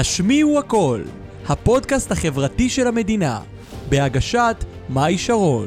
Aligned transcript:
השמיעו 0.00 0.58
הכל, 0.58 1.02
הפודקאסט 1.48 2.12
החברתי 2.12 2.68
של 2.68 2.86
המדינה, 2.86 3.40
בהגשת 3.88 4.56
מאי 4.88 5.18
שרון. 5.18 5.66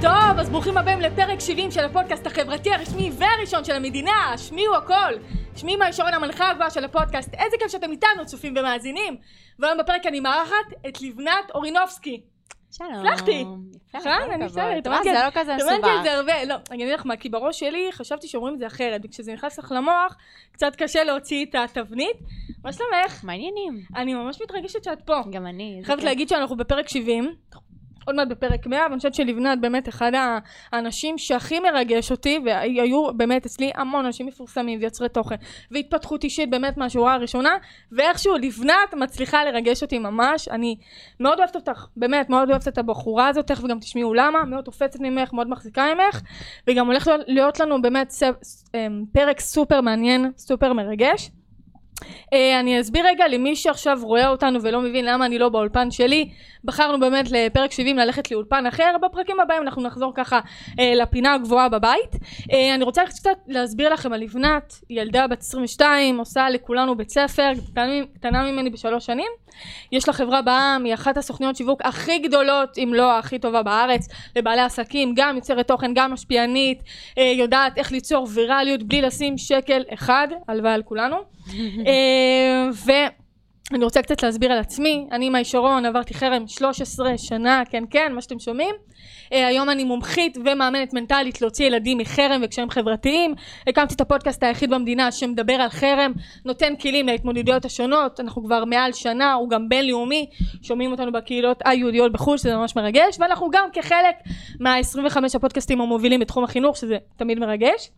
טוב, 0.00 0.38
אז 0.38 0.50
ברוכים 0.50 0.76
הבאים 0.76 1.00
לפרק 1.00 1.40
70 1.40 1.70
של 1.70 1.84
הפודקאסט 1.84 2.26
החברתי 2.26 2.70
הרשמי 2.72 3.10
והראשון 3.18 3.64
של 3.64 3.72
המדינה, 3.72 4.32
השמיעו 4.34 4.76
הכל. 4.76 5.12
שמי 5.56 5.76
מאי 5.76 5.92
שרון 5.92 6.14
המנחה 6.14 6.50
הגבוהה 6.50 6.70
של 6.70 6.84
הפודקאסט, 6.84 7.34
איזה 7.34 7.56
כיף 7.58 7.72
שאתם 7.72 7.90
איתנו, 7.90 8.26
צופים 8.26 8.54
ומאזינים. 8.58 9.16
והיום 9.58 9.78
בפרק 9.78 10.06
אני 10.06 10.20
מארחת 10.20 10.86
את 10.88 11.02
לבנת 11.02 11.50
אורינובסקי. 11.54 12.20
שלום. 12.72 13.06
הצלחתי. 13.06 13.44
נכון? 13.94 14.12
אני. 14.32 14.44
בסדר, 14.44 14.80
טוב, 14.84 14.94
זה 15.04 15.12
לא 15.12 15.30
כזה 15.34 15.54
על 15.54 15.56
מסובך. 15.56 16.00
זה 16.02 16.12
הרבה, 16.12 16.44
לא, 16.44 16.54
אני 16.70 16.84
אגיד 16.84 16.94
לך 16.94 17.06
מה, 17.06 17.16
כי 17.16 17.28
בראש 17.28 17.60
שלי 17.60 17.88
חשבתי 17.92 18.28
שאומרים 18.28 18.54
את 18.54 18.58
זה 18.58 18.66
אחרת, 18.66 19.00
וכשזה 19.04 19.32
נכנס 19.32 19.58
לך 19.58 19.72
למוח, 19.76 20.16
קצת 20.52 20.76
קשה 20.76 21.04
להוציא 21.04 21.46
את 21.46 21.54
התבנית. 21.54 22.16
מה 22.64 22.72
שלומך? 22.72 23.24
מעניינים. 23.24 23.80
אני 23.96 24.14
ממש 24.14 24.42
מתרגשת 24.42 24.84
שאת 24.84 25.02
פה. 25.02 25.20
גם 25.30 25.46
אני. 25.46 25.80
חייבת. 25.84 26.02
להגיד 26.02 26.28
שאנחנו 26.28 26.56
בפרק 26.56 26.88
70, 26.88 27.34
עוד 28.08 28.16
מעט 28.16 28.28
בפרק 28.28 28.66
100, 28.66 28.80
ואני 28.82 28.96
חושבת 28.96 29.14
שלבנת 29.14 29.60
באמת 29.60 29.88
אחד 29.88 30.12
האנשים 30.72 31.18
שהכי 31.18 31.60
מרגש 31.60 32.10
אותי, 32.10 32.38
והיו 32.44 33.14
באמת 33.14 33.46
אצלי 33.46 33.70
המון 33.74 34.04
אנשים 34.04 34.26
מפורסמים 34.26 34.80
ויוצרי 34.80 35.08
תוכן, 35.08 35.36
והתפתחות 35.70 36.24
אישית 36.24 36.50
באמת 36.50 36.76
מהשורה 36.76 37.14
הראשונה, 37.14 37.50
ואיכשהו 37.92 38.36
לבנת 38.36 38.94
מצליחה 38.96 39.44
לרגש 39.44 39.82
אותי 39.82 39.98
ממש, 39.98 40.48
אני 40.48 40.76
מאוד 41.20 41.38
אוהבת 41.38 41.56
אותך, 41.56 41.86
באמת 41.96 42.30
מאוד 42.30 42.50
אוהבת 42.50 42.68
את 42.68 42.78
הבחורה 42.78 43.28
הזאת, 43.28 43.46
תכף 43.46 43.64
גם 43.64 43.78
תשמעו 43.78 44.14
למה, 44.14 44.44
מאוד 44.44 44.64
תופצת 44.64 45.00
ממך, 45.00 45.32
מאוד 45.32 45.48
מחזיקה 45.48 45.86
ממך, 45.94 46.20
וגם 46.68 46.86
הולך 46.86 47.10
להיות 47.26 47.60
לנו 47.60 47.82
באמת 47.82 48.12
אמ, 48.74 49.04
פרק 49.12 49.40
סופר 49.40 49.80
מעניין, 49.80 50.30
סופר 50.36 50.72
מרגש. 50.72 51.30
Uh, 52.04 52.36
אני 52.60 52.80
אסביר 52.80 53.06
רגע 53.06 53.28
למי 53.28 53.56
שעכשיו 53.56 53.98
רואה 54.02 54.28
אותנו 54.28 54.62
ולא 54.62 54.80
מבין 54.80 55.04
למה 55.04 55.26
אני 55.26 55.38
לא 55.38 55.48
באולפן 55.48 55.90
שלי. 55.90 56.28
בחרנו 56.64 57.00
באמת 57.00 57.30
לפרק 57.30 57.72
70 57.72 57.96
ללכת 57.96 58.30
לאולפן 58.30 58.66
אחר. 58.66 58.96
בפרקים 59.02 59.40
הבאים 59.40 59.62
אנחנו 59.62 59.82
נחזור 59.82 60.12
ככה 60.14 60.40
uh, 60.70 60.74
לפינה 60.96 61.34
הגבוהה 61.34 61.68
בבית. 61.68 62.14
uh, 62.14 62.54
אני 62.74 62.84
רוצה 62.84 63.06
קצת 63.06 63.38
להסביר 63.46 63.92
לכם 63.92 64.12
על 64.12 64.20
לבנת. 64.20 64.74
ילדה 64.90 65.26
בת 65.26 65.40
22 65.40 66.18
עושה 66.18 66.50
לכולנו 66.50 66.96
בית 66.96 67.10
ספר 67.10 67.52
קטנה, 68.14 68.52
ממני 68.52 68.70
בשלוש 68.70 69.06
שנים. 69.06 69.30
יש 69.92 70.08
לה 70.08 70.14
חברה 70.14 70.42
בעם 70.42 70.84
היא 70.84 70.94
אחת 70.94 71.16
הסוכניות 71.16 71.56
שיווק 71.56 71.80
הכי 71.84 72.18
גדולות 72.18 72.78
אם 72.78 72.92
לא 72.94 73.18
הכי 73.18 73.38
טובה 73.38 73.62
בארץ 73.62 74.08
לבעלי 74.36 74.60
עסקים 74.60 75.12
גם 75.16 75.36
יוצרת 75.36 75.68
תוכן 75.68 75.94
גם 75.94 76.12
משפיענית. 76.12 76.82
יודעת 77.16 77.78
איך 77.78 77.92
ליצור 77.92 78.26
ויראליות 78.34 78.82
בלי 78.82 79.02
לשים 79.02 79.38
שקל 79.38 79.82
אחד 79.94 80.28
הלוואי 80.48 80.72
על 80.72 80.82
כולנו. 80.82 81.16
אה, 81.16 81.22
ואני 83.70 83.84
רוצה 83.84 84.02
קצת 84.02 84.22
להסביר 84.22 84.52
על 84.52 84.58
עצמי, 84.58 85.06
אני 85.12 85.30
מאי 85.30 85.44
שרון, 85.44 85.84
עברתי 85.84 86.14
חרם 86.14 86.46
13 86.46 87.18
שנה, 87.18 87.62
כן 87.70 87.84
כן, 87.90 88.12
מה 88.14 88.22
שאתם 88.22 88.38
שומעים. 88.38 88.74
אה, 89.32 89.46
היום 89.46 89.70
אני 89.70 89.84
מומחית 89.84 90.38
ומאמנת 90.44 90.94
מנטלית 90.94 91.42
להוציא 91.42 91.66
ילדים 91.66 91.98
מחרם 91.98 92.40
וקשרים 92.44 92.70
חברתיים. 92.70 93.34
הקמתי 93.66 93.94
את 93.94 94.00
הפודקאסט 94.00 94.42
היחיד 94.42 94.70
במדינה 94.70 95.12
שמדבר 95.12 95.52
על 95.52 95.68
חרם, 95.68 96.12
נותן 96.44 96.76
כלים 96.76 97.06
להתמודדויות 97.06 97.64
השונות, 97.64 98.20
אנחנו 98.20 98.44
כבר 98.44 98.64
מעל 98.64 98.92
שנה, 98.92 99.32
הוא 99.32 99.50
גם 99.50 99.68
בינלאומי, 99.68 100.26
שומעים 100.62 100.92
אותנו 100.92 101.12
בקהילות 101.12 101.58
היהודיות 101.64 102.12
בחו"ל, 102.12 102.38
שזה 102.38 102.56
ממש 102.56 102.76
מרגש, 102.76 103.16
ואנחנו 103.20 103.50
גם 103.50 103.68
כחלק 103.72 104.16
מה-25 104.60 105.16
הפודקאסטים 105.34 105.80
המובילים 105.80 106.20
בתחום 106.20 106.44
החינוך, 106.44 106.76
שזה 106.76 106.96
תמיד 107.16 107.38
מרגש. 107.38 107.90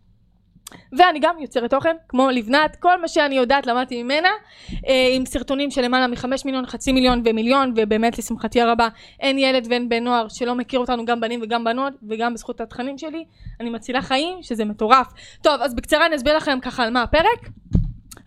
ואני 0.93 1.19
גם 1.19 1.35
יוצרת 1.39 1.71
תוכן, 1.71 1.97
כמו 2.09 2.31
לבנת, 2.31 2.77
כל 2.77 3.01
מה 3.01 3.09
שאני 3.09 3.35
יודעת 3.35 3.67
למדתי 3.67 4.03
ממנה, 4.03 4.29
אה, 4.89 5.09
עם 5.15 5.27
סרטונים 5.27 5.71
של 5.71 5.83
למעלה 5.83 6.07
מחמש 6.07 6.45
מיליון, 6.45 6.67
חצי 6.67 6.93
מיליון 6.93 7.23
ומיליון, 7.25 7.73
ובאמת 7.77 8.19
לשמחתי 8.19 8.61
הרבה, 8.61 8.89
אין 9.21 9.39
ילד 9.39 9.67
ואין 9.71 9.89
בן 9.89 10.05
נוער 10.05 10.29
שלא 10.29 10.55
מכיר 10.55 10.81
אותנו, 10.81 11.05
גם 11.05 11.21
בנים 11.21 11.41
וגם 11.43 11.65
בנות, 11.65 11.93
וגם 12.09 12.35
בזכות 12.35 12.61
התכנים 12.61 12.99
שלי, 12.99 13.25
אני 13.61 13.71
מצילה 13.71 14.03
חיים, 14.03 14.43
שזה 14.43 14.65
מטורף. 14.65 15.07
טוב, 15.43 15.61
אז 15.61 15.75
בקצרה 15.75 16.07
אני 16.07 16.17
אסביר 16.17 16.37
לכם 16.37 16.59
ככה 16.63 16.83
על 16.83 16.91
מה 16.91 17.03
הפרק. 17.03 17.49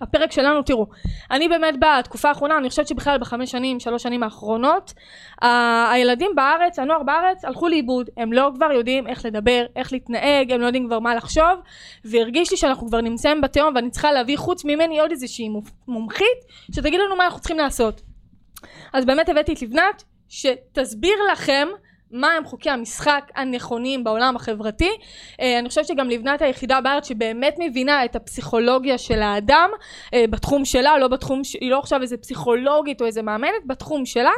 הפרק 0.02 0.32
שלנו, 0.32 0.62
תראו, 0.64 0.86
אני 1.32 1.48
באמת 1.50 1.76
בתקופה 1.80 2.30
האחרונה, 2.30 2.58
אני 2.58 2.70
חושבת 2.70 2.88
שבכלל 2.88 3.18
בחמש 3.18 3.52
שנים, 3.52 3.80
שלוש 3.80 4.04
שנים 4.04 4.24
האחרונות, 4.24 4.94
ה- 5.42 5.92
הילדים 5.92 6.32
בארץ, 6.36 6.80
הנוער 6.80 7.04
בארץ, 7.04 7.46
הלכו 7.46 7.68
לאיבוד. 7.68 8.10
הם 8.18 8.34
לא 8.34 8.52
כבר 8.56 8.72
יודעים 8.72 9.08
איך 9.08 9.26
לדבר, 9.26 9.66
איך 9.76 9.94
להתנהג, 9.94 10.52
הם 10.52 10.62
לא 10.62 10.66
יודעים 10.66 10.88
כבר 10.88 11.00
מה 11.00 11.16
לחשוב, 11.16 11.60
והרגיש 12.06 12.52
לי 12.52 12.58
שאנחנו 12.58 12.88
כבר 12.88 13.02
נמצאים 13.02 13.42
בתהום, 13.42 13.76
ואני 13.76 13.90
צריכה 13.90 14.12
להביא 14.12 14.38
חוץ 14.38 14.66
ממני 14.66 15.00
עוד 15.00 15.12
איזושהי 15.12 15.50
מומ- 15.50 15.72
מומחית, 15.88 16.38
שתגיד 16.76 17.00
לנו 17.00 17.16
מה 17.16 17.26
אנחנו 17.26 17.40
צריכים 17.40 17.58
לעשות. 17.58 18.02
אז 18.94 19.06
באמת 19.06 19.30
הבאתי 19.30 19.54
את 19.54 19.62
לבנת, 19.62 20.04
שתסביר 20.30 21.16
לכם 21.32 21.68
מה 22.14 22.28
הם 22.38 22.46
חוקי 22.46 22.70
המשחק 22.70 23.32
הנכונים 23.36 24.04
בעולם 24.04 24.36
החברתי. 24.36 24.90
אה, 25.42 25.60
אני 25.60 25.70
חושבת 25.70 25.88
שגם 25.88 26.10
לבנת 26.10 26.42
היחידה 26.42 26.82
בארץ 26.82 27.08
שבאמת 27.08 27.56
מבינה 27.60 28.06
את 28.06 28.16
הפסיכולוגיה 28.16 28.98
של 28.98 29.22
האדם 29.22 29.70
אה, 30.14 30.26
בתחום 30.30 30.66
שלה, 30.66 30.98
לא 30.98 31.08
בתחום. 31.08 31.42
היא 31.62 31.72
לא 31.72 31.80
עכשיו 31.80 32.02
איזה 32.02 32.18
פסיכולוגית 32.18 33.02
או 33.02 33.06
איזה 33.06 33.22
מאמנת, 33.22 33.66
בתחום 33.66 34.06
שלה. 34.06 34.32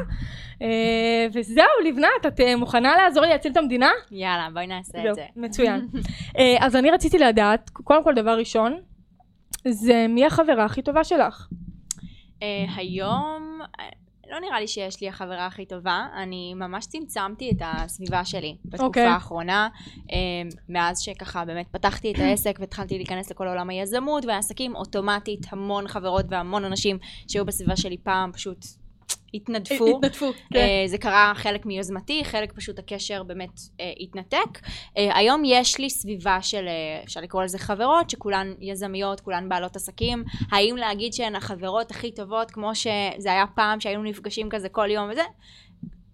אה, 0.61 1.27
וזהו, 1.33 1.65
לבנת, 1.85 2.25
את 2.27 2.39
מוכנה 2.57 2.95
לעזור 2.95 3.23
לי 3.23 3.29
להציל 3.29 3.51
את 3.51 3.57
המדינה? 3.57 3.91
יאללה, 4.11 4.47
בואי 4.53 4.67
נעשה 4.67 4.97
זהו, 5.01 5.09
את 5.09 5.15
זה. 5.15 5.25
מצוין. 5.35 5.87
אז 6.65 6.75
אני 6.75 6.91
רציתי 6.91 7.19
לדעת, 7.19 7.69
קודם 7.69 8.03
כל 8.03 8.13
דבר 8.13 8.37
ראשון, 8.37 8.79
זה 9.67 10.05
מי 10.09 10.25
החברה 10.25 10.65
הכי 10.65 10.81
טובה 10.81 11.03
שלך? 11.03 11.47
היום, 12.75 13.59
לא 14.35 14.41
נראה 14.41 14.59
לי 14.59 14.67
שיש 14.67 15.01
לי 15.01 15.09
החברה 15.09 15.45
הכי 15.45 15.65
טובה, 15.65 16.07
אני 16.15 16.53
ממש 16.53 16.85
צמצמתי 16.85 17.51
את 17.51 17.61
הסביבה 17.61 18.25
שלי 18.25 18.55
בתקופה 18.65 18.85
אוקיי. 18.85 19.05
האחרונה, 19.05 19.69
אה, 20.11 20.17
מאז 20.69 20.99
שככה 20.99 21.45
באמת 21.45 21.65
פתחתי 21.71 22.11
את 22.11 22.19
העסק 22.19 22.57
והתחלתי 22.59 22.97
להיכנס 22.97 23.31
לכל 23.31 23.47
עולם 23.47 23.69
היזמות 23.69 24.25
והעסקים, 24.25 24.75
אוטומטית 24.75 25.45
המון 25.49 25.87
חברות 25.87 26.25
והמון 26.29 26.65
אנשים 26.65 26.97
שהיו 27.27 27.45
בסביבה 27.45 27.75
שלי 27.75 27.97
פעם 27.97 28.31
פשוט 28.31 28.65
התנדפו. 29.35 29.97
התנדפו, 29.97 30.31
כן. 30.53 30.59
אה, 30.59 30.83
זה 30.87 30.97
קרה 30.97 31.33
חלק 31.35 31.65
מיוזמתי, 31.65 32.25
חלק 32.25 32.53
פשוט 32.53 32.79
הקשר 32.79 33.23
באמת 33.23 33.59
אה, 33.79 33.91
התנתק. 33.99 34.59
אה, 34.97 35.17
היום 35.17 35.43
יש 35.45 35.77
לי 35.77 35.89
סביבה 35.89 36.41
של, 36.41 36.67
אה, 36.67 37.03
אפשר 37.03 37.21
לקרוא 37.21 37.43
לזה 37.43 37.59
חברות, 37.59 38.09
שכולן 38.09 38.53
יזמיות, 38.59 39.21
כולן 39.21 39.49
בעלות 39.49 39.75
עסקים. 39.75 40.23
האם 40.51 40.75
להגיד 40.77 41.13
שהן 41.13 41.35
החברות 41.35 41.91
הכי 41.91 42.11
טובות, 42.11 42.51
כמו 42.51 42.75
שזה 42.75 43.31
היה 43.31 43.45
פעם 43.55 43.79
שהיינו 43.79 44.03
נפגשים 44.03 44.49
כזה 44.49 44.69
כל 44.69 44.91
יום 44.91 45.09
וזה? 45.11 45.23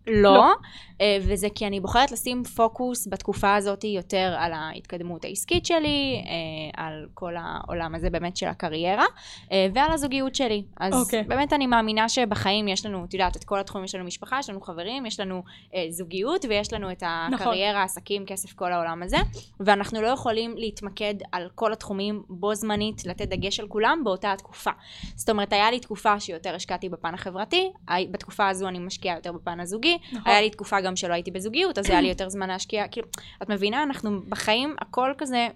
לא, 0.07 0.33
לא. 0.33 0.53
אה, 1.01 1.17
וזה 1.21 1.47
כי 1.55 1.67
אני 1.67 1.79
בוחרת 1.79 2.11
לשים 2.11 2.43
פוקוס 2.43 3.07
בתקופה 3.07 3.55
הזאת 3.55 3.83
יותר 3.83 4.35
על 4.37 4.53
ההתקדמות 4.53 5.25
העסקית 5.25 5.65
שלי, 5.65 6.23
אה, 6.25 6.83
על 6.85 7.07
כל 7.13 7.33
העולם 7.37 7.95
הזה 7.95 8.09
באמת 8.09 8.37
של 8.37 8.47
הקריירה, 8.47 9.05
אה, 9.51 9.67
ועל 9.73 9.91
הזוגיות 9.91 10.35
שלי. 10.35 10.63
אז 10.79 10.93
אוקיי. 10.93 11.23
באמת 11.23 11.53
אני 11.53 11.67
מאמינה 11.67 12.09
שבחיים 12.09 12.67
יש 12.67 12.85
לנו, 12.85 13.05
את 13.05 13.13
יודעת, 13.13 13.37
את 13.37 13.43
כל 13.43 13.59
התחומים, 13.59 13.85
יש 13.85 13.95
לנו 13.95 14.05
משפחה, 14.05 14.39
יש 14.39 14.49
לנו 14.49 14.61
חברים, 14.61 15.05
יש 15.05 15.19
לנו 15.19 15.43
זוגיות, 15.89 16.45
ויש 16.49 16.73
לנו 16.73 16.91
את 16.91 17.03
הקריירה, 17.05 17.83
עסקים, 17.83 18.25
כסף, 18.25 18.53
כל 18.53 18.71
העולם 18.71 19.03
הזה, 19.03 19.17
ואנחנו 19.59 20.01
לא 20.01 20.07
יכולים 20.07 20.57
להתמקד 20.57 21.13
על 21.31 21.49
כל 21.55 21.73
התחומים 21.73 22.23
בו 22.29 22.55
זמנית, 22.55 23.05
לתת 23.05 23.27
דגש 23.27 23.59
על 23.59 23.67
כולם 23.67 24.01
באותה 24.03 24.31
התקופה. 24.31 24.71
זאת 25.15 25.29
אומרת, 25.29 25.53
היה 25.53 25.71
לי 25.71 25.79
תקופה 25.79 26.19
שיותר 26.19 26.55
השקעתי 26.55 26.89
בפן 26.89 27.13
החברתי, 27.13 27.71
בתקופה 28.11 28.49
הזו 28.49 28.67
אני 28.67 28.79
משקיעה 28.79 29.15
יותר 29.15 29.31
בפן 29.31 29.59
הזוגי, 29.59 29.90
נכון. 30.11 30.31
היה 30.31 30.41
לי 30.41 30.49
תקופה 30.49 30.81
גם 30.81 30.95
שלא 30.95 31.13
הייתי 31.13 31.31
בזוגיות, 31.31 31.77
אז 31.77 31.89
היה 31.89 32.01
לי 32.01 32.07
יותר 32.13 32.29
זמן 32.29 32.47
להשקיע, 32.47 32.87
כאילו, 32.87 33.07
את 33.43 33.49
מבינה, 33.49 33.83
אנחנו 33.83 34.21
בחיים, 34.29 34.75
הכל 34.79 35.11
כזה 35.17 35.47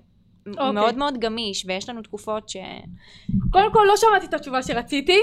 אוקיי. 0.47 0.71
מאוד 0.71 0.97
מאוד 0.97 1.18
גמיש, 1.19 1.65
ויש 1.68 1.89
לנו 1.89 2.01
תקופות 2.01 2.50
ש... 2.50 2.57
קודם 3.51 3.71
כל 3.74 3.86
לא 3.88 3.97
שמעתי 3.97 4.25
את 4.25 4.33
התשובה 4.33 4.63
שרציתי, 4.63 5.19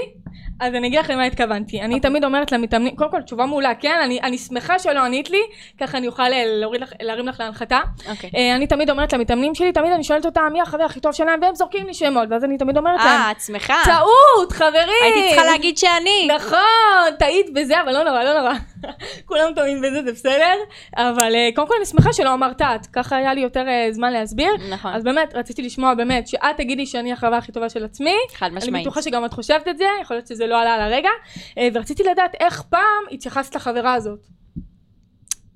אז 0.59 0.75
אני 0.75 0.87
אגיד 0.87 0.99
לך 0.99 1.09
למה 1.09 1.23
התכוונתי. 1.23 1.81
אני 1.81 1.99
תמיד 1.99 2.25
אומרת 2.25 2.51
למתאמנים, 2.51 2.95
קודם 2.95 3.11
כל 3.11 3.21
תשובה 3.21 3.45
מעולה, 3.45 3.75
כן? 3.75 3.99
אני, 4.03 4.21
אני 4.21 4.37
שמחה 4.37 4.79
שלא 4.79 4.99
ענית 4.99 5.29
לי, 5.29 5.41
ככה 5.79 5.97
אני 5.97 6.07
אוכל 6.07 6.23
אה, 6.23 6.43
להוריד 6.45 6.81
לך, 6.81 6.93
להרים 7.01 7.27
לך 7.27 7.39
להנחתה. 7.39 7.79
אוקיי. 8.09 8.29
אה, 8.35 8.55
אני 8.55 8.67
תמיד 8.67 8.89
אומרת 8.89 9.13
למתאמנים 9.13 9.55
שלי, 9.55 9.71
תמיד 9.71 9.91
אני 9.91 10.03
שואלת 10.03 10.25
אותם 10.25 10.49
מי 10.53 10.61
החבר 10.61 10.83
הכי 10.83 10.99
טוב 10.99 11.11
שלהם, 11.11 11.39
והם 11.41 11.55
זורקים 11.55 11.87
לי 11.87 11.93
שמות, 11.93 12.27
ואז 12.29 12.43
אני 12.43 12.57
תמיד 12.57 12.77
אומרת 12.77 12.99
להם, 12.99 13.21
אה, 13.21 13.31
את 13.31 13.41
שמחה. 13.41 13.81
טעות, 13.85 14.51
חברים! 14.51 15.03
הייתי 15.03 15.29
צריכה 15.29 15.45
להגיד 15.45 15.77
שאני. 15.77 16.27
נכון, 16.35 17.15
טעית 17.19 17.53
בזה, 17.53 17.81
אבל 17.81 17.93
לא 17.93 18.03
נורא, 18.03 18.23
לא 18.23 18.39
נורא. 18.39 18.53
כולם 19.27 19.53
טועים 19.55 19.81
בזה, 19.81 20.03
זה 20.05 20.11
בסדר. 20.11 20.53
אבל 20.97 21.35
אה, 21.35 21.49
קודם 21.55 21.67
כל 21.67 21.73
אני 21.77 21.85
שמחה 21.85 22.13
שלא 22.13 22.33
אמרת 22.33 22.61
את, 22.61 22.85
ככה 22.93 23.15
היה 23.15 23.33
לי 23.33 23.41
יותר 23.41 23.63
זמן 23.91 24.13
להסביר. 24.13 24.51
נכון, 24.69 24.93
אז 24.93 25.03
באמת, 25.15 25.35
רציתי 25.35 25.61
לשמוע 25.61 25.93
באמת 25.93 26.27
שאת 26.27 26.57
תגידי 26.57 26.85
שאני 26.85 27.13
החברה 27.13 27.37
הכי 27.37 27.51
טובה 27.51 27.69
של 27.69 27.85
עצמי. 27.85 28.15
חד 28.33 28.45
אני 28.45 28.55
משמעית. 28.55 28.85
בטוחה 28.85 29.01
שגם 29.01 29.25
את 29.25 29.33
חושבת 29.33 29.67
את 29.67 29.77
זה, 29.77 29.85
יכול 30.01 30.15
להיות 30.15 30.27
שזה 30.27 30.47
לא 30.47 30.61
עלה 30.61 30.73
על 30.73 30.81
הרגע. 30.81 31.09
אה, 31.57 31.67
ורציתי 31.73 32.03
לדעת 32.03 32.35
איך 32.39 32.61
פעם 32.61 33.03
התייחסת 33.11 33.55
לחברה 33.55 33.93
הזאת. 33.93 34.19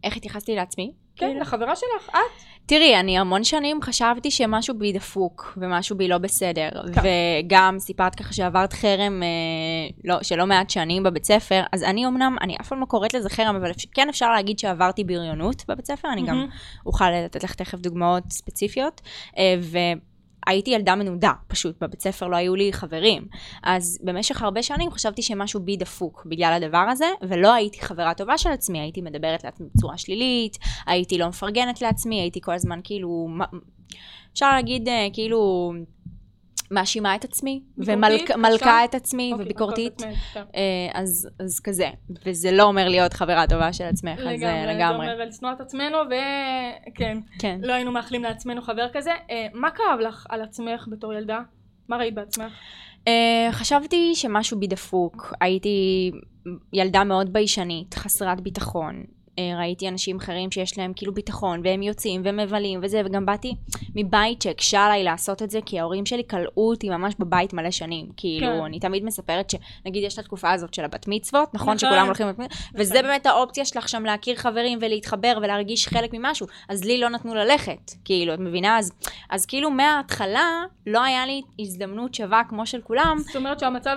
איך 0.03 0.17
התייחסתי 0.17 0.55
לעצמי? 0.55 0.91
כן, 1.15 1.37
לחברה 1.39 1.75
שלך, 1.75 2.09
את. 2.09 2.17
תראי, 2.67 2.99
אני 2.99 3.17
המון 3.17 3.43
שנים 3.43 3.81
חשבתי 3.81 4.31
שמשהו 4.31 4.77
בי 4.77 4.91
דפוק, 4.91 5.57
ומשהו 5.61 5.97
בי 5.97 6.07
לא 6.07 6.17
בסדר. 6.17 6.69
כן. 6.95 7.01
וגם 7.45 7.75
סיפרת 7.79 8.15
ככה 8.15 8.33
שעברת 8.33 8.73
חרם 8.73 9.23
אה, 9.23 9.27
לא, 10.03 10.23
של 10.23 10.35
לא 10.35 10.45
מעט 10.47 10.69
שנים 10.69 11.03
בבית 11.03 11.25
ספר, 11.25 11.61
אז 11.73 11.83
אני 11.83 12.05
אמנם, 12.07 12.35
אני 12.41 12.55
אף 12.61 12.67
פעם 12.67 12.79
לא 12.79 12.85
קוראת 12.85 13.13
לזה 13.13 13.29
חרם, 13.29 13.55
אבל 13.55 13.71
אפ- 13.71 13.85
כן 13.93 14.09
אפשר 14.09 14.31
להגיד 14.31 14.59
שעברתי 14.59 15.03
בריונות 15.03 15.63
בבית 15.67 15.85
ספר, 15.85 16.07
אני 16.13 16.21
גם 16.21 16.35
מהמם. 16.37 16.49
אוכל 16.85 17.09
לתת 17.11 17.43
לך 17.43 17.53
תכף 17.55 17.77
דוגמאות 17.79 18.23
ספציפיות. 18.31 19.01
אה, 19.37 19.55
והייתי 20.47 20.71
ילדה 20.71 20.95
מנודה, 20.95 21.31
פשוט, 21.47 21.83
בבית 21.83 22.01
ספר 22.01 22.27
לא 22.27 22.35
היו 22.35 22.55
לי 22.55 22.73
חברים. 22.73 23.27
אז 23.63 23.99
במשך 24.03 24.41
הרבה 24.41 24.63
שנים 24.63 24.91
חשבתי 24.91 25.21
שמשהו 25.21 25.59
בי 25.59 25.77
דפוק 25.77 26.25
בגלל 26.25 26.53
הדבר 26.63 26.77
הזה, 26.77 27.05
ולא 27.21 27.53
הייתי 27.53 27.81
חברה 27.81 28.13
טובה 28.13 28.37
של 28.37 28.49
עצמי, 28.49 28.79
הייתי 28.79 29.01
מדברת 29.01 29.43
לעצמי 29.43 29.67
בצורה 29.75 29.97
שלילית, 29.97 30.57
הייתי 30.85 31.17
לא 31.17 31.27
מפרגנת 31.27 31.81
לעצמי, 31.81 32.21
הייתי 32.21 32.41
כל 32.41 32.53
הזמן 32.53 32.79
כאילו, 32.83 33.27
אפשר 34.33 34.51
להגיד 34.51 34.87
אה, 34.87 35.07
כאילו, 35.13 35.73
מאשימה 36.71 37.15
את 37.15 37.23
עצמי, 37.23 37.61
ומלכה? 37.77 38.85
את 38.85 38.95
עצמי, 38.95 39.29
אוקיי, 39.31 39.45
וביקורתית. 39.45 40.01
אה, 40.35 40.41
אז, 40.93 41.29
אז 41.39 41.59
כזה, 41.59 41.89
וזה 42.25 42.51
לא 42.51 42.63
אומר 42.63 42.89
להיות 42.89 43.13
חברה 43.13 43.47
טובה 43.47 43.73
של 43.73 43.83
עצמך, 43.83 44.19
אז 44.19 44.25
אה, 44.25 44.33
לגמרי, 44.33 44.65
זה 44.65 44.73
לגמרי. 44.73 45.11
אומר 45.11 45.25
לשנוא 45.25 45.51
את 45.51 45.61
עצמנו, 45.61 45.97
וכן, 46.07 47.17
כן. 47.39 47.59
לא 47.63 47.73
היינו 47.73 47.91
מאחלים 47.91 48.23
לעצמנו 48.23 48.61
חבר 48.61 48.87
כזה. 48.93 49.11
אה, 49.29 49.47
מה 49.53 49.71
כאב 49.71 49.99
לך 49.99 50.25
על 50.29 50.41
עצמך 50.41 50.87
בתור 50.91 51.13
ילדה? 51.13 51.39
מה 51.87 51.97
ראית 51.97 52.15
בעצמך? 52.15 52.53
Uh, 53.05 53.51
חשבתי 53.51 54.15
שמשהו 54.15 54.59
בי 54.59 54.67
דפוק. 54.67 55.33
הייתי 55.41 56.11
ילדה 56.73 57.03
מאוד 57.03 57.33
ביישנית, 57.33 57.93
חסרת 57.93 58.41
ביטחון. 58.41 59.03
Uh, 59.37 59.39
ראיתי 59.59 59.87
אנשים 59.87 60.17
אחרים 60.17 60.51
שיש 60.51 60.77
להם 60.77 60.93
כאילו 60.95 61.13
ביטחון, 61.13 61.61
והם 61.63 61.81
יוצאים 61.81 62.21
ומבלים 62.25 62.79
וזה, 62.83 63.01
וגם 63.05 63.25
באתי 63.25 63.55
מבית 63.95 64.41
שהקשה 64.41 64.85
עליי 64.85 65.03
לעשות 65.03 65.41
את 65.41 65.49
זה, 65.49 65.59
כי 65.65 65.79
ההורים 65.79 66.05
שלי 66.05 66.23
כלאו 66.29 66.69
אותי 66.69 66.89
ממש 66.89 67.13
בבית 67.19 67.53
מלא 67.53 67.71
שנים. 67.71 68.05
כאילו, 68.17 68.47
כן. 68.47 68.65
אני 68.65 68.79
תמיד 68.79 69.03
מספרת 69.03 69.49
שנגיד 69.49 70.03
יש 70.03 70.13
את 70.13 70.19
התקופה 70.19 70.51
הזאת 70.51 70.73
של 70.73 70.85
הבת 70.85 71.05
מצוות, 71.07 71.53
נכון? 71.53 71.75
נכון. 71.75 71.77
שכולם 71.77 72.05
הולכים 72.05 72.27
לבת 72.27 72.39
מצוות, 72.39 72.57
וזה 72.75 73.01
באמת 73.01 73.25
האופציה 73.25 73.65
שלך 73.65 73.89
שם 73.89 74.05
להכיר 74.05 74.35
חברים 74.35 74.79
ולהתחבר 74.81 75.37
ולהרגיש 75.41 75.87
חלק 75.87 76.09
ממשהו. 76.13 76.47
אז 76.69 76.83
לי 76.83 76.97
לא 76.97 77.09
נתנו 77.09 77.35
ללכת, 77.35 77.91
כאילו, 78.05 78.33
את 78.33 78.39
מבינה? 78.39 78.77
אז, 78.77 78.91
אז 79.29 79.45
כאילו 79.45 79.71
מההתחלה 79.71 80.63
לא 80.87 81.03
היה 81.03 81.25
לי 81.25 81.41
הזדמנות 81.59 82.13
שווה 82.13 82.41
כמו 82.49 82.65
של 82.65 82.81
כולם, 82.81 83.17
זאת 83.19 83.35
אומרת 83.35 83.59
שהמצב, 83.59 83.95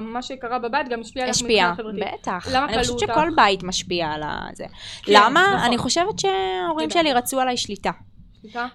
מה 0.00 0.22
שקרה 0.22 0.58
בבית 0.58 0.88
גם 0.88 1.00
השפיע 1.00 1.22
עליך 1.22 1.36
השפיע. 1.36 1.72
בטח. 2.14 2.48
למה 2.52 2.64
אני 2.64 2.72
כלאו 2.72 2.82
חושבת 2.84 3.10
אותך? 3.10 3.14
שכל 3.14 3.30
בית 3.36 3.62
משפיע 3.62 4.08
על 4.08 4.22
זה. 4.54 4.64
כן, 5.02 5.12
למה? 5.16 5.46
נכון. 5.54 5.66
אני 5.66 5.78
חושבת 5.78 6.18
שההורים 6.18 6.88
תדע. 6.90 7.00
שלי 7.00 7.12
רצו 7.12 7.40
עליי 7.40 7.56
שליטה. 7.56 7.90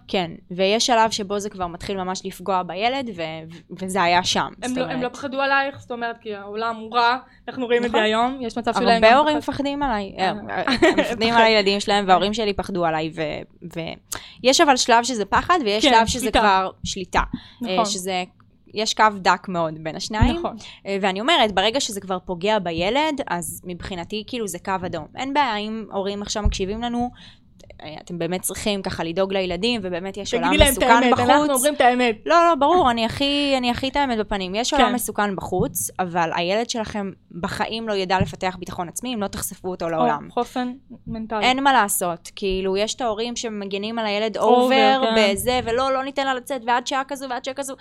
כן, 0.07 0.31
ויש 0.51 0.85
שלב 0.85 1.11
שבו 1.11 1.39
זה 1.39 1.49
כבר 1.49 1.67
מתחיל 1.67 1.97
ממש 1.97 2.21
לפגוע 2.25 2.63
בילד, 2.63 3.09
ו- 3.15 3.21
ו- 3.51 3.75
וזה 3.81 4.03
היה 4.03 4.23
שם. 4.23 4.47
הם 4.63 4.77
לא, 4.77 4.83
הם 4.85 5.01
לא. 5.01 5.09
פחדו 5.09 5.41
עלייך, 5.41 5.79
זאת 5.79 5.91
אומרת, 5.91 6.17
כי 6.21 6.35
העולם 6.35 6.75
הוא 6.75 6.95
רע, 6.95 7.17
אנחנו 7.47 7.65
רואים 7.65 7.81
את 7.83 7.87
נכון. 7.87 7.99
זה 7.99 8.05
היום, 8.05 8.37
יש 8.41 8.57
מצב 8.57 8.73
שלהם 8.73 9.03
הרבה 9.03 9.17
הורים 9.17 9.41
פחד- 9.41 9.51
מפחדים 9.53 9.83
עליי, 9.83 10.13
אה. 10.19 10.29
הם 10.29 10.47
מפחדים 10.97 11.33
על 11.33 11.41
הילדים 11.41 11.79
שלהם, 11.79 12.05
וההורים 12.07 12.33
שלי 12.33 12.53
פחדו 12.53 12.85
עליי, 12.85 13.11
ויש 14.43 14.61
אבל 14.61 14.77
שלב 14.77 15.03
שזה 15.03 15.25
פחד, 15.25 15.59
ויש 15.65 15.85
כן, 15.85 15.91
שלב 15.97 16.07
שזה 16.07 16.19
שליטה. 16.19 16.39
כבר 16.39 16.69
שליטה. 16.83 17.21
נכון. 17.61 17.79
אה, 17.79 17.85
שזה, 17.85 18.23
יש 18.73 18.93
קו 18.93 19.03
דק 19.15 19.47
מאוד 19.47 19.73
בין 19.83 19.95
השניים. 19.95 20.35
נכון. 20.35 20.55
אה, 20.85 20.97
ואני 21.01 21.21
אומרת, 21.21 21.51
ברגע 21.51 21.79
שזה 21.79 22.01
כבר 22.01 22.17
פוגע 22.25 22.59
בילד, 22.59 23.21
אז 23.27 23.61
מבחינתי 23.65 24.23
כאילו 24.27 24.47
זה 24.47 24.59
קו 24.59 24.73
אדום. 24.85 25.05
אין 25.15 25.33
בעיה 25.33 25.57
אם 25.57 25.85
הורים 25.91 26.21
עכשיו 26.21 26.43
מקשיבים 26.43 26.81
לנו, 26.81 27.09
אה, 27.83 27.95
אתם 28.01 28.19
באמת 28.19 28.41
צריכים 28.41 28.81
ככה 28.81 29.03
לדאוג 29.03 29.33
לילדים, 29.33 29.81
ובאמת 29.83 30.17
יש 30.17 30.33
עולם 30.33 30.47
תגידי 30.47 30.63
להם 30.63 30.73
את 30.73 30.77
מסוכן 30.77 30.91
האמת, 30.91 31.19
אנחנו 31.19 31.33
בחוץ. 31.33 31.49
אומרים 31.49 31.73
את 31.73 31.81
האמת. 31.81 32.15
לא, 32.25 32.35
לא, 32.49 32.55
ברור, 32.55 32.91
אני 32.91 33.05
הכי, 33.05 33.53
אני 33.57 33.71
הכי 33.71 33.87
את 33.87 33.95
האמת 33.95 34.17
בפנים. 34.17 34.55
יש 34.55 34.73
כן. 34.73 34.81
עולם 34.81 34.95
מסוכן 34.95 35.35
בחוץ, 35.35 35.89
אבל 35.99 36.29
הילד 36.35 36.69
שלכם 36.69 37.11
בחיים 37.31 37.89
לא 37.89 37.93
ידע 37.93 38.19
לפתח 38.19 38.55
ביטחון 38.59 38.87
עצמי 38.87 39.13
אם 39.13 39.21
לא 39.21 39.27
תחשפו 39.27 39.69
אותו 39.69 39.89
לעולם. 39.89 40.25
או 40.25 40.31
חוסן 40.31 40.73
מנטלי. 41.07 41.45
אין 41.45 41.63
מה 41.63 41.73
לעשות, 41.73 42.31
כאילו, 42.35 42.77
יש 42.77 42.95
את 42.95 43.01
ההורים 43.01 43.35
שמגנים 43.35 43.99
על 43.99 44.05
הילד 44.05 44.37
over, 44.37 44.97
over, 44.97 45.15
כן. 45.15 45.33
בזה, 45.33 45.59
ולא, 45.63 45.93
לא 45.93 46.03
ניתן 46.03 46.25
לה 46.25 46.33
לצאת, 46.33 46.61
ועד 46.65 46.87
שעה 46.87 47.03
כזו 47.07 47.29
ועד 47.29 47.45
שעה 47.45 47.53
כזו. 47.53 47.75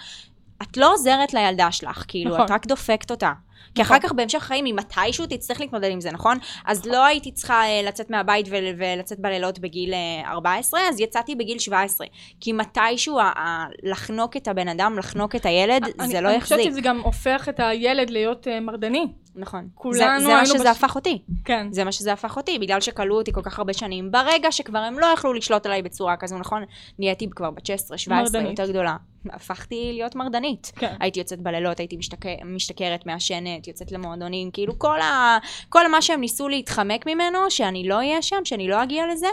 את 0.62 0.76
לא 0.76 0.93
עוזרת 0.93 1.35
לילדה 1.35 1.73
שלך, 1.73 2.05
כאילו, 2.08 2.31
נכון. 2.35 2.44
את 2.44 2.50
רק 2.50 2.67
דופקת 2.67 3.11
אותה. 3.11 3.32
כי 3.75 3.82
נכון. 3.82 3.97
אחר 3.97 4.08
כך 4.08 4.12
בהמשך 4.14 4.43
החיים, 4.43 4.67
אם 4.67 4.76
מתישהו 4.76 5.26
תצטרך 5.26 5.61
להתמודד 5.61 5.91
עם 5.91 6.00
זה, 6.00 6.11
נכון? 6.12 6.38
אז 6.67 6.87
לא 6.87 7.05
הייתי 7.05 7.32
צריכה 7.32 7.62
אה, 7.64 7.82
לצאת 7.82 8.11
מהבית 8.11 8.47
ול- 8.50 8.75
ולצאת 8.79 9.20
בלילות 9.20 9.58
בגיל 9.58 9.94
אה, 9.94 10.31
14, 10.31 10.81
אז 10.88 11.00
יצאתי 11.00 11.35
בגיל 11.35 11.58
17. 11.58 12.06
כי 12.41 12.53
מתישהו 12.53 13.19
ה- 13.20 13.32
ה- 13.37 13.67
לחנוק 13.82 14.37
את 14.37 14.49
הבן 14.49 14.69
אדם, 14.69 14.99
לחנוק 14.99 15.35
את 15.37 15.47
הילד, 15.47 15.82
אני- 16.00 16.08
זה 16.08 16.20
לא 16.20 16.29
אני 16.29 16.37
יחזיק. 16.37 16.58
חושבת 16.58 16.73
שזה 16.73 16.81
גם 16.81 17.00
הופך 17.00 17.49
את 17.49 17.61
הילד 17.61 18.11
להיות 18.11 18.49
אה, 18.49 18.61
מרדני. 18.61 19.06
נכון. 19.37 19.69
כולנו 19.75 20.21
זה, 20.21 20.27
זה 20.27 20.35
מה 20.35 20.47
שזה 20.47 20.59
בש- 20.59 20.67
הפך 20.67 20.94
אותי. 20.94 21.23
כן. 21.44 21.67
זה 21.71 21.85
מה 21.85 21.93
שזה 21.93 22.12
הפך 22.12 22.37
אותי, 22.37 22.59
בגלל 22.59 22.81
שכלאו 22.81 23.17
אותי 23.17 23.33
כל 23.33 23.43
כך 23.43 23.59
הרבה 23.59 23.73
שנים. 23.73 24.11
ברגע 24.11 24.53
שכבר 24.53 24.79
הם 24.79 24.99
לא 24.99 25.06
יכלו 25.06 25.33
לשלוט 25.33 25.67
עליי 25.67 25.83
בצורה 25.83 26.17
כזו, 26.17 26.38
נכון? 26.38 26.65
נהייתי 26.99 27.31
כבר 27.31 27.50
בת 27.50 27.67
16, 27.67 27.99
17, 27.99 28.23
מרדנית. 28.41 28.59
יותר 28.59 28.73
גדולה. 28.73 28.97
הפכתי 29.31 29.91
להיות 29.93 30.15
מרדנית. 30.15 30.73
כן. 30.77 30.94
הייתי 31.00 31.19
יוצאת 31.19 31.41
בלילות, 31.41 31.79
הייתי 31.79 31.97
משתכ... 31.97 32.27
משתכרת, 32.44 33.06
מעשנת, 33.06 33.69
יוצאת 33.69 33.93
למועדונים, 33.93 34.50
כאילו 34.50 34.79
כל, 34.79 35.00
ה... 35.00 35.39
כל 35.69 35.89
מה 35.91 36.03
שהם 36.03 36.21
ניסו 36.21 36.49
להתחמק 36.49 37.06
ממנו, 37.06 37.39
שאני 37.50 37.89
לא 37.89 37.94
אהיה 37.94 38.23
שם, 38.23 38.44
שאני 38.44 38.69
לא 38.69 38.82
אגיע 38.82 39.05
לזה, 39.12 39.27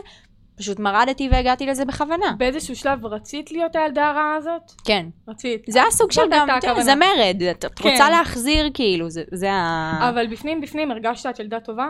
פשוט 0.57 0.79
מרדתי 0.79 1.29
והגעתי 1.31 1.65
לזה 1.65 1.85
בכוונה. 1.85 2.35
באיזשהו 2.37 2.75
שלב 2.75 3.05
רצית 3.05 3.51
להיות 3.51 3.75
הילדה 3.75 4.09
הרעה 4.09 4.35
הזאת? 4.35 4.71
כן. 4.85 5.05
רצית. 5.27 5.65
זה 5.69 5.83
הסוג 5.87 6.11
של 6.11 6.21
זאת 6.21 6.29
גם, 6.31 6.49
הכוונה. 6.49 6.83
זה 6.83 6.95
מרד, 6.95 7.41
את 7.51 7.65
את 7.65 7.79
כן. 7.79 7.89
רוצה 7.89 8.09
להחזיר 8.09 8.69
כאילו, 8.73 9.09
זה, 9.09 9.23
זה 9.31 9.51
ה... 9.51 10.09
אבל 10.09 10.27
בפנים 10.27 10.61
בפנים 10.61 10.91
הרגשת 10.91 11.25
את 11.29 11.39
ילדה 11.39 11.59
טובה? 11.59 11.87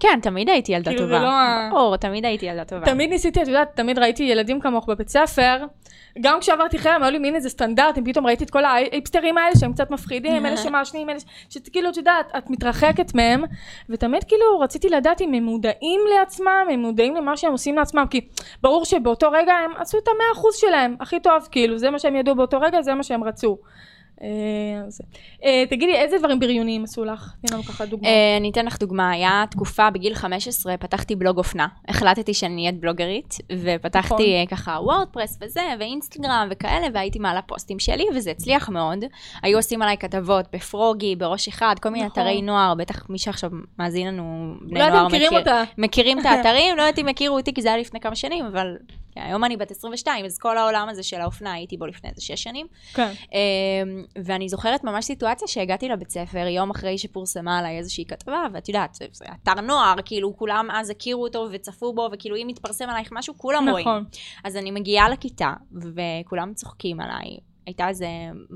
כן, 0.00 0.18
תמיד 0.22 0.48
הייתי 0.48 0.72
ילדה 0.72 0.90
כאילו, 0.90 1.06
זה 1.06 1.14
טובה. 1.14 1.68
לא 1.70 1.78
ברור, 1.78 1.96
תמיד 1.96 2.24
הייתי 2.24 2.46
ילדה 2.46 2.64
טובה. 2.64 2.86
תמיד 2.86 3.10
ניסיתי, 3.10 3.42
את 3.42 3.48
יודעת, 3.48 3.76
תמיד 3.76 3.98
ראיתי 3.98 4.22
ילדים 4.22 4.60
כמוך 4.60 4.88
בבית 4.88 5.08
ספר. 5.08 5.64
גם 6.20 6.40
כשעברתי 6.40 6.78
חרם, 6.78 7.02
היו 7.02 7.12
לי 7.12 7.18
מין 7.18 7.34
איזה 7.34 7.48
סטנדרטים, 7.50 8.04
פתאום 8.04 8.26
ראיתי 8.26 8.44
את 8.44 8.50
כל 8.50 8.64
האיפסטרים 8.64 9.38
האלה 9.38 9.56
שהם 9.56 9.72
קצת 9.72 9.90
מפחידים, 9.90 10.46
אלה 10.46 10.56
שמעשנים, 10.64 11.10
אלה 11.10 11.20
ש... 11.20 11.24
שכאילו, 11.48 11.90
את 11.90 11.96
יודעת, 11.96 12.32
את 12.38 12.50
מתרחקת 12.50 13.14
מהם, 13.14 13.44
ותמיד 13.88 14.24
כאילו 14.24 14.60
רציתי 14.60 14.88
לדעת 14.88 15.20
אם 15.20 15.34
הם 15.34 15.42
מודעים 15.42 16.00
לעצמם, 16.18 16.66
הם 16.72 16.80
מודעים 16.80 17.16
למה 17.16 17.36
שהם 17.36 17.52
עושים 17.52 17.76
לעצמם, 17.76 18.04
כי 18.10 18.20
ברור 18.62 18.84
שבאותו 18.84 19.30
רגע 19.30 19.52
הם 19.52 19.70
עשו 19.76 19.98
את 19.98 20.08
המאה 20.08 20.32
אחוז 20.32 20.56
שלהם, 20.56 20.96
הכי 21.00 21.20
טוב, 21.20 21.48
כאילו, 21.50 21.78
זה 21.78 21.90
מה 21.90 21.98
שהם 21.98 22.16
ידעו 22.16 22.34
באותו 22.34 22.60
רגע, 22.60 22.82
זה 22.82 22.94
מה 22.94 23.02
שהם 23.02 23.24
רצו. 23.24 23.58
אה, 24.22 24.28
אה, 25.44 25.64
תגידי, 25.70 25.94
איזה 25.94 26.18
דברים 26.18 26.40
בריוניים 26.40 26.84
עשו 26.84 27.04
לך? 27.04 27.32
תני 27.40 27.50
לנו 27.52 27.62
ככה 27.62 27.86
דוגמא. 27.86 28.06
אה, 28.06 28.36
אני 28.36 28.50
אתן 28.50 28.66
לך 28.66 28.78
דוגמה, 28.78 29.10
היה 29.10 29.44
תקופה 29.50 29.90
בגיל 29.90 30.14
15, 30.14 30.76
פתחתי 30.76 31.16
בלוג 31.16 31.38
אופנה. 31.38 31.66
החלטתי 31.88 32.34
שאני 32.34 32.54
נהיית 32.54 32.80
בלוגרית, 32.80 33.34
נכון. 33.52 33.56
ופתחתי 33.64 34.34
אה, 34.34 34.44
ככה 34.50 34.78
וורדפרס 34.82 35.38
וזה, 35.42 35.60
ואינסטגרם 35.78 36.48
וכאלה, 36.50 36.86
והייתי 36.94 37.18
מעלה 37.18 37.42
פוסטים 37.42 37.78
שלי, 37.78 38.04
וזה 38.14 38.30
הצליח 38.30 38.68
מאוד. 38.68 39.04
היו 39.42 39.58
עושים 39.58 39.82
עליי 39.82 39.96
כתבות 39.96 40.46
בפרוגי, 40.52 41.16
בראש 41.16 41.48
אחד, 41.48 41.74
כל 41.80 41.88
מיני 41.88 42.06
נכון. 42.06 42.22
אתרי 42.22 42.42
נוער, 42.42 42.74
בטח 42.74 43.10
מי 43.10 43.18
שעכשיו 43.18 43.50
מאזין 43.78 44.06
לנו, 44.06 44.54
בני 44.60 44.90
נוער 44.90 45.08
מכירים 45.78 46.18
את 46.18 46.26
האתרים, 46.30 46.76
לא 46.76 46.82
יודעת 46.82 46.98
אם 46.98 47.08
הכירו 47.08 47.36
אותי 47.36 47.54
כי 47.54 47.62
זה 47.62 47.68
היה 47.68 47.78
לפני 47.78 48.00
כמה 48.00 48.16
שנים, 48.16 48.44
אבל 48.44 48.76
כן, 49.16 49.22
היום 49.22 49.44
אני 49.44 49.56
בת 49.56 49.70
22, 49.70 50.24
אז 50.24 50.38
כל 50.38 50.58
העולם 50.58 50.88
הזה 50.88 51.02
של 51.02 51.20
האופנה 51.20 51.52
הייתי 51.52 51.76
בו 51.76 51.86
לפני 51.86 52.10
איזה 52.10 52.20
6 52.20 52.42
שנים. 52.42 52.66
כן. 52.94 53.12
אמ, 53.32 54.04
ואני 54.24 54.48
זוכרת 54.48 54.84
ממש 54.84 55.04
סיטואציה 55.04 55.48
שהגעתי 55.48 55.88
לבית 55.88 56.10
ספר 56.10 56.46
יום 56.46 56.70
אחרי 56.70 56.98
שפורסמה 56.98 57.58
עליי 57.58 57.78
איזושהי 57.78 58.04
כתבה, 58.04 58.46
ואת 58.52 58.68
יודעת, 58.68 58.94
זה, 58.94 59.24
אתר 59.42 59.60
נוער, 59.60 59.94
כאילו 60.04 60.36
כולם 60.36 60.68
אז 60.72 60.90
הכירו 60.90 61.22
אותו 61.22 61.48
וצפו 61.52 61.92
בו, 61.92 62.08
וכאילו 62.12 62.36
אם 62.36 62.46
מתפרסם 62.46 62.88
עלייך 62.88 63.08
משהו, 63.12 63.34
כולם 63.38 63.68
רואים. 63.68 63.88
נכון. 63.88 64.04
אז 64.44 64.56
אני 64.56 64.70
מגיעה 64.70 65.08
לכיתה, 65.08 65.52
וכולם 65.72 66.54
צוחקים 66.54 67.00
עליי. 67.00 67.36
הייתה 67.66 67.88
איזה 67.88 68.08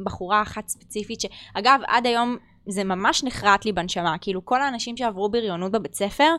בחורה 0.04 0.42
אחת 0.42 0.68
ספציפית, 0.68 1.20
שאגב, 1.20 1.80
עד 1.86 2.06
היום 2.06 2.36
זה 2.66 2.84
ממש 2.84 3.24
נחרט 3.24 3.64
לי 3.64 3.72
בנשמה. 3.72 4.18
כאילו, 4.20 4.44
כל 4.44 4.62
האנשים 4.62 4.96
שעברו 4.96 5.28
בריונות 5.28 5.72
בבית 5.72 5.94
ספר, 5.94 6.36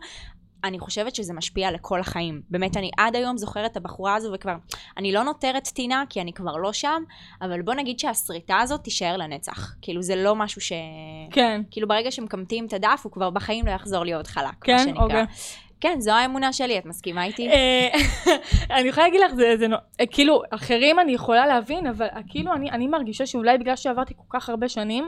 אני 0.63 0.79
חושבת 0.79 1.15
שזה 1.15 1.33
משפיע 1.33 1.71
לכל 1.71 1.99
החיים. 1.99 2.41
באמת, 2.49 2.77
אני 2.77 2.91
עד 2.97 3.15
היום 3.15 3.37
זוכרת 3.37 3.71
את 3.71 3.77
הבחורה 3.77 4.15
הזו, 4.15 4.31
וכבר, 4.33 4.55
אני 4.97 5.11
לא 5.11 5.23
נותרת 5.23 5.67
טינה, 5.67 6.03
כי 6.09 6.21
אני 6.21 6.33
כבר 6.33 6.57
לא 6.57 6.73
שם, 6.73 7.03
אבל 7.41 7.61
בוא 7.61 7.73
נגיד 7.73 7.99
שהשריטה 7.99 8.59
הזאת 8.59 8.83
תישאר 8.83 9.17
לנצח. 9.17 9.75
כאילו, 9.81 10.01
זה 10.01 10.15
לא 10.15 10.35
משהו 10.35 10.61
ש... 10.61 10.71
כן. 11.31 11.61
כאילו, 11.71 11.87
ברגע 11.87 12.11
שמקמטים 12.11 12.65
את 12.65 12.73
הדף, 12.73 13.01
הוא 13.03 13.11
כבר 13.11 13.29
בחיים 13.29 13.65
לא 13.65 13.71
יחזור 13.71 14.03
להיות 14.03 14.27
חלק, 14.27 14.45
מה 14.45 14.51
כן, 14.61 14.77
שנקרא. 14.85 15.03
אוקיי. 15.03 15.25
כן, 15.81 15.99
זו 15.99 16.11
האמונה 16.11 16.53
שלי, 16.53 16.77
את 16.77 16.85
מסכימה 16.85 17.23
איתי? 17.23 17.49
אה, 17.49 17.87
אני 18.79 18.89
יכולה 18.89 19.05
להגיד 19.07 19.21
לך, 19.21 19.33
זה, 19.33 19.55
זה, 19.57 19.65
אה, 19.99 20.05
כאילו, 20.05 20.41
אחרים 20.49 20.99
אני 20.99 21.11
יכולה 21.11 21.47
להבין, 21.47 21.87
אבל 21.87 22.05
אה, 22.05 22.21
כאילו 22.27 22.53
אני, 22.53 22.71
אני 22.71 22.87
מרגישה 22.87 23.25
שאולי 23.25 23.57
בגלל 23.57 23.75
שעברתי 23.75 24.13
כל 24.17 24.39
כך 24.39 24.49
הרבה 24.49 24.69
שנים, 24.69 25.05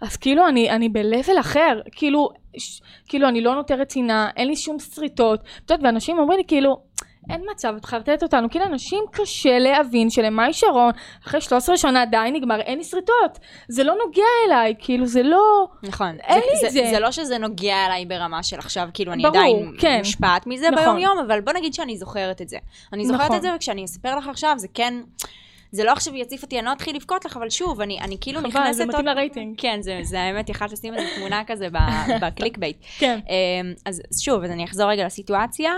אז 0.00 0.16
כאילו 0.16 0.48
אני, 0.48 0.70
אני 0.70 0.88
ב-level 0.88 1.40
אחר, 1.40 1.80
כאילו, 1.92 2.28
ש, 2.58 2.80
כאילו 3.08 3.28
אני 3.28 3.40
לא 3.40 3.54
נותרת 3.54 3.88
צנעה, 3.88 4.30
אין 4.36 4.48
לי 4.48 4.56
שום 4.56 4.78
שריטות, 4.78 5.40
את 5.40 5.70
יודעת, 5.70 5.86
ואנשים 5.86 6.18
אומרים 6.18 6.38
לי 6.38 6.44
כאילו, 6.48 6.76
אין 7.30 7.42
מצב, 7.52 7.74
את 7.76 7.84
חרטט 7.84 8.22
אותנו. 8.22 8.50
כאילו, 8.50 8.64
אנשים 8.64 9.04
קשה 9.12 9.58
להבין 9.58 10.10
שלמאי 10.10 10.52
שרון, 10.52 10.90
אחרי 11.26 11.40
13 11.40 11.76
שנה 11.76 12.04
די 12.04 12.30
נגמר, 12.32 12.60
אין 12.60 12.78
לי 12.78 12.84
שריטות. 12.84 13.38
זה 13.68 13.84
לא 13.84 13.94
נוגע 14.06 14.22
אליי, 14.46 14.74
כאילו, 14.78 15.06
זה 15.06 15.22
לא... 15.22 15.66
נכון. 15.82 16.16
אין 16.24 16.38
לי 16.52 16.60
זה, 16.60 16.66
את 16.66 16.72
זה. 16.72 16.86
זה 16.90 17.00
לא 17.00 17.10
שזה 17.10 17.38
נוגע 17.38 17.86
אליי 17.86 18.06
ברמה 18.06 18.42
של 18.42 18.58
עכשיו, 18.58 18.88
כאילו, 18.94 19.12
אני 19.12 19.22
ברור, 19.22 19.36
עדיין 19.36 19.72
כן. 19.78 19.98
מושפעת 19.98 20.46
מזה 20.46 20.70
נכון. 20.70 20.84
ביום-יום, 20.84 21.18
אבל 21.18 21.40
בוא 21.40 21.52
נגיד 21.52 21.74
שאני 21.74 21.96
זוכרת 21.96 22.42
את 22.42 22.48
זה. 22.48 22.58
אני 22.92 23.06
זוכרת 23.06 23.20
נכון. 23.24 23.36
את 23.36 23.42
זה, 23.42 23.54
וכשאני 23.56 23.84
אספר 23.84 24.16
לך 24.16 24.28
עכשיו, 24.28 24.54
זה 24.56 24.68
כן... 24.74 24.94
זה 25.72 25.84
לא 25.84 25.92
עכשיו 25.92 26.16
יציף 26.16 26.42
אותי, 26.42 26.58
אני 26.58 26.66
לא 26.66 26.72
אתחיל 26.72 26.96
לבכות 26.96 27.24
לך, 27.24 27.36
אבל 27.36 27.50
שוב, 27.50 27.80
אני, 27.80 28.00
אני 28.00 28.16
כאילו 28.20 28.40
חבל, 28.40 28.48
נכנסת... 28.48 28.76
זה 28.76 28.86
מתאים 28.86 29.08
עוד- 29.08 29.16
לרייטינג. 29.16 29.54
כן, 29.58 29.78
זה, 29.82 30.00
זה 30.02 30.20
האמת, 30.20 30.48
יכלת 30.48 30.72
לשים 30.72 30.94
איזה 30.94 31.06
תמונה 31.16 31.42
כזה 31.46 31.68
ב 32.22 32.58
clickbait. 32.58 32.76
כן. 32.98 33.18
אמ, 33.28 33.72
אז 33.86 34.02
שוב, 34.20 34.44
אז 34.44 34.50
אני 34.50 34.64
אחזור 34.64 34.90
רגע 34.90 35.06
לסיטואציה. 35.06 35.72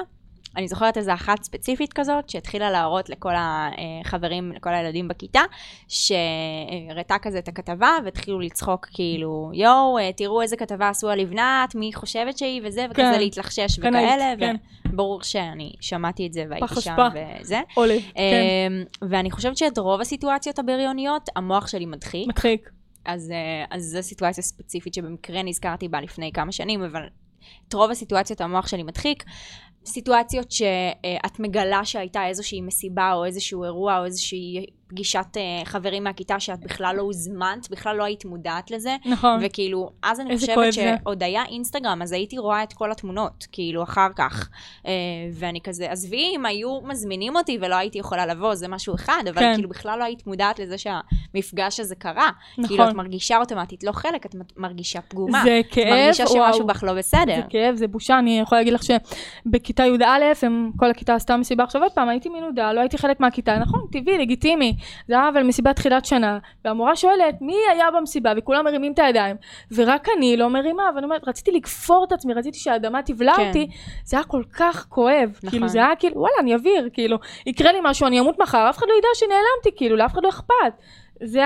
אני 0.56 0.68
זוכרת 0.68 0.96
איזה 0.96 1.14
אחת 1.14 1.42
ספציפית 1.42 1.92
כזאת, 1.92 2.28
שהתחילה 2.30 2.70
להראות 2.70 3.08
לכל 3.10 3.32
החברים, 3.36 4.52
לכל 4.52 4.70
הילדים 4.70 5.08
בכיתה, 5.08 5.40
שהראתה 5.88 7.16
כזה 7.22 7.38
את 7.38 7.48
הכתבה, 7.48 7.90
והתחילו 8.04 8.40
לצחוק 8.40 8.86
כאילו, 8.92 9.50
יואו, 9.54 9.98
אה, 9.98 10.10
תראו 10.16 10.42
איזה 10.42 10.56
כתבה 10.56 10.88
עשו 10.88 11.08
על 11.08 11.20
לבנת, 11.20 11.74
מי 11.74 11.90
חושבת 11.94 12.38
שהיא 12.38 12.60
וזה, 12.64 12.86
וכזה 12.90 13.02
כן. 13.12 13.18
להתלחשש 13.18 13.80
כן, 13.80 13.88
וכאלה, 13.88 14.34
כן. 14.38 14.56
וברור 14.88 15.22
שאני 15.22 15.72
שמעתי 15.80 16.26
את 16.26 16.32
זה 16.32 16.44
והייתי 16.50 16.68
שם 16.68 16.78
אשפה. 16.78 17.06
וזה. 17.40 17.60
עולה, 17.74 17.96
כן. 18.00 18.20
אמ, 18.20 19.10
ואני 19.10 19.30
חושבת 19.30 19.56
שאת 19.56 19.78
רוב 19.78 20.00
הסיטואציות 20.00 20.58
הבריוניות, 20.58 21.28
המוח 21.36 21.66
שלי 21.66 21.86
מדחיק. 21.86 22.28
מדחיק. 22.28 22.70
אז, 23.04 23.30
אה, 23.30 23.76
אז 23.76 23.84
זו 23.84 24.02
סיטואציה 24.02 24.42
ספציפית 24.42 24.94
שבמקרה 24.94 25.42
נזכרתי 25.42 25.88
בה 25.88 26.00
לפני 26.00 26.32
כמה 26.32 26.52
שנים, 26.52 26.82
אבל 26.82 27.02
את 27.68 27.74
רוב 27.74 27.90
הסיטואציות 27.90 28.40
המוח 28.40 28.66
שלי 28.66 28.82
מדחיק. 28.82 29.24
סיטואציות 29.86 30.50
שאת 30.50 31.40
מגלה 31.40 31.84
שהייתה 31.84 32.26
איזושהי 32.26 32.60
מסיבה 32.60 33.12
או 33.12 33.24
איזשהו 33.24 33.64
אירוע 33.64 33.98
או 33.98 34.04
איזושהי 34.04 34.66
פגישת 34.92 35.36
אה, 35.36 35.64
חברים 35.64 36.04
מהכיתה 36.04 36.40
שאת 36.40 36.60
בכלל 36.60 36.96
לא 36.96 37.02
הוזמנת, 37.02 37.70
בכלל 37.70 37.96
לא 37.96 38.04
היית 38.04 38.24
מודעת 38.24 38.70
לזה. 38.70 38.96
נכון. 39.06 39.40
וכאילו, 39.42 39.90
אז 40.02 40.20
אני 40.20 40.38
חושבת. 40.38 40.72
שעוד 40.72 41.22
היה 41.22 41.44
אינסטגרם, 41.44 42.02
אז 42.02 42.12
הייתי 42.12 42.38
רואה 42.38 42.62
את 42.62 42.72
כל 42.72 42.92
התמונות, 42.92 43.46
כאילו, 43.52 43.82
אחר 43.82 44.08
כך. 44.16 44.48
אה, 44.86 44.92
ואני 45.32 45.60
כזה, 45.60 45.90
עזבי, 45.90 46.32
אם 46.36 46.46
היו 46.46 46.80
מזמינים 46.80 47.36
אותי 47.36 47.58
ולא 47.60 47.74
הייתי 47.74 47.98
יכולה 47.98 48.26
לבוא, 48.26 48.54
זה 48.54 48.68
משהו 48.68 48.94
אחד, 48.94 49.22
אבל 49.30 49.40
כן. 49.40 49.54
כאילו, 49.54 49.68
בכלל 49.68 49.98
לא 49.98 50.04
היית 50.04 50.26
מודעת 50.26 50.58
לזה 50.58 50.76
שהמפגש 50.78 51.80
הזה 51.80 51.94
קרה. 51.94 52.30
נכון. 52.58 52.68
כאילו, 52.68 52.88
את 52.88 52.94
מרגישה 52.94 53.36
אוטומטית 53.36 53.84
לא 53.84 53.92
חלק, 53.92 54.26
את 54.26 54.34
מרגישה 54.56 55.00
פגומה. 55.00 55.42
זה 55.44 55.60
את 55.60 55.66
כאב, 55.70 55.88
מרגישה 55.90 56.26
שמשהו 56.26 56.38
וואו. 56.38 56.66
בך 56.66 56.84
לא 56.84 56.94
בסדר. 56.94 57.36
זה 57.36 57.42
כאב, 57.50 57.74
זה 57.74 57.88
בושה, 57.88 58.18
אני 58.18 58.38
יכולה 58.38 58.60
להגיד 58.60 58.72
לך 58.72 58.82
שבכיתה 58.82 59.86
י"א, 59.86 60.06
הם, 60.42 60.70
כל 60.76 60.90
הכיתה 60.90 61.14
עשתה 61.14 61.36
מסיבה, 61.36 61.64
עכשיו 61.64 61.82
עוד 61.82 61.92
פעם, 61.92 62.08
הייתי 62.08 62.28
מנודה, 62.28 62.72
לא 62.72 62.80
הייתי 62.80 62.98
חלק 62.98 63.20
מהכיתה, 63.20 63.58
נכון, 63.58 63.80
טבעי, 63.92 64.18
לגיטימי, 64.18 64.76
זה 65.08 65.14
היה 65.14 65.28
אבל 65.28 65.42
מסיבת 65.42 65.76
תחילת 65.76 66.04
שנה, 66.04 66.38
והמורה 66.64 66.96
שואלת, 66.96 67.34
מי 67.40 67.56
היה 67.70 67.90
במסיבה, 67.90 68.32
וכולם 68.36 68.64
מרימים 68.64 68.92
את 68.92 68.98
הידיים, 68.98 69.36
ורק 69.74 70.08
אני 70.16 70.36
לא 70.36 70.50
מרימה, 70.50 70.82
ואני 70.94 71.04
אומרת, 71.04 71.28
רציתי 71.28 71.50
לכפור 71.50 72.04
את 72.08 72.12
עצמי, 72.12 72.34
רציתי 72.34 72.58
שהאדמה 72.58 73.02
תבלע 73.02 73.34
כן. 73.36 73.48
אותי, 73.48 73.68
זה 74.04 74.16
היה 74.16 74.24
כל 74.24 74.42
כך 74.52 74.86
כואב, 74.88 75.30
נכון. 75.36 75.50
כאילו, 75.50 75.68
זה 75.68 75.78
היה 75.78 75.96
כאילו, 75.96 76.16
וואלה, 76.16 76.34
אני 76.40 76.54
אוויר, 76.54 76.88
כאילו, 76.92 77.18
יקרה 77.46 77.72
לי 77.72 77.78
משהו, 77.82 78.06
אני 78.06 78.20
אמות 78.20 78.38
מחר, 78.38 78.70
אף 78.70 78.78
אחד 78.78 78.86
לא 78.88 78.94
ידע 78.98 79.08
שנעלמתי, 79.14 79.76
כאילו, 79.76 79.96
לאף 79.96 80.12
אחד 80.12 80.22
לא 80.22 80.28
אכפת. 80.28 80.82
זה 81.24 81.42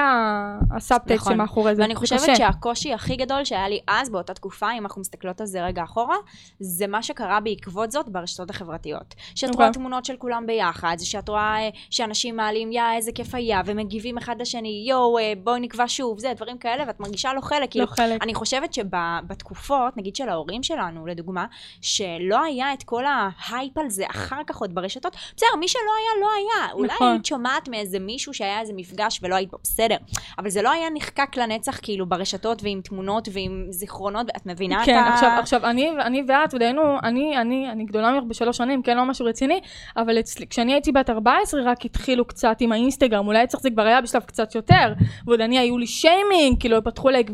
הסאבטקסט 0.76 1.20
נכון. 1.20 1.32
שמאחורי 1.32 1.74
זה. 1.74 1.82
ואני 1.82 1.94
חושבת 1.94 2.20
קשה. 2.20 2.36
שהקושי 2.36 2.92
הכי 2.92 3.16
גדול 3.16 3.44
שהיה 3.44 3.68
לי 3.68 3.80
אז, 3.88 4.10
באותה 4.10 4.34
תקופה, 4.34 4.72
אם 4.72 4.82
אנחנו 4.82 5.00
מסתכלות 5.00 5.40
על 5.40 5.46
זה 5.46 5.64
רגע 5.64 5.84
אחורה, 5.84 6.16
זה 6.60 6.86
מה 6.86 7.02
שקרה 7.02 7.40
בעקבות 7.40 7.92
זאת 7.92 8.08
ברשתות 8.08 8.50
החברתיות. 8.50 9.14
שאת 9.34 9.50
אוקיי. 9.50 9.64
רואה 9.64 9.72
תמונות 9.72 10.04
של 10.04 10.16
כולם 10.16 10.46
ביחד, 10.46 10.96
שאת 11.00 11.28
רואה 11.28 11.58
אה, 11.58 11.68
שאנשים 11.90 12.36
מעלים, 12.36 12.72
יא, 12.72 12.82
איזה 12.96 13.12
כיף 13.12 13.34
היה, 13.34 13.62
ומגיבים 13.66 14.18
אחד 14.18 14.40
לשני, 14.40 14.84
יואו, 14.88 15.18
אה, 15.18 15.32
בואי 15.44 15.60
נקבע 15.60 15.84
שוב, 15.88 16.18
זה, 16.18 16.32
דברים 16.36 16.58
כאלה, 16.58 16.84
ואת 16.86 17.00
מרגישה 17.00 17.32
לא 17.32 17.40
חלק. 17.40 17.70
כאילו, 17.70 17.84
לא 17.84 17.90
חלק. 17.90 18.22
אני 18.22 18.34
חושבת 18.34 18.74
שבתקופות, 18.74 19.96
נגיד 19.96 20.16
של 20.16 20.28
ההורים 20.28 20.62
שלנו, 20.62 21.06
לדוגמה, 21.06 21.46
שלא 21.80 22.42
היה 22.42 22.72
את 22.72 22.82
כל 22.82 23.04
ההייפ 23.06 23.78
על 23.78 23.90
זה 23.90 24.04
אחר 24.10 24.40
כך 24.46 24.56
עוד 24.56 24.74
ברשתות, 24.74 25.16
בסדר, 25.36 25.48
מי 25.60 25.68
שלא 25.68 25.80
היה, 25.80 26.20
לא 26.20 26.28
היה. 26.36 26.72
אולי 26.72 26.94
נכון. 26.94 27.08
היית 27.08 27.26
שומעת 27.26 27.68
מאיזה 27.68 27.98
מישהו 27.98 28.34
שהיה 28.34 28.60
איזה 28.60 28.72
מפגש 28.76 29.20
ולא 29.22 29.34
היית 29.34 29.50
בו, 29.50 29.58
בסדר. 29.72 29.96
אבל 30.38 30.50
זה 30.50 30.62
לא 30.62 30.70
היה 30.70 30.86
נחקק 30.94 31.36
לנצח 31.36 31.78
כאילו 31.82 32.06
ברשתות 32.06 32.62
ועם 32.62 32.80
תמונות 32.84 33.28
ועם 33.32 33.66
זיכרונות, 33.70 34.26
את 34.36 34.46
מבינה 34.46 34.82
כן, 34.84 34.98
את 34.98 35.04
ה... 35.06 35.14
עכשיו, 35.14 35.30
עכשיו, 35.38 35.64
אני, 35.64 35.90
אני 36.00 36.22
ואת, 36.28 36.54
ודיינו, 36.54 36.82
אני, 37.02 37.38
אני, 37.38 37.70
אני 37.70 37.84
גדולה 37.84 38.12
ממך 38.12 38.24
בשלוש 38.28 38.56
שנים, 38.56 38.82
כן, 38.82 38.96
לא 38.96 39.04
משהו 39.04 39.26
רציני, 39.26 39.60
אבל 39.96 40.18
אצלי, 40.18 40.46
כשאני 40.46 40.72
הייתי 40.72 40.92
בת 40.92 41.10
14, 41.10 41.60
רק 41.64 41.84
התחילו 41.84 42.24
קצת 42.24 42.56
עם 42.60 42.72
האינסטגרם, 42.72 43.26
אולי 43.26 43.44
אצלך 43.44 43.60
זה 43.60 43.70
כבר 43.70 43.82
היה 43.82 44.00
בשלב 44.00 44.22
קצת 44.22 44.54
יותר, 44.54 44.92
ועוד 45.26 45.40
אני, 45.40 45.58
היו 45.58 45.78
לי 45.78 45.86
שיימינג, 45.86 46.60
כאילו, 46.60 46.84
פתחו 46.84 47.08
לי 47.08 47.24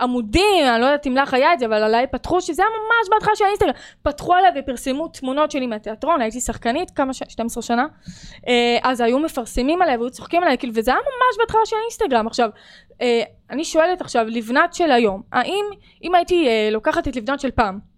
עמודים, 0.00 0.64
אני 0.72 0.80
לא 0.80 0.86
יודעת 0.86 1.06
אם 1.06 1.16
לך 1.16 1.34
היה 1.34 1.52
את 1.52 1.58
זה, 1.58 1.66
אבל 1.66 1.82
עליי 1.82 2.06
פתחו, 2.06 2.40
שזה 2.40 2.62
היה 2.62 2.70
ממש 2.70 3.08
בהתחלה 3.10 3.36
של 3.36 3.44
האינסטגרם, 3.44 3.72
פתחו 4.02 4.34
עליי 4.34 4.50
ופרסמו 4.56 5.08
תמונות 5.08 5.50
שלי 5.50 5.66
מהתיאטרון, 5.66 6.20
הייתי 6.20 6.40
שחקנית, 6.40 6.90
כמה 6.90 7.12
ש... 7.12 7.22
12 7.28 7.62
שנה, 7.62 7.86
אה, 8.48 8.78
אז 8.82 9.00
היו 9.00 9.18
מפרסמים 9.18 9.82
עליי 9.82 9.96
והיו 9.96 10.10
צוחקים 10.10 10.42
עליי, 10.42 10.58
כאילו, 10.58 10.72
וזה 10.76 10.90
היה 10.90 11.00
ממש 11.00 11.38
בהתחלה 11.38 11.60
של 11.64 11.73
האינסטגרם. 11.80 12.26
עכשיו, 12.26 12.50
אה, 13.00 13.22
אני 13.50 13.64
שואלת 13.64 14.00
עכשיו, 14.00 14.26
לבנת 14.28 14.74
של 14.74 14.90
היום, 14.90 15.22
האם, 15.32 15.64
אם 16.02 16.14
הייתי 16.14 16.48
אה, 16.48 16.68
לוקחת 16.72 17.08
את 17.08 17.16
לבנת 17.16 17.40
של 17.40 17.50
פעם, 17.50 17.93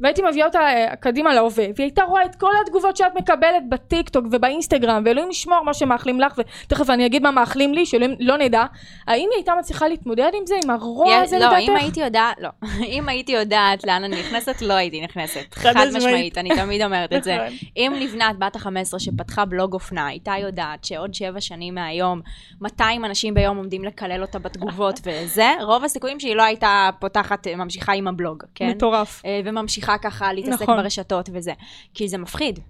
והייתי 0.00 0.22
מביאה 0.30 0.46
אותה 0.46 0.58
אה, 0.60 0.96
קדימה 1.00 1.34
להווה, 1.34 1.64
והיא 1.64 1.84
הייתה 1.86 2.02
רואה 2.02 2.24
את 2.24 2.34
כל 2.36 2.50
התגובות 2.62 2.96
שאת 2.96 3.14
מקבלת 3.16 3.68
בטיק 3.68 4.08
טוק 4.08 4.24
ובאינסטגרם, 4.32 5.02
ואלוהים 5.06 5.30
ישמור 5.30 5.62
מה 5.64 5.74
שמאכלים 5.74 6.20
לך, 6.20 6.32
ותכף 6.38 6.90
אני 6.90 7.06
אגיד 7.06 7.22
מה 7.22 7.30
מאכלים 7.30 7.74
לי, 7.74 7.86
שלא 7.86 8.06
לא 8.20 8.38
נדע, 8.38 8.64
האם 9.06 9.28
היא 9.30 9.36
הייתה 9.36 9.52
מצליחה 9.58 9.88
להתמודד 9.88 10.30
עם 10.34 10.46
זה, 10.46 10.54
עם 10.64 10.70
הרוע 10.70 11.08
יא- 11.14 11.22
הזה 11.24 11.38
לא, 11.38 11.46
לדעתך? 11.46 11.68
אם 11.68 11.76
הייתי 11.76 12.00
יודעת, 12.00 12.36
לא. 12.40 12.48
אם 12.96 13.08
הייתי 13.08 13.32
יודעת 13.32 13.84
לאן 13.86 14.04
אני 14.04 14.20
נכנסת, 14.20 14.62
לא 14.62 14.74
הייתי 14.74 15.00
נכנסת. 15.00 15.54
חד 15.54 15.74
משמעית. 15.96 16.38
אני 16.38 16.50
תמיד 16.56 16.82
אומרת 16.82 17.12
את 17.12 17.24
זה. 17.24 17.34
נכון. 17.36 17.54
אם 17.76 17.92
לבנת 18.00 18.38
בת 18.38 18.56
ה-15 18.56 18.98
שפתחה 18.98 19.44
בלוג 19.44 19.72
אופנה, 19.74 20.06
הייתה 20.06 20.34
יודעת 20.40 20.84
שעוד 20.84 21.14
שבע 21.14 21.40
שנים 21.40 21.74
מהיום, 21.74 22.20
200 22.60 23.04
אנשים 23.04 23.34
ביום 23.34 23.56
עומדים 23.56 23.84
לקלל 23.84 24.22
אותה 24.22 24.38
בתגובות 24.38 25.00
וזה, 25.04 25.50
רוב 25.62 25.84
הסיכויים 25.84 26.20
שהיא 26.20 26.36
לא 26.36 26.42
הייתה 26.42 26.90
פותחת, 27.00 27.46
ממשיכה 27.46 27.92
עם 27.92 28.08
הבלוג, 28.08 28.42
כן? 28.54 28.68
מטורף. 28.68 29.22
אה, 29.24 29.40
וממשיכה 29.88 29.98
ככה 30.10 30.32
להתעסק 30.32 30.62
נכון. 30.62 30.76
ברשתות 30.76 31.30
וזה. 31.32 31.52
כי 31.94 32.08
זה 32.08 32.18
מפחיד. 32.18 32.60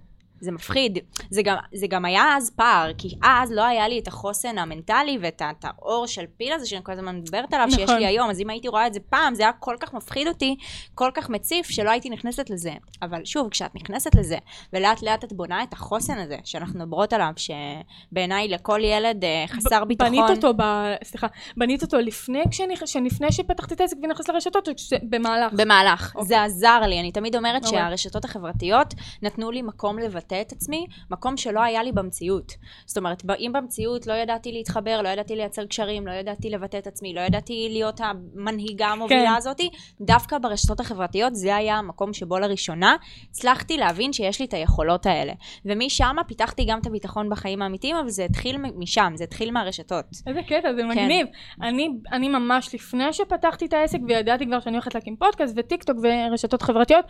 זה 0.40 0.52
מפחיד. 0.52 0.99
זה 1.31 1.43
גם, 1.43 1.57
זה 1.75 1.87
גם 1.87 2.05
היה 2.05 2.37
אז 2.37 2.50
פער, 2.57 2.90
כי 2.99 3.14
אז 3.23 3.52
לא 3.52 3.64
היה 3.64 3.88
לי 3.88 3.99
את 3.99 4.09
החוסן 4.09 4.59
המנטלי 4.59 5.19
ואת 5.21 5.43
האור 5.62 6.07
של 6.07 6.25
פיל 6.37 6.52
הזה 6.52 6.66
שאני 6.66 6.81
כל 6.85 6.93
הזמן 6.93 7.16
מדברת 7.16 7.55
עליו, 7.55 7.71
שיש 7.71 7.81
נכון. 7.81 7.97
לי 7.99 8.07
היום, 8.07 8.31
אז 8.31 8.40
אם 8.40 8.50
הייתי 8.50 8.69
רואה 8.69 8.87
את 8.87 8.95
זה 8.95 9.00
פעם, 9.11 9.35
זה 9.35 9.43
היה 9.43 9.52
כל 9.52 9.76
כך 9.81 9.95
מפחיד 9.95 10.28
אותי, 10.28 10.57
כל 10.95 11.11
כך 11.14 11.31
מציף, 11.31 11.66
שלא 11.71 11.90
הייתי 11.90 12.11
נכנסת 12.11 12.50
לזה. 12.50 12.73
אבל 13.02 13.25
שוב, 13.25 13.49
כשאת 13.49 13.75
נכנסת 13.75 14.14
לזה, 14.14 14.37
ולאט 14.73 15.02
לאט 15.02 15.25
את 15.25 15.33
בונה 15.33 15.62
את 15.62 15.73
החוסן 15.73 16.19
הזה, 16.19 16.37
שאנחנו 16.45 16.78
מדברות 16.78 17.12
עליו, 17.12 17.33
שבעיניי 17.37 18.49
לכל 18.49 18.81
ילד 18.85 19.25
אה, 19.25 19.45
חסר 19.49 19.85
ב- 19.85 19.88
ביטחון. 19.88 20.11
בנית 20.11 20.37
אותו, 20.37 20.55
ב... 20.59 20.62
סליחה, 21.05 21.26
בנית 21.57 21.83
אותו 21.83 21.99
לפני, 21.99 22.43
כשנכ... 22.50 22.83
לפני 23.05 23.33
שפתחת 23.33 23.73
את 23.73 23.81
העסק 23.81 23.97
ונכנסת 24.02 24.28
לרשתות, 24.28 24.69
כשזה- 24.76 24.97
במהלך? 25.11 25.52
במהלך. 25.52 26.12
אוקיי. 26.14 26.28
זה 26.28 26.43
עזר 26.43 26.81
לי. 26.81 27.00
אני 27.00 27.12
תמיד 27.12 27.37
אומרת 27.37 27.64
אוקיי. 27.64 27.78
שהרשתות 27.78 28.25
החברתיות 28.25 28.95
נתנו 29.23 29.50
לי 29.50 29.62
מקום 29.62 29.99
לבטא 29.99 30.25
את 30.33 30.52
עצמי, 30.52 30.87
מקום 31.11 31.37
שלא 31.37 31.61
היה 31.61 31.83
לי 31.83 31.92
במציאות. 31.92 32.52
זאת 32.87 32.99
אומרת, 32.99 33.23
אם 33.38 33.50
במציאות 33.54 34.06
לא 34.06 34.12
ידעתי 34.12 34.52
להתחבר, 34.52 35.02
לא 35.02 35.09
ידעתי 35.09 35.37
לייצר 35.37 35.66
קשרים, 35.66 36.06
לא 36.06 36.12
ידעתי 36.12 36.50
לבטא 36.50 36.76
את 36.76 36.87
עצמי, 36.87 37.14
לא 37.14 37.21
ידעתי 37.21 37.68
להיות 37.71 38.00
המנהיגה 38.00 38.87
המובילה 38.87 39.30
כן. 39.30 39.37
הזאתי, 39.37 39.71
דווקא 40.00 40.38
ברשתות 40.38 40.80
החברתיות 40.80 41.35
זה 41.35 41.56
היה 41.56 41.76
המקום 41.76 42.12
שבו 42.12 42.38
לראשונה 42.38 42.97
הצלחתי 43.30 43.76
להבין 43.76 44.12
שיש 44.12 44.40
לי 44.40 44.47
את 44.47 44.54
היכולות 44.54 45.06
האלה. 45.06 45.33
ומשם 45.64 46.16
פיתחתי 46.26 46.64
גם 46.64 46.78
את 46.78 46.87
הביטחון 46.87 47.30
בחיים 47.30 47.62
האמיתיים, 47.62 47.97
אבל 47.97 48.09
זה 48.09 48.25
התחיל 48.25 48.59
משם, 48.76 49.12
זה 49.14 49.25
התחיל 49.25 49.50
מהרשתות. 49.50 50.04
איזה 50.26 50.42
קטע, 50.42 50.61
כן. 50.62 50.76
זה 50.76 50.85
מגניב. 50.85 51.26
אני, 51.62 51.88
אני 52.12 52.28
ממש 52.28 52.75
לפני 52.75 53.12
שפתחתי 53.12 53.66
את 53.66 53.73
העסק 53.73 53.99
וידעתי 54.09 54.47
כבר 54.47 54.61
שאני 54.61 54.76
הולכת 54.76 54.95
להקים 54.95 55.16
פודקאסט 55.16 55.54
וטיק 55.56 55.85
טוק 55.85 55.97
ורשתות 56.02 56.62
חברתיות, 56.62 57.04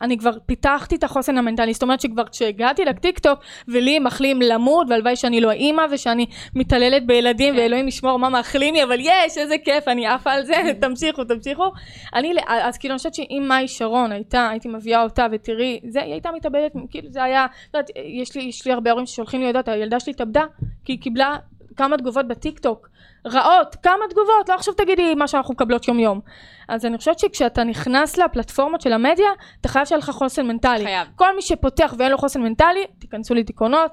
אני 0.00 0.18
כבר 0.18 0.30
פיתחתי 0.46 0.96
את 0.96 1.04
החוסן 1.04 1.38
המנטלי. 1.38 1.72
זאת 1.72 1.82
אומרת 1.82 2.00
שכבר 2.00 2.24
כשהגעתי 2.52 2.84
לטיק 2.84 3.18
טוק 3.18 3.38
ולי 3.68 3.98
מאחלים 3.98 4.42
למות 4.42 4.86
והלוואי 4.90 5.16
שאני 5.16 5.40
לא 5.40 5.50
אימא 5.50 5.82
ושאני 5.90 6.26
מתעללת 6.54 7.06
בילדים 7.06 7.54
כן. 7.54 7.60
ואלוהים 7.60 7.88
ישמור 7.88 8.18
מה 8.18 8.28
מאחלים 8.28 8.74
לי, 8.74 8.82
אבל 8.82 9.00
יש, 9.00 9.38
איזה 9.38 9.54
כיף, 9.64 9.88
אני 9.88 10.06
עפה 10.06 10.32
על 10.32 10.44
זה, 10.44 10.54
תמשיכו, 10.80 11.24
תמשיכו. 11.24 11.72
אני, 12.14 12.34
אז 12.46 12.78
כאילו 12.78 12.92
אני 12.92 12.98
חושבת 12.98 13.14
שאם 13.14 13.44
מאי 13.48 13.68
שרון 13.68 14.12
הייתה, 14.12 14.48
הייתי 14.48 14.68
מביאה 14.68 15.02
אותה 15.02 15.26
ותראי, 15.32 15.80
זה, 15.88 16.02
היא 16.02 16.12
הייתה 16.12 16.30
מתאבדת, 16.32 16.72
כאילו 16.90 17.08
זה 17.10 17.22
היה, 17.22 17.46
יודעת, 17.74 17.90
יש 18.20 18.36
לי, 18.36 18.42
יש 18.42 18.66
לי 18.66 18.72
הרבה 18.72 18.90
הורים 18.90 19.06
ששולחים 19.06 19.40
לי, 19.40 19.46
יודעת, 19.46 19.68
הילדה 19.68 20.00
שלי 20.00 20.12
התאבדה, 20.12 20.44
כי 20.84 20.92
היא 20.92 21.00
קיבלה 21.00 21.36
כמה 21.76 21.96
תגובות 21.96 22.28
בטיקטוק, 22.28 22.88
רעות, 23.26 23.76
כמה 23.82 24.04
תגובות, 24.10 24.48
לא 24.48 24.54
עכשיו 24.54 24.74
תגידי 24.74 25.14
מה 25.14 25.28
שאנחנו 25.28 25.54
מקבלות 25.54 25.88
יום 25.88 25.98
יום. 25.98 26.20
אז 26.68 26.86
אני 26.86 26.98
חושבת 26.98 27.18
שכשאתה 27.18 27.64
נכנס 27.64 28.18
לפלטפורמות 28.18 28.80
של 28.80 28.92
המדיה, 28.92 29.28
אתה 29.60 29.68
חייב 29.68 29.84
שיהיה 29.84 29.98
לך 29.98 30.10
חוסן 30.10 30.46
מנטלי. 30.46 30.84
חייב. 30.84 31.08
כל 31.16 31.36
מי 31.36 31.42
שפותח 31.42 31.94
ואין 31.98 32.10
לו 32.10 32.18
חוסן 32.18 32.42
מנטלי, 32.42 32.86
תיכנסו 32.98 33.34
לדיכאונות, 33.34 33.90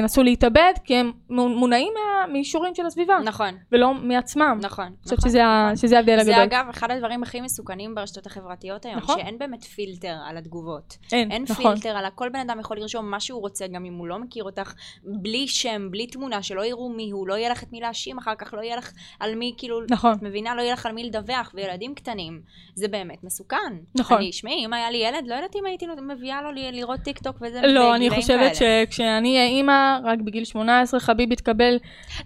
תנסו 0.00 0.22
להתאבד, 0.22 0.72
כי 0.84 0.96
הם 0.96 1.12
מונעים 1.30 1.92
מה- 1.94 2.32
מאישורים 2.32 2.74
של 2.74 2.86
הסביבה, 2.86 3.14
נכון, 3.24 3.54
ולא 3.72 3.94
מעצמם. 3.94 4.58
נכון. 4.62 4.84
אני 4.84 4.94
חושבת 5.02 5.18
נכון, 5.18 5.30
שזה 5.30 5.38
נכון. 5.38 5.96
ההבדל 5.96 6.22
זה 6.24 6.36
הגדול. 6.36 6.58
אגב 6.58 6.66
אחד 6.70 6.90
הדברים 6.90 7.22
הכי 7.22 7.40
מסוכנים 7.40 7.94
ברשתות 7.94 8.26
החברתיות 8.26 8.84
היום, 8.86 8.96
נכון. 8.96 9.16
שאין 9.20 9.38
באמת 9.38 9.64
פילטר 9.64 10.14
על 10.28 10.36
התגובות. 10.36 10.96
אין, 11.12 11.32
אין 11.32 11.44
נכון. 11.48 11.64
פילטר 11.74 11.96
על 11.96 12.04
כל 12.14 12.28
בן 12.28 12.38
אדם 12.40 12.60
יכול 12.60 12.76
לרשום 12.76 13.10
מה 13.10 13.20
שהוא 13.20 13.40
רוצה, 13.40 13.66
גם 13.66 13.84
אם 13.84 13.94
הוא 13.94 14.06
לא 14.06 14.18
מכיר 14.18 14.44
אותך, 14.44 14.72
בלי 15.04 15.48
שם, 15.48 15.88
בלי 15.90 16.06
תמונה, 16.06 16.42
שלא 16.42 16.64
יראו 16.64 16.88
מי 16.88 17.10
הוא, 17.10 17.28
לא 17.28 17.34
יהיה 17.34 17.48
לך 17.50 17.62
את 17.62 17.72
מי 17.72 17.80
להאשים 17.80 18.18
אחר 18.18 18.34
כך, 18.38 18.54
לא 18.54 18.60
יהיה 18.62 18.76
לך 18.76 18.90
על 19.20 19.34
מי, 19.34 19.54
כאילו, 19.56 19.80
נכון. 19.90 20.12
את 20.12 20.22
מבינה? 20.22 20.54
לא 20.54 20.62
יהיה 20.62 20.72
לך 20.72 20.86
על 20.86 20.92
מי 20.92 21.04
לדווח, 21.04 21.50
וילדים 21.54 21.94
קטנים, 21.94 22.40
זה 22.74 22.88
באמת 22.88 23.24
מסוכן. 23.24 23.56
נכון. 23.94 24.16
אני, 24.16 24.32
שמעי, 24.32 24.64
אם 24.66 24.72
היה 24.72 24.90
לי 24.90 24.98
ילד, 24.98 25.26
לא 25.28 25.34
יודעת 25.34 25.56
אם 25.56 25.66
הייתי 25.66 25.86
מביאה 26.08 26.42
לו 26.42 26.50
ל- 26.52 26.70
לראות 26.72 27.00
טיק 27.00 27.18
טוק 27.18 27.36
וזה, 27.40 27.60
לא, 27.60 27.94
אני 27.94 27.98
בגילאים 28.04 28.20
חושבת 28.22 28.38
כאלה. 28.58 28.84
שכשאני 28.86 29.36
אהיה 29.36 29.46
אימא, 29.48 29.81
רק 30.04 30.18
בגיל 30.18 30.44
18, 30.44 31.00
חביבי 31.00 31.36
תקבל 31.36 31.78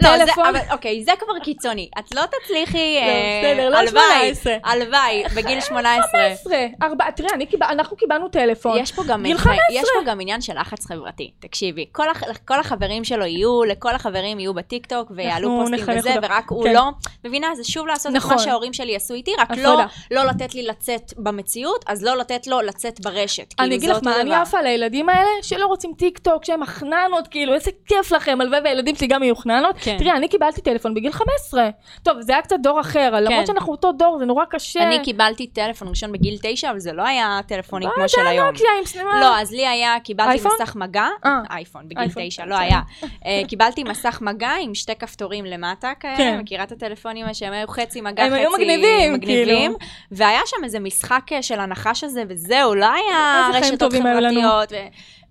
לא, 0.03 0.09
טלפון. 0.09 0.47
אבל 0.47 0.59
אוקיי, 0.73 1.05
זה 1.05 1.13
כבר 1.19 1.39
קיצוני. 1.43 1.89
את 1.99 2.15
לא 2.15 2.23
תצליחי, 2.27 2.97
לא, 3.01 3.07
אה, 3.07 3.43
בסדר, 3.55 3.69
לא 3.71 3.77
הלוואי, 3.77 4.35
18. 4.35 4.55
הלוואי, 4.65 5.23
בגיל 5.37 5.61
18. 5.69 6.03
15, 6.13 6.57
ארבע, 6.83 7.11
תראה, 7.11 7.31
אנחנו 7.71 7.97
קיבלנו 7.97 8.29
טלפון. 8.29 8.79
יש 8.79 8.93
פה 8.93 9.03
גם 9.09 9.21
עניין- 9.21 9.39
15. 9.39 9.61
יש 9.71 9.85
פה 9.99 10.11
גם 10.11 10.21
עניין 10.21 10.41
של 10.41 10.61
לחץ 10.61 10.87
חברתי. 10.87 11.31
תקשיבי, 11.41 11.87
כל, 11.93 12.11
הח, 12.11 12.23
כל 12.45 12.61
החברים 12.61 13.05
שלו 13.05 13.25
יהיו, 13.25 13.65
לכל 13.65 13.95
החברים 13.95 14.39
יהיו 14.41 14.55
בטיקטוק 14.55 15.11
ויעלו 15.17 15.61
אנחנו 15.61 15.77
פוסטים 15.79 15.99
וזה. 15.99 16.15
ורק 16.23 16.51
הוא 16.51 16.65
כן. 16.65 16.73
לא. 16.75 16.83
מבינה? 17.25 17.47
זה 17.55 17.65
שוב 17.65 17.87
לעשות 17.87 18.13
את 18.13 18.17
נכון. 18.17 18.33
מה 18.33 18.39
שההורים 18.39 18.73
שלי 18.73 18.97
עשו 18.97 19.15
איתי, 19.15 19.31
רק 19.39 19.51
לא. 19.57 19.81
לא 20.11 20.25
לתת 20.25 20.55
לי 20.55 20.63
לצאת 20.63 21.13
במציאות, 21.17 21.85
אז 21.89 22.03
לא 22.05 22.17
לתת 22.17 22.47
לו 22.47 22.61
לצאת 22.61 23.01
ברשת. 23.01 23.55
אני 23.59 23.69
כאילו, 23.69 23.77
אגיד 23.77 23.91
לך 23.91 24.15
מה, 24.15 24.21
אני. 24.21 24.35
עפה 24.35 24.61
לילדים 24.63 25.09
האלה 25.09 25.29
שלא 25.43 25.67
רוצים 25.67 25.93
טיק 25.99 26.19
טוק, 26.19 26.45
שהם 26.45 26.61
חננות, 26.61 27.29
כאילו, 27.37 27.55
איזה 27.55 27.71
כיף 27.87 28.13
לכם, 28.13 28.39
הלוואי 28.41 28.61
והילדים 28.65 28.95
שלי 28.97 29.07
גם 29.07 29.23
יהיו 29.23 29.37
חננות. 29.37 29.77
כן. 29.81 29.97
תראי, 29.99 30.11
אני 30.11 30.29
קיבלתי 30.29 30.61
טלפון 30.61 30.95
בגיל 30.95 31.13
15. 31.13 31.69
טוב, 32.03 32.21
זה 32.21 32.33
היה 32.33 32.43
קצת 32.43 32.57
דור 32.63 32.81
אחר, 32.81 33.11
למרות 33.21 33.47
שאנחנו 33.47 33.73
אותו 33.73 33.93
דור, 33.93 34.19
זה 34.19 34.25
נורא 34.25 34.45
קשה. 34.51 34.83
אני 34.83 35.05
קיבלתי 35.05 35.47
טלפון 35.47 35.89
ראשון 35.89 36.13
בגיל 36.13 36.39
תשע, 36.43 36.71
אבל 36.71 36.79
זה 36.79 36.93
לא 36.93 37.03
היה 37.03 37.41
טלפונים 37.47 37.89
כמו 37.95 38.03
מה, 38.03 38.09
של 38.09 38.27
היום. 38.27 38.47
נוקיה 38.47 38.71
עם. 38.79 39.21
לא, 39.21 39.39
אז 39.39 39.53
לי 39.53 39.67
היה, 39.67 39.97
קיבלתי 40.05 40.31
אייפון? 40.31 40.53
מסך 40.61 40.77
מגע, 40.77 41.07
אה. 41.25 41.41
אייפון, 41.51 41.89
בגיל 41.89 41.99
אייפון, 41.99 42.29
תשע, 42.29 42.43
כן, 42.43 42.49
לא 42.49 42.57
בסדר. 42.57 42.67
היה. 42.67 42.81
אה, 43.27 43.43
קיבלתי 43.49 43.85
מסך 43.85 44.19
מגע 44.23 44.51
עם 44.61 44.75
שתי 44.75 44.95
כפתורים 44.95 45.45
למטה 45.45 45.93
כאלה, 46.01 46.17
כן. 46.17 46.39
מכירה 46.39 46.65
את 46.65 46.73
הטלפונים 46.73 47.27
שהם 47.33 47.53
היו 47.53 47.69
חצי 47.69 48.01
מגע, 48.01 48.25
הם 48.25 48.33
חצי 48.33 48.55
מגניבים, 48.55 49.13
מגניבים, 49.13 49.57
כאילו. 49.57 49.79
והיה 50.11 50.41
שם 50.47 50.65
איזה 50.65 50.81
משחק 50.81 51.33
אה, 51.33 51.43
של 51.43 51.61
הנחש 51.61 52.05
הזה, 52.05 52.23
וזהו, 52.29 52.75
לא 52.75 52.87
היה 52.87 53.49
רשתות. 53.55 53.93
חברתיות. 53.93 54.73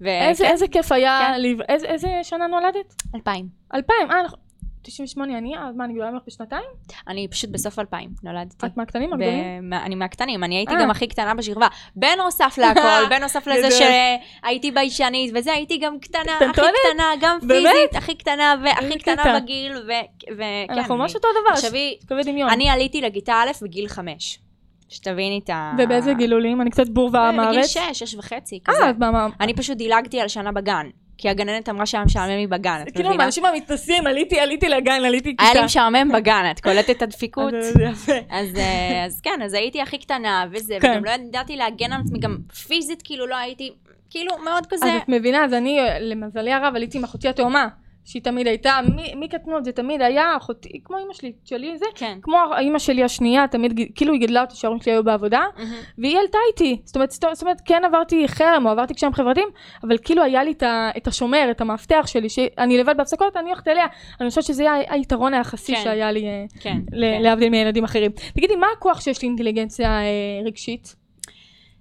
ו- 0.01 0.07
איזה 0.07 0.43
כן, 0.43 0.51
איזה 0.51 0.67
כיף 0.67 0.91
היה, 0.91 1.21
כן. 1.27 1.41
לב- 1.41 1.61
איזה- 1.69 1.87
איזה 1.87 2.07
שנה 2.23 2.47
נולדת? 2.47 2.95
אלפיים. 3.15 3.47
2000, 3.73 4.11
אה, 4.11 4.23
נכון. 4.23 4.39
98 4.81 5.37
אני, 5.37 5.57
אז 5.57 5.75
מה, 5.75 5.85
אני 5.85 5.93
גדולה 5.93 6.11
ממך 6.11 6.21
בשנתיים? 6.27 6.63
אני 7.07 7.27
פשוט 7.27 7.49
בסוף 7.49 7.79
אלפיים 7.79 8.09
נולדתי. 8.23 8.65
את 8.65 8.77
מהקטנים 8.77 9.13
הגדולים? 9.13 9.73
אני 9.73 9.95
מהקטנים, 9.95 10.43
אני 10.43 10.55
הייתי 10.55 10.73
אה. 10.75 10.81
גם 10.81 10.91
הכי 10.91 11.07
קטנה 11.07 11.33
בשכבה. 11.35 11.67
בנוסף 11.95 12.55
להכל, 12.57 12.79
בנוסף 13.11 13.47
לזה. 13.47 13.67
שהייתי 13.71 14.71
ביישנית 14.71 15.31
וזה, 15.35 15.53
הייתי 15.53 15.77
גם 15.77 15.99
קטנה, 15.99 16.21
הכי? 16.49 16.61
קטנה, 16.61 17.11
גם? 17.21 17.37
פיזית, 17.47 17.95
הכי 17.95 18.15
קטנה 18.15 18.55
והכי 18.63 18.99
קטנה. 18.99 19.39
בגיל, 19.39 19.73
וכן. 19.85 20.33
אנחנו 20.69 20.97
ממש 20.97 21.11
אני- 21.11 21.15
אותו 21.17 21.27
דבר, 21.41 21.55
תחשבי, 21.55 21.97
תקווה 22.01 22.23
דמיון. 22.23 22.49
אני 22.49 22.69
עליתי 22.69 23.01
לכיתה 23.01 23.33
א' 23.33 23.51
בגיל 23.63 23.87
חמש. 23.87 24.39
שתביני 24.89 25.41
את 25.43 25.49
ה... 25.49 25.75
ובאיזה 25.77 26.13
גילולים? 26.13 26.61
אני 26.61 26.69
קצת 26.69 26.89
בור 26.89 27.09
ועם 27.13 27.37
בגיל 27.37 27.57
הארץ. 27.57 27.65
שש, 27.65 28.03
שש 28.03 28.15
וחצי, 28.15 28.59
כזה. 28.65 28.83
אה, 28.83 29.11
מה, 29.11 29.27
אני 29.39 29.53
פשוט 29.53 29.77
דילגתי 29.77 30.21
על 30.21 30.27
שנה 30.27 30.51
בגן. 30.51 30.87
כי 31.17 31.29
הגננת 31.29 31.69
אמרה 31.69 31.85
שהיה 31.85 32.05
משעמם 32.05 32.29
לי 32.29 32.47
בגן, 32.47 32.83
את 32.87 32.93
כאילו, 32.93 33.09
מבינה? 33.09 33.23
האנשים 33.23 33.45
המתנסים, 33.45 34.07
עליתי, 34.07 34.39
עליתי 34.39 34.69
לגן, 34.69 35.05
עליתי 35.05 35.29
כיתה. 35.29 35.43
היה 35.43 35.53
לי 35.53 35.65
משעמם 35.65 36.11
בגן, 36.13 36.51
את 36.51 36.59
קולטת 36.59 36.89
את 36.89 37.01
הדפיקות? 37.01 37.53
אז 38.29 38.55
אה, 38.57 39.05
אז 39.05 39.21
כן, 39.21 39.39
אז 39.45 39.53
הייתי 39.53 39.81
הכי 39.81 39.97
קטנה 39.97 40.45
וזה, 40.51 40.77
כן. 40.81 40.91
וגם 40.91 41.05
לא 41.05 41.09
ידעתי 41.09 41.57
להגן 41.57 41.93
על 41.93 42.01
עצמי, 42.01 42.19
גם 42.19 42.37
פיזית 42.67 43.01
כאילו 43.01 43.27
לא 43.27 43.35
הייתי, 43.35 43.71
כאילו 44.09 44.31
מאוד 44.45 44.65
כזה, 44.65 44.85
אז 44.85 45.01
את 45.03 45.09
מבינה, 45.09 45.43
אז 45.43 45.53
אני, 45.53 45.79
למזלי 45.99 46.53
הרב, 46.53 46.75
עליתי 46.75 46.97
עם 46.97 47.03
אחותי 47.03 47.27
התאומה, 47.27 47.67
שהיא 48.05 48.21
תמיד 48.21 48.47
הייתה, 48.47 48.79
מקטנות 49.15 49.65
זה 49.65 49.71
תמיד 49.71 50.01
היה, 50.01 50.37
אחותי, 50.37 50.69
כמו 50.83 50.97
אמא 51.05 51.13
שלי, 51.13 51.31
שלי 51.45 51.77
זה, 51.77 51.85
כן. 51.95 52.17
כמו 52.21 52.37
אימא 52.59 52.79
שלי 52.79 53.03
השנייה, 53.03 53.47
תמיד, 53.47 53.79
כאילו 53.95 54.13
היא 54.13 54.21
גדלה 54.21 54.41
אותי 54.41 54.55
שההורים 54.55 54.81
שלי 54.81 54.91
היו 54.91 55.03
בעבודה, 55.03 55.43
מהמם. 55.57 55.71
והיא 55.97 56.17
עלתה 56.19 56.37
איתי, 56.51 56.81
זאת 56.85 56.95
אומרת, 56.95 57.11
זאת 57.11 57.41
אומרת, 57.41 57.61
כן 57.65 57.81
עברתי 57.85 58.27
חרם 58.27 58.65
או 58.65 58.71
עברתי 58.71 58.93
קשיים 58.93 59.13
חברתיים, 59.13 59.47
אבל 59.83 59.97
כאילו 59.97 60.23
היה 60.23 60.43
לי 60.43 60.53
את, 60.97 61.07
השומר, 61.07 61.47
את 61.51 61.61
המאבטח 61.61 62.07
שלי, 62.07 62.29
שאני 62.29 62.77
לבד 62.77 62.97
בהפסקות, 62.97 63.37
אני 63.37 63.49
הולכת 63.49 63.67
אליה, 63.67 63.85
אני 64.21 64.29
חושבת 64.29 64.43
שזה 64.43 64.71
היה 64.71 64.93
היתרון 64.93 65.33
היחסי 65.33 65.75
כן. 65.75 65.81
שהיה 65.83 66.11
לי, 66.11 66.25
אה, 66.25 66.45
כן, 66.59 66.77
ל- 66.91 67.01
כן. 67.15 67.21
להבדיל 67.21 67.49
מילדים 67.49 67.83
אחרים. 67.83 68.11
תגידי, 68.35 68.55
מה 68.55 68.67
הכוח 68.77 69.01
שיש 69.01 69.23
לאינטליגנציה 69.23 69.89
אה, 69.89 70.05
רגשית? 70.45 71.04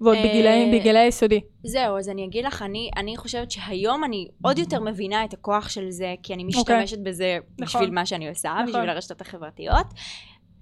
ועוד 0.00 0.16
אה, 0.16 0.22
בגילאי 0.22 0.78
בגילאי 0.78 1.00
היסודי. 1.00 1.40
זהו, 1.62 1.98
אז 1.98 2.08
אני 2.08 2.24
אגיד 2.24 2.44
לך, 2.44 2.62
אני, 2.62 2.90
אני 2.96 3.16
חושבת 3.16 3.50
שהיום 3.50 4.04
אני 4.04 4.28
עוד 4.42 4.58
יותר 4.58 4.80
מבינה 4.80 5.24
את 5.24 5.34
הכוח 5.34 5.68
של 5.68 5.90
זה, 5.90 6.14
כי 6.22 6.34
אני 6.34 6.44
אוקיי. 6.44 6.60
משתמשת 6.60 6.98
בזה 6.98 7.38
נכון. 7.58 7.80
בשביל 7.80 7.94
מה 7.94 8.06
שאני 8.06 8.28
עושה, 8.28 8.52
נכון. 8.52 8.66
בשביל 8.66 8.88
הרשתות 8.90 9.20
החברתיות. 9.20 9.86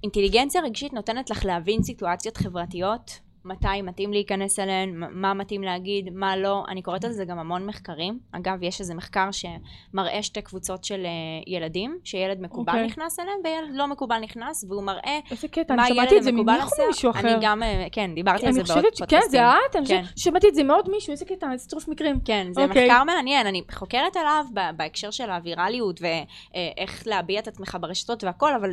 אינטליגנציה 0.03 0.61
רגשית 0.61 0.93
נותנת 0.93 1.31
לך 1.31 1.45
להבין 1.45 1.83
סיטואציות 1.83 2.37
חברתיות, 2.37 3.21
מתי 3.45 3.83
מתאים 3.83 4.13
להיכנס 4.13 4.59
אליהן, 4.59 5.05
מה- 5.11 5.35
מתאים 5.35 5.63
להגיד, 5.63 6.11
מה 6.15 6.37
לא. 6.37 6.65
אני 6.69 6.83
קוראת 6.83 7.05
על 7.05 7.13
זה 7.13 7.25
גם 7.25 7.39
המון 7.39 7.67
מחקרים. 7.67 8.19
אגב, 8.33 8.63
יש 8.63 8.81
איזה 8.81 8.95
מחקר 8.95 9.29
שמראה 9.33 10.23
שתי 10.23 10.43
קבוצות 10.43 10.85
של 10.85 11.07
אה, 11.07 11.11
ילדים, 11.47 11.99
שילד 12.05 12.41
מקובל 12.41 12.73
אוקיי. 12.73 12.87
נכנס 12.87 13.21
אליהם 13.21 13.37
וילד 13.45 13.75
לא 13.75 13.87
מקובל 13.87 14.19
נכנס, 14.19 14.65
והוא 14.69 14.83
מראה 14.83 15.19
איזה 15.31 15.49
קטע, 15.49 15.75
מה 15.75 15.87
אני 15.87 15.95
שמעתי 15.95 16.15
ילד 16.15 16.19
את 16.19 16.23
זה 16.23 16.33
ממך 16.33 16.65
עושה. 16.65 16.83
או 16.83 16.87
ממישהו 16.87 17.11
אחר? 17.11 17.21
אני 17.21 17.37
גם, 17.43 17.63
אה, 17.63 17.87
כן, 17.93 18.15
דיברתי 18.15 18.47
על 18.47 18.53
זה 18.53 18.63
בעוד 18.63 18.85
פודקאסטים. 18.99 19.31
זה 19.31 19.43
את? 19.71 19.77
אני 19.77 19.87
כן. 19.87 20.03
ששמעתי 20.17 20.49
את 20.49 20.55
זה 20.55 20.63
מעוד 20.63 20.91
מישהו, 20.91 21.11
איזה 21.11 21.25
קטע, 21.25 21.53
איזה 21.53 21.69
צירוף 21.69 21.89
מקרים. 21.89 22.21
כן, 22.25 22.47
זה 22.51 22.65
אוקיי. 22.65 22.87
מחקר 22.87 23.05
מעניין, 23.05 23.47
אני 23.47 23.63
חוקרת 23.73 24.17
עליו 24.17 24.45
בהקשר 24.77 25.11
של 25.11 25.31
הווירליות 25.31 26.01
ואיך 26.03 27.03
להביע 27.07 27.41
את 27.41 27.49
עצמך 27.49 27.77
ברשתות 27.81 28.25
והכל, 28.25 28.55
אבל. 28.55 28.73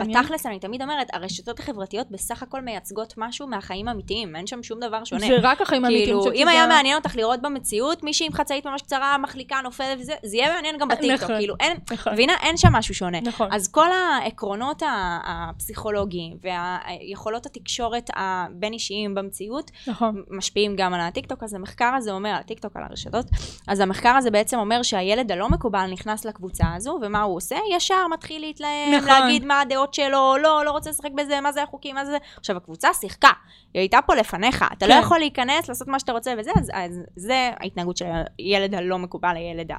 בתכלס 0.00 0.46
אני 0.46 0.58
תמיד 0.58 0.82
אומרת, 0.82 1.06
הרשתות 1.12 1.58
החברתיות 1.60 2.10
בסך 2.10 2.42
הכל 2.42 2.60
מייצגות 2.62 3.14
משהו 3.16 3.46
מהחיים 3.46 3.88
האמיתיים, 4.10 4.36
אין 4.36 4.46
שם 4.46 4.62
שום 4.62 4.80
דבר 4.80 5.04
שונה. 5.04 5.26
זה 5.26 5.36
רק 5.42 5.60
החיים 5.60 5.84
האמיתיים. 5.84 6.20
כאילו, 6.20 6.32
אם 6.32 6.48
היה 6.48 6.66
מעניין 6.66 6.96
אותך 6.96 7.16
לראות 7.16 7.42
במציאות 7.42 8.02
מישהי 8.02 8.26
עם 8.26 8.32
חצאית 8.32 8.66
ממש 8.66 8.82
קצרה, 8.82 9.18
מחליקה, 9.18 9.56
נופלת 9.64 9.98
וזה, 10.00 10.12
זה 10.24 10.36
יהיה 10.36 10.54
מעניין 10.54 10.78
גם 10.78 10.88
בטיקטוק, 10.88 11.22
נכון. 11.22 11.36
כאילו, 11.36 11.54
אין, 11.60 11.76
נכון. 11.92 12.12
מבינה? 12.12 12.32
אין 12.42 12.56
שם 12.56 12.72
משהו 12.72 12.94
שונה. 12.94 13.20
נכון. 13.20 13.48
אז 13.52 13.68
כל 13.68 13.88
העקרונות 13.92 14.82
הפסיכולוגיים 15.24 16.36
והיכולות 16.42 17.46
התקשורת 17.46 18.10
הבין-אישיים 18.16 19.14
במציאות, 19.14 19.70
נכון. 19.86 20.22
משפיעים 20.30 20.76
גם 20.76 20.94
על 20.94 21.00
הטיקטוק, 21.00 21.42
אז 21.42 21.54
המחקר 21.54 21.90
הזה 21.96 22.12
אומר, 22.12 22.30
על 22.30 22.36
הטיקטוק, 22.40 22.76
על 22.76 22.82
הרשתות, 22.90 23.26
אז 23.68 23.80
המחקר 23.80 24.14
הזה 24.16 24.30
בעצם 24.30 24.58
אומר 24.58 24.82
שהילד 24.82 25.32
הלא 25.32 25.48
מקובל 25.48 25.86
נכנס 25.92 26.24
לקבוצה 26.24 26.64
הזו, 26.76 26.98
ומה 27.02 27.22
הוא 27.22 27.36
עושה? 27.36 27.56
ישר 27.76 28.06
מתחיל 28.12 28.40
להתלהם, 28.40 28.94
נכון. 28.94 29.08
להגיד 29.08 29.44
מה 29.44 29.60
הדעות 29.60 29.94
שלו, 29.94 30.36
לא, 30.42 30.64
לא 30.64 30.70
רוצה 30.70 30.90
לשחק 30.90 31.10
בזה, 31.14 31.40
מה 31.40 31.52
זה 31.52 31.62
החוקים, 31.62 31.94
מה 31.94 32.04
זה. 32.04 32.16
עכשיו, 32.36 32.56
הקבוצה 32.56 32.88
שיחקה, 33.00 33.30
היא 33.74 33.80
הייתה 33.80 33.97
פה 34.06 34.14
לפניך, 34.14 34.64
אתה 34.72 34.86
לא 34.86 34.92
כן. 34.94 35.00
יכול 35.00 35.18
להיכנס, 35.18 35.68
לעשות 35.68 35.88
מה 35.88 35.98
שאתה 35.98 36.12
רוצה 36.12 36.32
וזה, 36.38 36.50
אז, 36.58 36.70
אז 36.74 37.00
זה 37.16 37.50
ההתנהגות 37.60 37.96
של 37.96 38.04
הילד 38.38 38.74
הלא 38.74 38.98
מקובל, 38.98 39.36
הילד 39.36 39.70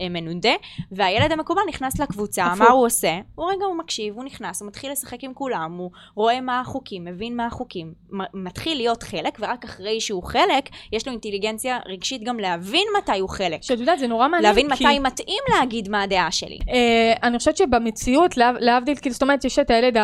המנודה, 0.00 0.52
והילד 0.92 1.32
המקובל 1.32 1.60
נכנס 1.68 1.98
לקבוצה. 2.00 2.46
מה 2.58 2.68
הוא 2.70 2.86
עושה? 2.86 3.18
הוא 3.34 3.50
רגע, 3.50 3.64
הוא 3.64 3.76
מקשיב, 3.76 4.14
הוא 4.14 4.24
נכנס, 4.24 4.60
הוא 4.62 4.68
מתחיל 4.68 4.92
לשחק 4.92 5.24
עם 5.24 5.34
כולם, 5.34 5.72
הוא 5.78 5.90
רואה 6.14 6.40
מה 6.40 6.60
החוקים, 6.60 7.04
מבין 7.04 7.36
מה 7.36 7.46
החוקים, 7.46 7.92
מתחיל 8.34 8.76
להיות 8.76 9.02
חלק, 9.02 9.38
ורק 9.40 9.64
אחרי 9.64 10.00
שהוא 10.00 10.22
חלק, 10.22 10.64
יש 10.92 11.06
לו 11.06 11.12
אינטליגנציה 11.12 11.78
רגשית 11.86 12.24
גם 12.24 12.38
להבין 12.38 12.84
מתי 12.98 13.18
הוא 13.18 13.28
חלק. 13.28 13.62
שאת 13.62 13.78
יודעת, 13.80 13.98
זה 13.98 14.06
נורא 14.06 14.28
מעניין. 14.28 14.50
להבין 14.50 14.74
כי- 14.76 14.84
מתי 14.86 14.98
מתאים 14.98 15.38
להגיד 15.58 15.88
מה 15.88 16.02
הדעה 16.02 16.30
שלי. 16.30 16.58
אה, 16.68 17.12
אני 17.22 17.38
חושבת 17.38 17.56
שבמציאות, 17.56 18.36
להב- 18.36 18.56
להבדיל, 18.60 18.94
כאילו, 18.96 19.12
זאת 19.12 19.22
אומרת, 19.22 19.44
יש 19.44 19.58
את 19.58 19.70
הילד 19.70 19.96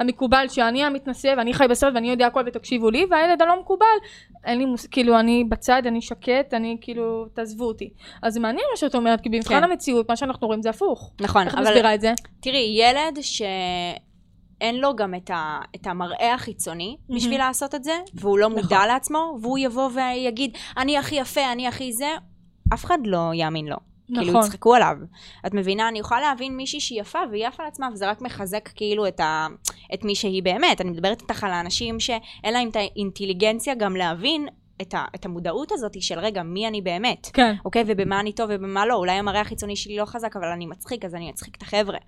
המקובל, 0.00 0.46
שאני 0.48 0.84
המתנשא 0.84 1.34
ואני 1.36 1.54
חי 1.54 1.64
בסרט 1.70 1.94
ואני 1.94 2.10
יודע 2.10 2.26
הכל 2.26 2.42
ותקשיבו 2.46 2.90
לי, 2.90 2.97
והילד 3.10 3.42
הלא 3.42 3.60
מקובל, 3.60 3.86
אין 4.44 4.58
לי 4.58 4.64
מוס... 4.64 4.86
כאילו, 4.86 5.18
אני 5.18 5.44
בצד, 5.44 5.82
אני 5.86 6.02
שקט, 6.02 6.54
אני 6.54 6.76
כאילו, 6.80 7.26
תעזבו 7.34 7.64
אותי. 7.64 7.90
אז 8.22 8.34
זה 8.34 8.40
מעניין 8.40 8.64
מה 8.70 8.76
שאת 8.76 8.94
אומרת, 8.94 9.20
כי 9.20 9.28
במבחן 9.28 9.60
כן. 9.60 9.64
המציאות, 9.64 10.08
מה 10.08 10.16
שאנחנו 10.16 10.46
רואים 10.46 10.62
זה 10.62 10.70
הפוך. 10.70 11.12
נכון, 11.20 11.46
איך 11.46 11.54
אבל 11.54 11.62
מסבירה 11.62 11.94
את 11.94 12.00
זה? 12.00 12.12
תראי, 12.40 12.76
ילד 12.80 13.18
שאין 13.20 14.80
לו 14.80 14.96
גם 14.96 15.14
את, 15.14 15.30
ה, 15.30 15.60
את 15.74 15.86
המראה 15.86 16.34
החיצוני 16.34 16.96
מהמם. 17.08 17.20
בשביל 17.20 17.38
לעשות 17.38 17.74
את 17.74 17.84
זה, 17.84 17.98
והוא 18.14 18.38
לא 18.38 18.48
נכון. 18.48 18.62
מודע 18.62 18.86
לעצמו, 18.86 19.38
והוא 19.42 19.58
יבוא 19.58 19.90
ויגיד, 19.94 20.56
אני 20.76 20.98
הכי 20.98 21.14
יפה, 21.14 21.52
אני 21.52 21.68
הכי 21.68 21.92
זה, 21.92 22.08
אף 22.74 22.84
אחד 22.84 22.98
לא 23.04 23.30
יאמין 23.34 23.66
לו. 23.66 23.87
כאילו 24.14 24.32
נכון. 24.32 24.44
יצחקו 24.44 24.74
עליו. 24.74 24.96
את 25.46 25.54
מבינה? 25.54 25.88
אני 25.88 25.98
יכולה 25.98 26.20
להבין 26.20 26.56
מישהי 26.56 26.80
שהיא 26.80 27.00
יפה 27.00 27.18
והיא 27.30 27.46
יפה 27.46 27.62
לעצמה, 27.62 27.88
וזה 27.92 28.10
רק 28.10 28.20
מחזק 28.20 28.68
כאילו 28.74 29.08
את, 29.08 29.20
ה, 29.20 29.46
את 29.94 30.04
מי 30.04 30.14
שהיא 30.14 30.42
באמת. 30.42 30.80
אני 30.80 30.90
מדברת 30.90 31.20
איתך 31.20 31.44
על 31.44 31.50
האנשים 31.50 32.00
שאין 32.00 32.54
להם 32.54 32.68
את 32.68 32.76
האינטליגנציה 32.76 33.74
גם 33.74 33.96
להבין 33.96 34.48
את, 34.82 34.94
ה, 34.94 35.04
את 35.14 35.26
המודעות 35.26 35.72
הזאת 35.72 36.02
של 36.02 36.18
רגע, 36.18 36.42
מי 36.42 36.68
אני 36.68 36.82
באמת. 36.82 37.28
כן. 37.32 37.54
אוקיי? 37.64 37.84
ובמה 37.86 38.20
אני 38.20 38.32
טוב 38.32 38.50
ובמה 38.52 38.86
לא. 38.86 38.94
אולי 38.94 39.12
המראה 39.12 39.40
החיצוני 39.40 39.76
שלי 39.76 39.96
לא 39.96 40.04
חזק, 40.04 40.36
אבל 40.36 40.48
אני 40.48 40.66
מצחיק, 40.66 41.04
אז 41.04 41.14
אני 41.14 41.30
אצחיק 41.30 41.56
את 41.56 41.62
החבר'ה. 41.62 41.98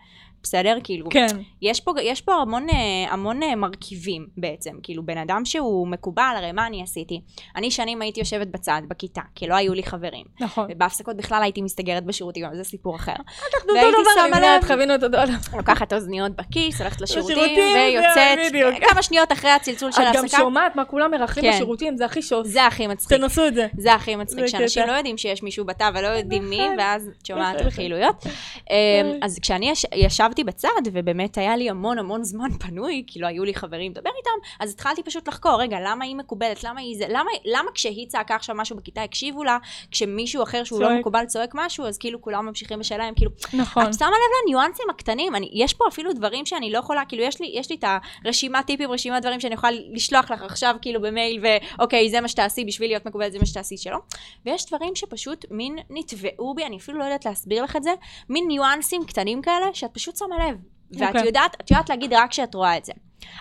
בסדר? 0.43 0.77
כאילו, 0.85 1.09
כן. 1.11 1.27
יש 1.63 1.81
פה, 1.81 1.93
יש 2.03 2.21
פה 2.21 2.35
המון, 2.35 2.67
אה, 2.71 2.77
המון 3.13 3.43
אה, 3.43 3.57
מרכיבים 3.57 4.27
בעצם. 4.37 4.71
כאילו, 4.83 5.03
בן 5.07 5.19
אדם 5.19 5.45
שהוא 5.45 5.89
מקובל, 5.89 6.35
הרי 6.37 6.53
מה 6.53 6.67
אני 6.67 6.83
עשיתי? 6.83 7.21
אני 7.57 7.71
שנים 7.71 8.03
הייתי 8.03 8.21
יושבת 8.21 8.47
בצד, 8.47 8.83
בכיתה, 8.89 9.21
כי 9.35 9.47
לא 9.47 9.55
היו 9.55 9.75
לי 9.75 9.83
חברים. 9.83 10.25
נכון. 10.41 10.67
ובהפסקות 10.71 11.17
בכלל 11.17 11.43
הייתי 11.43 11.63
מסתגרת 11.63 12.05
בשירותים, 12.05 12.45
אבל 12.45 12.57
זה 12.57 12.65
סיפור 12.65 12.97
אחר. 12.97 13.13
אנחנו 13.13 13.73
אותו 13.87 14.03
דבר, 14.03 14.27
אני 14.27 14.37
יודעת. 14.37 14.65
חווינו 14.65 14.95
אותו 14.95 15.09
דבר. 15.09 15.25
לוקחת 15.57 15.93
אוזניות 15.93 16.33
בכיס, 16.37 16.81
הולכת 16.81 17.01
לשירותים, 17.03 17.37
ויוצאת 17.75 18.39
בדיוק. 18.49 18.75
כמה 18.91 19.03
שניות 19.03 19.33
אחרי 19.33 19.51
הצלצול 19.51 19.93
של 19.93 20.03
את 20.03 20.07
גם 20.15 20.23
ההפסקה. 20.23 20.41
שומעת 20.43 20.77
מה 20.77 20.85
כולם 20.85 21.11
מרחים 21.11 21.43
כן. 21.45 21.51
בשירותים, 21.53 21.97
זה 21.97 22.05
הכי 22.05 22.23
שוס. 22.23 22.47
זה 22.47 22.67
הכי 22.67 22.87
מצחיק. 22.87 23.19
תנסו 23.19 23.47
את 23.47 23.55
זה. 23.55 23.67
זה 23.79 23.95
הכי 23.95 24.17
מצחיק, 24.17 24.47
שאנשים. 24.47 24.87
לא 24.87 24.93
יודעים 24.93 25.19
שיש 25.19 25.43
מישהו 25.43 25.65
בתא 25.65 25.91
ולא 25.95 26.07
יודעים 26.09 26.51
מי, 26.51 26.61
נכון. 26.65 26.79
ואז 26.79 27.11
את 27.21 27.27
שומעת. 27.27 27.61
רכילויות. 27.61 28.25
אמ, 28.71 28.75
אז 29.23 29.39
כשאני 29.43 29.71
יש- 29.71 29.87
ישבתי 30.31 30.45
בצד, 30.45 30.69
ובאמת 30.93 31.39
היה 31.39 31.57
לי 31.57 31.71
המון 31.71 31.99
המון 31.99 32.25
זמן 32.25 32.49
פנוי, 32.59 33.05
כי 33.07 33.19
לא 33.21 33.27
היו 33.27 33.45
לי 33.45 33.55
חברים 33.55 33.91
לדבר 33.93 34.11
איתם, 34.19 34.31
אז 34.61 34.73
התחלתי 34.73 35.03
פשוט 35.03 35.29
לחקור, 35.29 35.61
רגע, 35.61 35.77
למה 35.85 36.05
היא 36.05 36.17
מקובלת? 36.17 36.65
למה 36.65 36.81
היא 36.81 36.99
זה? 36.99 37.05
למה- 37.09 37.31
למה 37.45 37.71
כשהיא 37.75 38.09
צעקה 38.09 38.35
עכשיו 38.35 38.55
משהו 38.57 38.77
בכיתה 38.77 39.03
הקשיבו 39.03 39.45
לה, 39.45 39.59
כשמישהו 39.91 40.43
אחר 40.43 40.65
שהוא 40.65 40.81
לא 40.81 40.87
צועק. 40.87 41.01
מקובל 41.01 41.25
צועק 41.25 41.51
משהו, 41.55 41.87
אז 41.87 41.99
כאילו 41.99 42.21
כולם 42.23 42.47
ממשיכים 42.47 42.79
בשאלה, 42.79 43.05
הם 43.05 43.15
כאילו, 43.15 43.31
נכון. 43.53 43.87
את 43.87 43.95
שמה 43.95 44.09
לב 44.09 44.15
לניואנסים 44.45 44.87
הקטנים, 44.91 45.35
אני, 45.35 45.51
יש 45.53 45.75
פה 45.75 45.85
אפילו 45.89 46.13
דברים 46.13 46.47
שאני 46.47 46.73
לא 46.73 46.79
יכולה, 46.79 47.05
כאילו 47.05 47.23
יש 47.23 47.41
לי, 47.41 47.51
יש 47.55 47.71
לי 47.71 47.77
את 47.77 47.85
הרשימת 48.25 48.67
טיפים, 48.67 48.91
רשימת 48.91 49.23
דברים 49.23 49.41
שאני 49.41 49.55
יכולה 49.55 49.73
לשלוח 49.93 50.31
לך 50.31 50.43
עכשיו 50.43 50.75
כאילו 50.83 51.01
במייל, 51.01 51.43
ואוקיי, 51.79 52.11
זה 52.11 52.21
מה 52.21 52.29
שתעשי 52.29 52.65
בשביל 52.65 52.91
להיות 52.91 53.07
מקובלת, 53.07 53.33
זה 53.33 53.39
מה 53.39 53.47
שתעשי 53.47 53.77
שלא. 53.77 53.99
ויש 54.47 54.67
דברים 54.67 54.95
שפשוט 54.95 55.45
מין 55.51 55.79
נטבעו 55.91 56.55
בי, 56.55 56.65
אני 56.65 56.77
אפילו 56.77 56.99
לא 56.99 57.05
יודעת 57.05 57.25
להסביר 57.25 57.63
לך 57.65 57.77
את 57.77 57.83
זה, 57.83 57.91
מין 58.29 58.45
ניואנסים 58.49 59.05
קטנים 59.05 59.43
כאלה, 59.43 59.67
שאת 59.73 59.91
פשוט 59.95 60.17
שמה 60.25 60.49
לב. 60.49 60.57
ואת 60.91 61.09
אוקיי. 61.09 61.27
יודעת, 61.27 61.57
את 61.61 61.71
יודעת 61.71 61.89
להגיד 61.91 62.13
רק 62.13 62.31
כשאת 62.31 62.55
רואה 62.55 62.77
את 62.77 62.85
זה. 62.85 62.93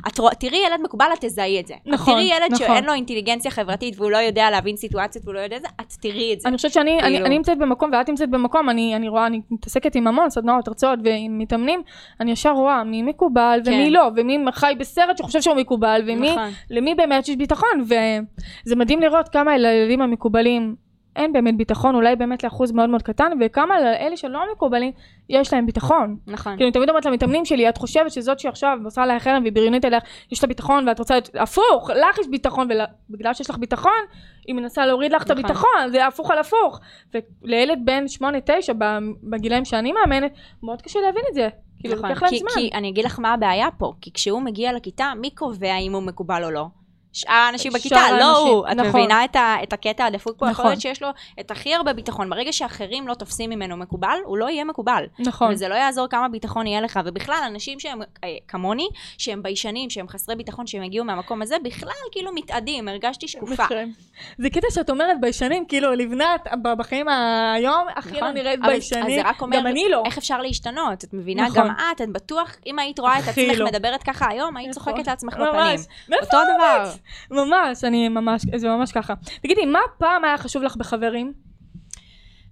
את 0.08 0.20
רוא, 0.20 0.30
תראי 0.30 0.58
ילד 0.68 0.82
מקובל, 0.84 1.06
את 1.14 1.26
תזהי 1.26 1.60
את 1.60 1.68
זה. 1.68 1.74
נכון, 1.86 2.14
תראי 2.14 2.24
ילד 2.24 2.52
נכון. 2.52 2.68
שאין 2.68 2.84
לו 2.84 2.94
אינטליגנציה 2.94 3.52
חברתית 3.52 3.94
והוא 3.98 4.12
לא 4.12 4.18
יודע 4.18 4.50
להבין 4.50 4.78
סיטואציות 4.78 5.26
והוא 5.26 5.36
לא 5.36 5.40
יודע 5.40 5.58
את 5.58 5.62
זה, 5.62 5.68
את 5.82 5.94
תראי 6.02 6.34
את 6.34 6.42
זה. 6.42 6.50
אני 6.50 6.58
חושבת 6.58 6.72
שאני 6.72 7.00
אני, 7.00 7.02
כאילו. 7.02 7.26
אני 7.26 7.38
נמצאת 7.38 7.58
במקום 7.58 7.92
ואת 7.94 8.10
נמצאת 8.10 8.30
במקום, 8.30 8.70
אני, 8.70 8.96
אני 8.96 9.08
רואה, 9.08 9.28
אני 9.28 9.42
מתעסקת 9.52 9.96
עם 9.96 10.08
המון 10.08 10.30
סדנאות, 10.30 10.68
הרצאות 10.68 11.00
ועם 11.04 11.38
מתאמנים, 11.38 11.82
אני 12.20 12.32
ישר 12.32 12.52
רואה 12.52 12.84
מי 12.84 13.04
מקובל 13.04 13.60
ומי 13.66 13.86
כן. 13.86 13.92
לא, 13.92 14.10
ומי 14.16 14.38
חי 14.54 14.74
בסרט 14.80 15.18
שחושב 15.18 15.42
שהוא 15.42 15.56
מקובל, 15.56 16.02
ומי, 16.08 16.32
נכון. 16.32 16.50
למי 16.70 16.96
באמת 16.96 17.28
יש 17.28 17.36
ביטחון, 17.36 17.84
וזה 17.84 18.76
מדהים 18.76 19.00
לראות 19.00 19.30
כמה 19.30 19.58
לילדים 19.58 20.02
המקובלים 20.02 20.76
אין 21.16 21.34
באמת 21.34 21.58
ביטחון, 21.58 21.96
אולי 21.96 22.16
באמת 22.16 22.44
לאחוז 22.44 22.72
מאוד 22.72 22.90
מאוד 22.90 23.02
קטן, 23.02 23.32
וכמה 23.42 23.80
לאלה 23.80 24.18
שלא 24.18 24.40
מקובלים, 24.56 24.92
יש 25.30 25.54
להם 25.54 25.66
ביטחון. 25.66 26.18
נכון. 26.28 26.54
כאילו, 26.54 26.66
אני 26.66 26.72
תמיד 26.72 26.90
אומרת 26.90 27.06
למתאמנים 27.06 27.46
שלי, 27.46 27.70
את 27.70 27.78
חושבת 27.78 28.12
שזאת 28.12 28.40
שעכשיו 28.40 28.78
עושה 28.84 29.04
עלייך 29.04 29.24
חרם 29.24 29.42
והיא 29.42 29.54
בריונית 29.54 29.86
עליך, 29.86 30.04
יש 30.32 30.44
לה 30.44 30.48
ביטחון 30.48 30.88
ואת 30.88 31.00
רוצה, 31.00 31.18
הפוך, 31.40 31.90
לך 31.90 32.18
יש 32.18 32.28
ביטחון, 32.28 32.68
ובגלל 33.10 33.34
שיש 33.34 33.50
לך 33.50 33.58
ביטחון, 33.58 34.02
היא 34.48 34.56
מנסה 34.56 34.86
להוריד 34.86 35.12
לך 35.12 35.24
את 35.24 35.32
נכון. 35.32 35.44
הביטחון, 35.46 35.92
זה 35.92 36.08
הפוך 36.08 36.32
על 36.32 36.38
הפוך. 36.38 36.80
ולילד 37.44 37.80
בן 37.86 38.04
8-9, 38.22 38.24
בגילאים 39.24 39.66
שאני 39.66 39.92
מאמנת, 39.92 40.32
מאוד 40.64 40.82
קשה 40.82 41.00
להבין 41.00 41.24
את 41.30 41.34
זה. 41.34 41.48
כאילו, 41.80 41.96
נכון, 41.96 42.10
לוקח 42.10 42.24
להם 42.24 42.32
כי, 42.32 42.40
זמן. 42.40 42.50
כי 42.56 42.70
אני 42.74 42.90
אגיד 42.90 43.06
לך 43.06 43.20
מה 43.20 43.34
הבעיה 43.34 43.68
פה, 43.78 43.94
כי 44.02 44.14
כשהוא 44.14 44.42
מגיע 44.42 44.74
לכיתה, 44.74 45.12
מי 45.22 45.30
קובע 45.30 45.78
אם 45.78 45.94
הוא 45.94 46.04
מקובל 46.04 46.44
או 46.44 46.52
לא? 46.52 46.66
שאר 47.14 47.34
האנשים 47.34 47.74
בכיתה, 47.74 48.12
לא 48.20 48.38
הוא. 48.38 48.68
את 48.68 48.76
נכון. 48.76 48.90
מבינה 48.90 49.26
את, 49.26 49.36
ה, 49.36 49.56
את 49.64 49.74
הקטע 49.74 50.06
הדפוק 50.06 50.38
פה? 50.38 50.46
יכול 50.46 50.52
נכון. 50.52 50.66
להיות 50.66 50.82
שיש 50.82 51.02
לו 51.02 51.10
את 51.40 51.52
הכי 51.52 51.76
הרבה 51.76 51.94
ביטחון. 51.94 52.30
ברגע 52.30 52.54
שאחרים 52.54 53.08
לא 53.08 53.14
תופסים 53.14 53.50
ממנו 53.50 53.78
מקובל, 53.78 54.18
הוא 54.26 54.38
לא 54.38 54.50
יהיה 54.50 54.64
מקובל. 54.64 55.04
נכון. 55.20 55.54
וזה 55.54 55.68
לא 55.68 55.76
יעזור 55.76 56.08
כמה 56.08 56.28
ביטחון 56.28 56.68
יהיה 56.68 56.82
לך. 56.82 57.00
ובכלל, 57.06 57.42
אנשים 57.48 57.80
שהם 57.80 58.02
אה, 58.24 58.30
כמוני, 58.48 58.88
שהם 59.18 59.44
ביישנים, 59.44 59.90
שהם 59.90 60.08
חסרי 60.08 60.36
ביטחון, 60.36 60.68
שהם 60.68 60.84
הגיעו 60.84 61.06
מהמקום 61.06 61.42
הזה, 61.42 61.56
בכלל 61.64 61.90
כאילו 62.12 62.32
מתאדים, 62.36 62.88
הרגשתי 62.88 63.28
שקופה. 63.28 63.64
מקרים. 63.64 63.94
זה 64.42 64.50
קטע 64.50 64.68
שאת 64.72 64.90
אומרת 64.90 65.22
ביישנים, 65.22 65.66
כאילו 65.66 65.92
לבנת 65.92 66.48
בחיים 66.78 67.08
היום 67.56 67.88
הכי 67.96 68.10
נכון. 68.10 68.24
לא 68.24 68.32
נראית 68.32 68.60
אומר 69.42 69.58
גם 69.58 69.68
אני 69.68 69.90
לא. 69.90 70.04
איך 70.06 70.18
אפשר 70.18 70.42
להשתנות? 70.42 71.04
את 71.04 71.14
מבינה? 71.14 71.48
נכון. 71.48 71.68
גם 71.68 71.70
את, 71.96 72.02
את 72.02 72.10
בטוח, 72.10 72.56
אם 72.66 72.80
היית 72.80 73.00
רואה 73.00 73.20
את 73.20 73.28
עצמך 73.28 73.58
לא. 73.58 73.66
מדברת 73.66 74.04
ככה 74.04 74.28
היום, 74.30 74.58
היית 74.58 74.70
נכון. 74.70 74.94
צוחקת 74.94 75.08
לעצמך. 75.08 75.34
בפנים. 75.34 75.80
אותו 76.22 76.38
דבר. 76.56 76.92
ממש, 77.32 77.84
אני 77.84 78.10
ממש, 78.10 78.42
זה 78.56 78.68
ממש 78.68 78.92
ככה. 78.92 79.14
תגידי, 79.42 79.66
מה 79.66 79.80
פעם 79.98 80.24
היה 80.24 80.38
חשוב 80.38 80.64
לך 80.64 80.76
בחברים? 80.76 81.34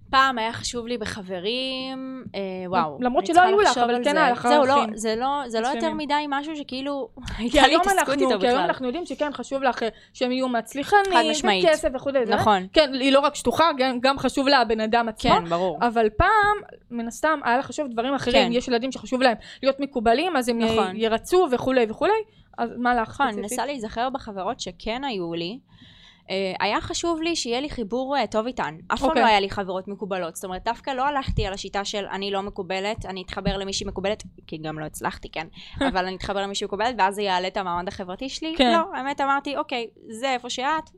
פעם 0.10 0.38
היה 0.38 0.54
חשוב 0.54 0.88
לי 0.88 0.98
בחברים, 0.98 2.24
אה, 2.36 2.40
וואו. 2.68 2.98
למרות 3.02 3.26
שלא 3.26 3.42
היו 3.42 3.60
לך, 3.60 3.78
אבל 3.78 4.04
כן. 4.04 4.18
היה 4.18 4.32
לך 4.32 4.48
זהו, 4.48 4.66
לא, 4.66 4.74
ערכים. 4.74 4.98
זה 4.98 5.16
לא, 5.16 5.44
זה 5.48 5.62
לא 5.62 5.68
יותר. 5.68 5.94
מדי 5.94 6.14
משהו 6.30 6.56
שכאילו, 6.56 7.10
הייתה 7.38 7.68
לי 7.68 7.76
התעסקות 7.76 8.00
אנחנו, 8.00 8.14
איתו 8.14 8.40
כי 8.40 8.48
היום 8.48 8.58
בכלל. 8.58 8.58
אנחנו 8.58 8.86
יודעים 8.86 9.06
שכן 9.06 9.34
חשוב 9.34 9.64
לך 9.64 9.84
אה, 9.84 9.90
שהם 10.14 10.32
יהיו 10.32 10.48
חד 10.48 10.54
מצליחנים, 10.54 11.32
משמעית. 11.32 11.66
וכסף 11.66 11.90
וכו'. 11.96 12.12
נכון. 12.28 12.68
כן, 12.74 12.94
היא 12.94 13.12
לא 13.12 13.20
רק 13.20 13.36
שטוחה, 13.36 13.70
גם, 14.02 14.20
חשוב 14.20 14.48
לה 14.48 14.58
הבן 14.58 14.80
אדם 14.80 15.08
עצמו. 15.10 15.32
כן, 15.32 15.46
ברור. 15.50 15.78
אבל 15.82 16.10
פעם, 16.18 16.58
מן 16.92 17.08
הסתם, 17.08 17.40
היה 17.44 17.58
לה 17.58 17.64
חשוב 17.64 17.88
דברים 17.88 18.14
אחרים. 18.14 18.48
כן. 18.48 18.52
יש 18.52 18.68
ילדים 18.68 18.92
שחשוב 18.92 19.22
להם 19.22 19.36
להיות 19.64 19.80
מקובלים, 19.80 20.38
אז 20.38 20.50
הם 20.50 20.60
נכון. 20.60 20.96
ירצו 20.96 21.48
וכולי 21.52 21.86
וכולי. 21.90 22.14
אז 22.58 22.70
מה 22.78 22.96
לך 22.96 23.10
נכון, 23.10 23.26
אני 23.26 23.34
ספציפית? 23.34 23.52
מנסה 23.52 23.65
להיזכר 23.65 24.10
בחברות 24.10 24.60
שכן 24.60 25.04
היו 25.04 25.34
לי. 25.34 25.60
אה, 26.30 26.54
היה 26.60 26.82
חשוב 26.82 27.22
לי 27.22 27.36
שיהיה 27.36 27.60
לי 27.60 27.70
חיבור 27.70 28.17
אה, 28.17 28.28
טוב 28.28 28.46
איתן. 28.46 28.76
אף 28.88 29.00
פעם 29.00 29.10
אוקיי. 29.10 29.22
לא 29.22 29.28
היה 29.28 29.39
לי 29.39 29.50
חברות 29.50 29.88
מקובלות. 29.88 30.36
זאת 30.36 30.46
אומרת, 30.46 30.63
דווקא 30.63 30.91
לא 30.91 31.06
הלכתי 31.06 31.46
על 31.46 31.54
השיטה 31.54 31.86
של 31.86 32.06
אני 32.06 32.32
לא 32.32 32.41
מקובלת, 32.41 33.06
אני 33.06 33.22
אתחבר 33.22 33.58
למישהי 33.58 33.88
מקובלת, 33.88 34.24
כי 34.48 34.58
גם 34.58 34.80
לא 34.80 34.86
הצלחתי, 34.86 35.30
כן, 35.30 35.48
אבל 35.89 36.06
אני 36.06 36.15
אתחבר 36.15 36.41
למישהי 36.41 36.65
מקובלת, 36.65 36.96
ואז 36.98 37.15
זה 37.15 37.22
יעלה 37.22 37.48
את 37.48 37.58
המעמד 37.58 37.88
החברתי 37.88 38.30
שלי. 38.30 38.56
כן. 38.58 38.72
לא, 38.72 38.98
האמת 38.98 39.22
אמרתי, 39.22 39.58
אוקיי, 39.58 39.88
זה 40.10 40.34
איפה 40.34 40.50
שאת, 40.50 40.89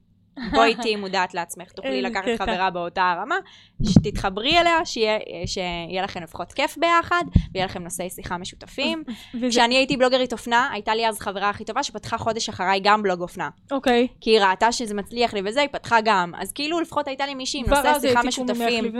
בואי 0.53 0.75
תהיי 0.75 0.95
מודעת 0.95 1.33
לעצמך, 1.33 1.71
תוכלי 1.71 2.01
לקחת 2.01 2.23
קטע. 2.35 2.45
חברה 2.45 2.69
באותה 2.69 3.11
הרמה, 3.11 3.35
שתתחברי 3.83 4.59
אליה, 4.59 4.85
שיהיה, 4.85 5.19
שיהיה 5.45 6.03
לכם 6.03 6.23
לפחות 6.23 6.53
כיף 6.53 6.77
ביחד, 6.77 7.23
ויהיה 7.53 7.65
לכם 7.65 7.83
נושאי 7.83 8.09
שיחה 8.09 8.37
משותפים. 8.37 9.03
וזה- 9.35 9.47
כשאני 9.49 9.75
הייתי 9.75 9.97
בלוגרית 9.97 10.33
אופנה, 10.33 10.69
הייתה 10.73 10.95
לי 10.95 11.07
אז 11.07 11.19
חברה 11.19 11.49
הכי 11.49 11.65
טובה 11.65 11.83
שפתחה 11.83 12.17
חודש 12.17 12.49
אחריי 12.49 12.79
גם 12.83 13.03
בלוג 13.03 13.21
אופנה. 13.21 13.49
אוקיי. 13.71 14.07
כי 14.21 14.29
היא 14.29 14.39
ראתה 14.41 14.71
שזה 14.71 14.93
מצליח 14.93 15.33
לי 15.33 15.41
וזה, 15.45 15.61
היא 15.61 15.69
פתחה 15.71 15.97
גם. 16.05 16.31
אז 16.37 16.51
כאילו 16.51 16.79
לפחות 16.79 17.07
הייתה 17.07 17.25
לי 17.25 17.35
מישהי 17.35 17.59
עם 17.59 17.65
נושאי 17.69 18.09
שיחה 18.09 18.23
משותפים. 18.23 18.91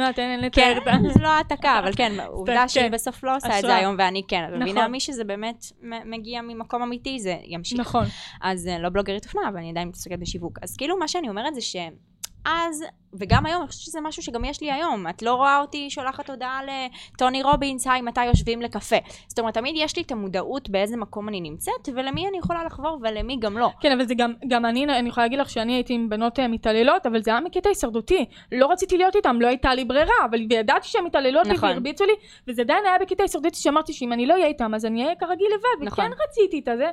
כן. 0.52 0.78
זה 1.14 1.20
לא 1.22 1.28
העתקה, 1.28 1.80
אבל 1.80 1.92
כן, 1.96 2.12
עובדה 2.28 2.68
שהיא 2.68 2.84
כן. 2.86 2.92
בסוף 2.92 3.24
לא 3.24 3.36
עושה 3.36 3.48
את. 3.60 3.62
זה 3.62 3.76
היום 3.76 3.96
ואני 4.00 4.22
כן. 4.28 4.44
את 4.50 4.62
מבינה, 4.62 4.80
נכון. 4.82 4.92
מי 4.92 5.00
שזה 5.00 5.24
באמת 5.24 5.66
מגיע 6.06 6.42
ממקום 6.42 6.82
אמיתי, 6.82 7.20
זה 7.20 7.36
ימשיך. 7.46 7.80
נכון. 7.80 8.06
אז 8.42 8.68
אה, 8.68 8.80
לא 8.80 8.90
בלוגרית 8.90 9.26
אופנה, 9.26 9.42
אבל 9.50 9.58
אני 9.58 9.70
עדיין 9.70 9.88
מתעסקת 9.88 10.20
בשיווק. 10.20 10.60
אז 10.62 10.78
כאילו 10.78 10.98
מה 10.98 11.08
שאני 11.08 11.29
אומרת 11.30 11.56
זה 11.56 11.62
שאז, 11.62 12.84
וגם 13.14 13.46
היום, 13.46 13.62
אני 13.62 13.68
חושבת 13.68 13.84
שזה 13.84 14.02
משהו 14.02 14.24
שגם 14.24 14.46
יש 14.46 14.62
לי 14.62 14.72
היום. 14.72 15.08
את 15.08 15.22
לא 15.22 15.34
רואה 15.34 15.60
אותי 15.60 15.90
שולחת 15.90 16.30
הודעה 16.30 16.60
לטוני 16.64 17.44
רובינס, 17.44 17.88
היי, 17.88 18.02
מתי 18.02 18.26
יושבים 18.26 18.62
לקפה. 18.62 18.96
זאת 19.28 19.40
אומרת, 19.40 19.54
תמיד 19.54 19.76
יש 19.78 19.96
לי 19.98 20.02
את 20.02 20.12
המודעות 20.12 20.70
באיזה 20.70 20.98
מקום 20.98 21.30
אני 21.30 21.42
נמצאת, 21.42 21.90
ולמי 21.96 22.28
אני 22.28 22.38
יכולה 22.38 22.64
לחבור 22.64 23.00
ולמי 23.02 23.38
גם 23.40 23.58
לא. 23.58 23.70
כן, 23.82 23.92
אבל 23.92 24.08
זה 24.08 24.16
גם, 24.16 24.34
גם 24.48 24.66
אני, 24.66 24.84
אני 24.86 25.10
יכולה 25.10 25.26
להגיד 25.26 25.40
לך 25.40 25.50
שאני 25.50 25.74
הייתי 25.74 25.94
עם 25.94 26.10
בנות 26.10 26.40
אה, 26.40 26.48
מתעללות, 26.48 27.06
אבל 27.06 27.22
זה 27.22 27.32
היה 27.32 27.40
מקטע 27.40 27.70
הישרדותי. 27.70 28.26
לא 28.52 28.72
רציתי 28.72 28.98
להיות 28.98 29.16
איתם, 29.16 29.42
לא 29.42 29.48
הייתה 29.48 29.74
לי 29.76 29.86
ברירה, 29.86 30.26
אבל 30.30 30.40
וידעתי 30.50 30.88
שהן 30.88 31.06
מתעללות 31.06 31.48
לי 31.48 31.54
נכון. 31.54 31.70
והרביצו 31.70 32.06
לי, 32.06 32.14
וזה 32.48 32.62
עדיין 32.62 32.86
היה 32.86 33.00
בקטע 33.02 33.24
הישרדותי 33.24 33.60
שאמרתי 33.60 33.94
שאם 33.94 34.14
אני 34.14 34.26
לא 34.26 34.34
אהיה 34.34 34.48
איתם, 34.48 34.74
אז 34.76 34.86
אני 34.86 35.04
אהיה 35.04 35.16
כרגיל 35.16 35.48
לבד, 35.48 35.86
נכון. 35.86 36.06
וכן 36.06 36.18
רציתי 36.24 36.60
את 36.60 36.68
הזה. 36.68 36.90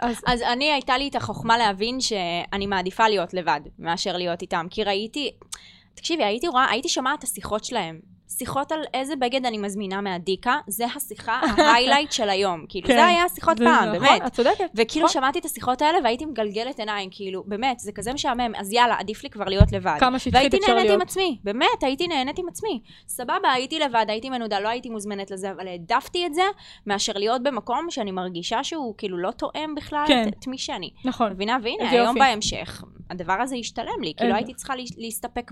אז 0.00 0.16
אז 0.26 0.42
אני, 0.42 0.72
הייתה 0.72 0.98
לי 0.98 1.08
את 1.08 1.14
החוכמה 1.14 1.58
להבין 1.58 2.00
שאני 2.00 2.66
מעדיפה 2.66 3.08
להיות 3.08 3.34
לבד, 3.34 3.60
מאשר 3.78 4.16
להיות 4.16 4.42
איתם. 4.42 4.66
כי 4.70 4.84
ראיתי, 4.84 5.30
תקשיבי, 5.94 6.24
הייתי 6.24 6.48
רואה, 6.48 6.70
הייתי 6.70 6.88
שומעת 6.88 7.18
את 7.18 7.24
השיחות 7.24 7.64
שלהם. 7.64 8.00
שיחות 8.38 8.72
על 8.72 8.84
איזה 8.94 9.16
בגד 9.16 9.46
אני 9.46 9.58
מזמינה 9.58 10.00
מהדיקה, 10.00 10.56
זה 10.66 10.84
השיחה, 10.96 11.40
ההיילייט 11.58 12.12
של 12.12 12.28
היום. 12.28 12.64
כאילו, 12.68 12.88
כן. 12.88 12.94
זה 12.94 13.06
היה 13.06 13.24
השיחות 13.24 13.58
זה 13.58 13.64
פעם, 13.64 13.88
נכון, 13.88 13.98
באמת. 13.98 14.22
את 14.26 14.32
צודקת. 14.32 14.70
וכאילו 14.74 15.06
נכון. 15.06 15.20
שמעתי 15.20 15.38
את 15.38 15.44
השיחות 15.44 15.82
האלה 15.82 15.98
והייתי 16.04 16.26
מגלגלת 16.26 16.78
עיניים, 16.78 17.08
כאילו, 17.12 17.44
באמת, 17.46 17.80
זה 17.80 17.92
כזה 17.92 18.12
משעמם, 18.12 18.52
אז 18.56 18.72
יאללה, 18.72 18.96
עדיף 18.98 19.22
לי 19.22 19.30
כבר 19.30 19.44
להיות 19.44 19.72
לבד. 19.72 19.96
כמה 20.00 20.18
שטחית 20.18 20.34
והייתי 20.34 20.56
אפשר 20.56 20.74
נהנית 20.74 20.90
עם 20.90 20.96
להיות. 20.96 21.02
עצמי, 21.02 21.38
באמת, 21.44 21.82
הייתי 21.82 22.08
נהנית 22.08 22.38
עם 22.38 22.48
עצמי. 22.48 22.80
סבבה, 23.08 23.52
הייתי 23.54 23.78
לבד, 23.78 24.06
הייתי 24.08 24.30
מנודה, 24.30 24.60
לא 24.60 24.68
הייתי 24.68 24.90
מוזמנת 24.90 25.30
לזה, 25.30 25.50
אבל 25.50 25.68
העדפתי 25.68 26.26
את 26.26 26.34
זה, 26.34 26.42
מאשר 26.86 27.12
להיות 27.16 27.42
במקום 27.42 27.90
שאני 27.90 28.10
מרגישה 28.10 28.64
שהוא 28.64 28.94
כאילו 28.98 29.18
לא 29.18 29.30
תואם 29.30 29.74
בכלל 29.74 30.04
כן. 30.08 30.28
את, 30.28 30.46
מי 30.46 30.58
שאני. 30.58 30.90
נכון. 31.04 31.32
מבינה? 31.32 31.56
והנה, 31.62 31.90
היום 31.90 32.06
יופי. 32.06 32.18
בהמשך. 32.18 32.82
הדבר 33.10 33.32
הזה 33.32 33.56
השתלם 33.56 34.02
לי, 34.02 34.12
כי 34.16 34.24
אה. 34.24 34.28
לא 34.28 34.34
הייתי 34.34 34.54
צריכה 34.54 34.76
לה- 34.76 34.82
להסתפק 34.98 35.50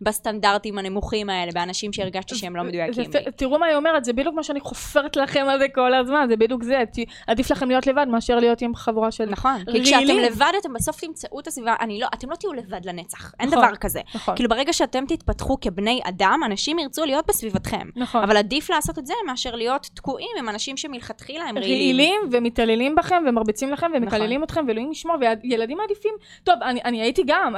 בסטנדרטים 0.00 0.78
הנמוכים 0.78 1.30
האלה, 1.30 1.52
באנשים 1.52 1.92
שהרגשתי 1.92 2.34
שהם 2.34 2.56
לא 2.56 2.62
מדויקים 2.62 3.04
לי. 3.12 3.32
תראו 3.36 3.58
מה 3.58 3.66
היא 3.66 3.76
אומרת, 3.76 4.04
זה 4.04 4.12
בדיוק 4.12 4.34
מה 4.34 4.42
שאני 4.42 4.60
חופרת 4.60 5.16
לכם 5.16 5.46
על 5.50 5.58
זה 5.58 5.66
כל 5.74 5.94
הזמן, 5.94 6.26
זה 6.28 6.36
בדיוק 6.36 6.62
זה. 6.62 6.82
עדיף 7.26 7.50
לכם 7.50 7.68
להיות 7.68 7.86
לבד 7.86 8.06
מאשר 8.08 8.36
להיות 8.36 8.62
עם 8.62 8.74
חבורה 8.74 9.10
של... 9.10 9.24
נכון, 9.24 9.58
כי 9.58 9.70
רעילים. 9.70 9.84
כשאתם 9.84 10.32
לבד 10.32 10.52
אתם 10.60 10.72
בסוף 10.72 11.00
תמצאו 11.00 11.40
את 11.40 11.46
הסביבה, 11.46 11.74
אני 11.80 12.00
לא, 12.00 12.06
אתם 12.14 12.30
לא 12.30 12.36
תהיו 12.36 12.52
לבד 12.52 12.80
לנצח, 12.84 13.32
אין 13.40 13.48
נכון. 13.48 13.64
דבר 13.64 13.76
כזה. 13.76 14.00
נכון, 14.14 14.36
כאילו 14.36 14.48
ברגע 14.48 14.72
שאתם 14.72 15.04
תתפתחו 15.08 15.56
כבני 15.60 16.00
אדם, 16.04 16.40
אנשים 16.46 16.78
ירצו 16.78 17.04
להיות 17.04 17.26
בסביבתכם. 17.28 17.88
נכון. 17.96 18.22
אבל 18.22 18.36
עדיף 18.36 18.70
לעשות 18.70 18.98
את 18.98 19.06
זה 19.06 19.14
מאשר 19.26 19.54
להיות 19.54 19.90
תקועים 19.94 20.30
עם 20.38 20.48
אנשים 20.48 20.76
שמלכתחילה 20.76 21.44
הם 21.44 21.58
רעילים. 21.58 21.76
רעילים 21.76 22.20
ומתעללים 22.32 22.94
בכם 22.94 23.22
ומרביצים 23.28 23.70
לכם 23.72 23.86
נכון. 23.86 24.02
ומקללים 24.02 24.44
אתכם 24.44 24.64
ואלוהים 24.68 24.92
ישמור 24.92 25.16
וילדים 25.42 25.78
מעדיפים 25.78 26.14
טוב 26.44 26.54
אני, 26.70 26.80
אני 26.84 27.02
הייתי 27.02 27.22
גם 27.26 27.54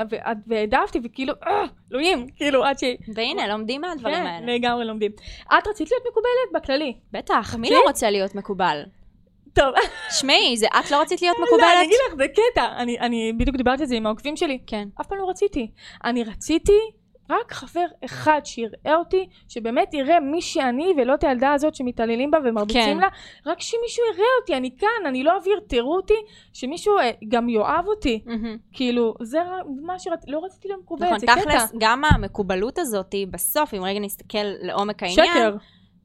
והעדפתי 0.47 1.01
וכאילו 1.05 1.35
אה, 1.47 1.65
אלוהים 1.93 2.27
כאילו 2.37 2.65
עד 2.65 2.79
ש... 2.79 2.85
והנה, 3.15 3.49
לומדים 3.49 3.81
מהדברים 3.81 4.15
כן, 4.15 4.27
האלה. 4.27 4.55
לגמרי 4.55 4.85
לומדים. 4.85 5.13
את 5.59 5.67
רצית 5.67 5.91
להיות 5.91 6.05
מקובלת 6.11 6.63
בכללי. 6.63 6.95
בטח, 7.13 7.55
מי 7.59 7.69
אוקיי. 7.69 7.81
לא 7.81 7.89
רוצה 7.89 8.11
להיות 8.11 8.35
מקובל? 8.35 8.83
טוב, 9.53 9.75
שמעי, 10.11 10.57
זה 10.57 10.67
את 10.67 10.91
לא 10.91 11.01
רצית 11.01 11.23
להיות 11.23 11.37
לא, 11.39 11.45
אני 11.45 11.47
מקובלת? 11.47 11.87
אגיד 11.87 11.99
לך, 12.09 12.15
זה 12.17 12.29
קטע. 12.29 12.67
אני, 12.77 12.99
אני 12.99 13.33
בדיוק 13.33 13.57
דיברתי 13.57 13.83
על 13.83 13.89
זה 13.89 13.95
עם 13.95 14.07
העוקבים 14.07 14.37
שלי. 14.37 14.59
כן. 14.67 14.89
אף 15.01 15.07
פעם 15.07 15.19
לא 15.19 15.31
רציתי. 15.31 15.71
אני 16.05 16.25
רציתי 16.25 16.79
רק 17.33 17.53
חבר 17.53 17.87
אחד 18.05 18.41
שיראה 18.45 18.97
אותי, 18.97 19.29
שבאמת 19.49 19.95
יראה 19.95 20.21
מי 20.21 20.41
שאני 20.41 20.93
ולא 20.97 21.15
את 21.15 21.25
הילדה 21.25 21.53
הזאת 21.53 21.75
שמתעללים 21.75 22.31
בה 22.31 22.39
ומרביצים 22.45 22.83
כן. 22.83 22.99
לה, 22.99 23.09
רק 23.47 23.61
שמישהו 23.61 24.05
יראה 24.15 24.27
אותי, 24.41 24.57
אני 24.57 24.71
כאן, 24.79 25.07
אני 25.07 25.25
לא 25.25 25.37
אוויר, 25.37 25.61
תראו 25.67 25.97
אותי, 25.97 26.15
שמישהו 26.53 26.99
אה, 26.99 27.11
גם 27.29 27.49
יאהב 27.49 27.87
אותי. 27.87 28.23
מהמם. 28.27 28.57
כאילו, 28.73 29.15
זה 29.21 29.39
מה 29.83 29.99
שרציתי, 29.99 30.33
לא 30.33 30.45
רציתי 30.45 30.69
להיות 30.69 30.81
מקובלת, 30.83 31.07
נכון, 31.07 31.19
זה 31.19 31.27
קטע. 31.27 31.41
תכלס, 31.41 31.73
גם 31.79 32.03
המקובלות 32.05 32.79
הזאת, 32.79 33.15
בסוף, 33.31 33.75
אם 33.75 33.85
רגע 33.85 34.01
נסתכל 34.01 34.45
לעומק 34.63 35.03
העניין, 35.03 35.27
שקר. 35.27 35.57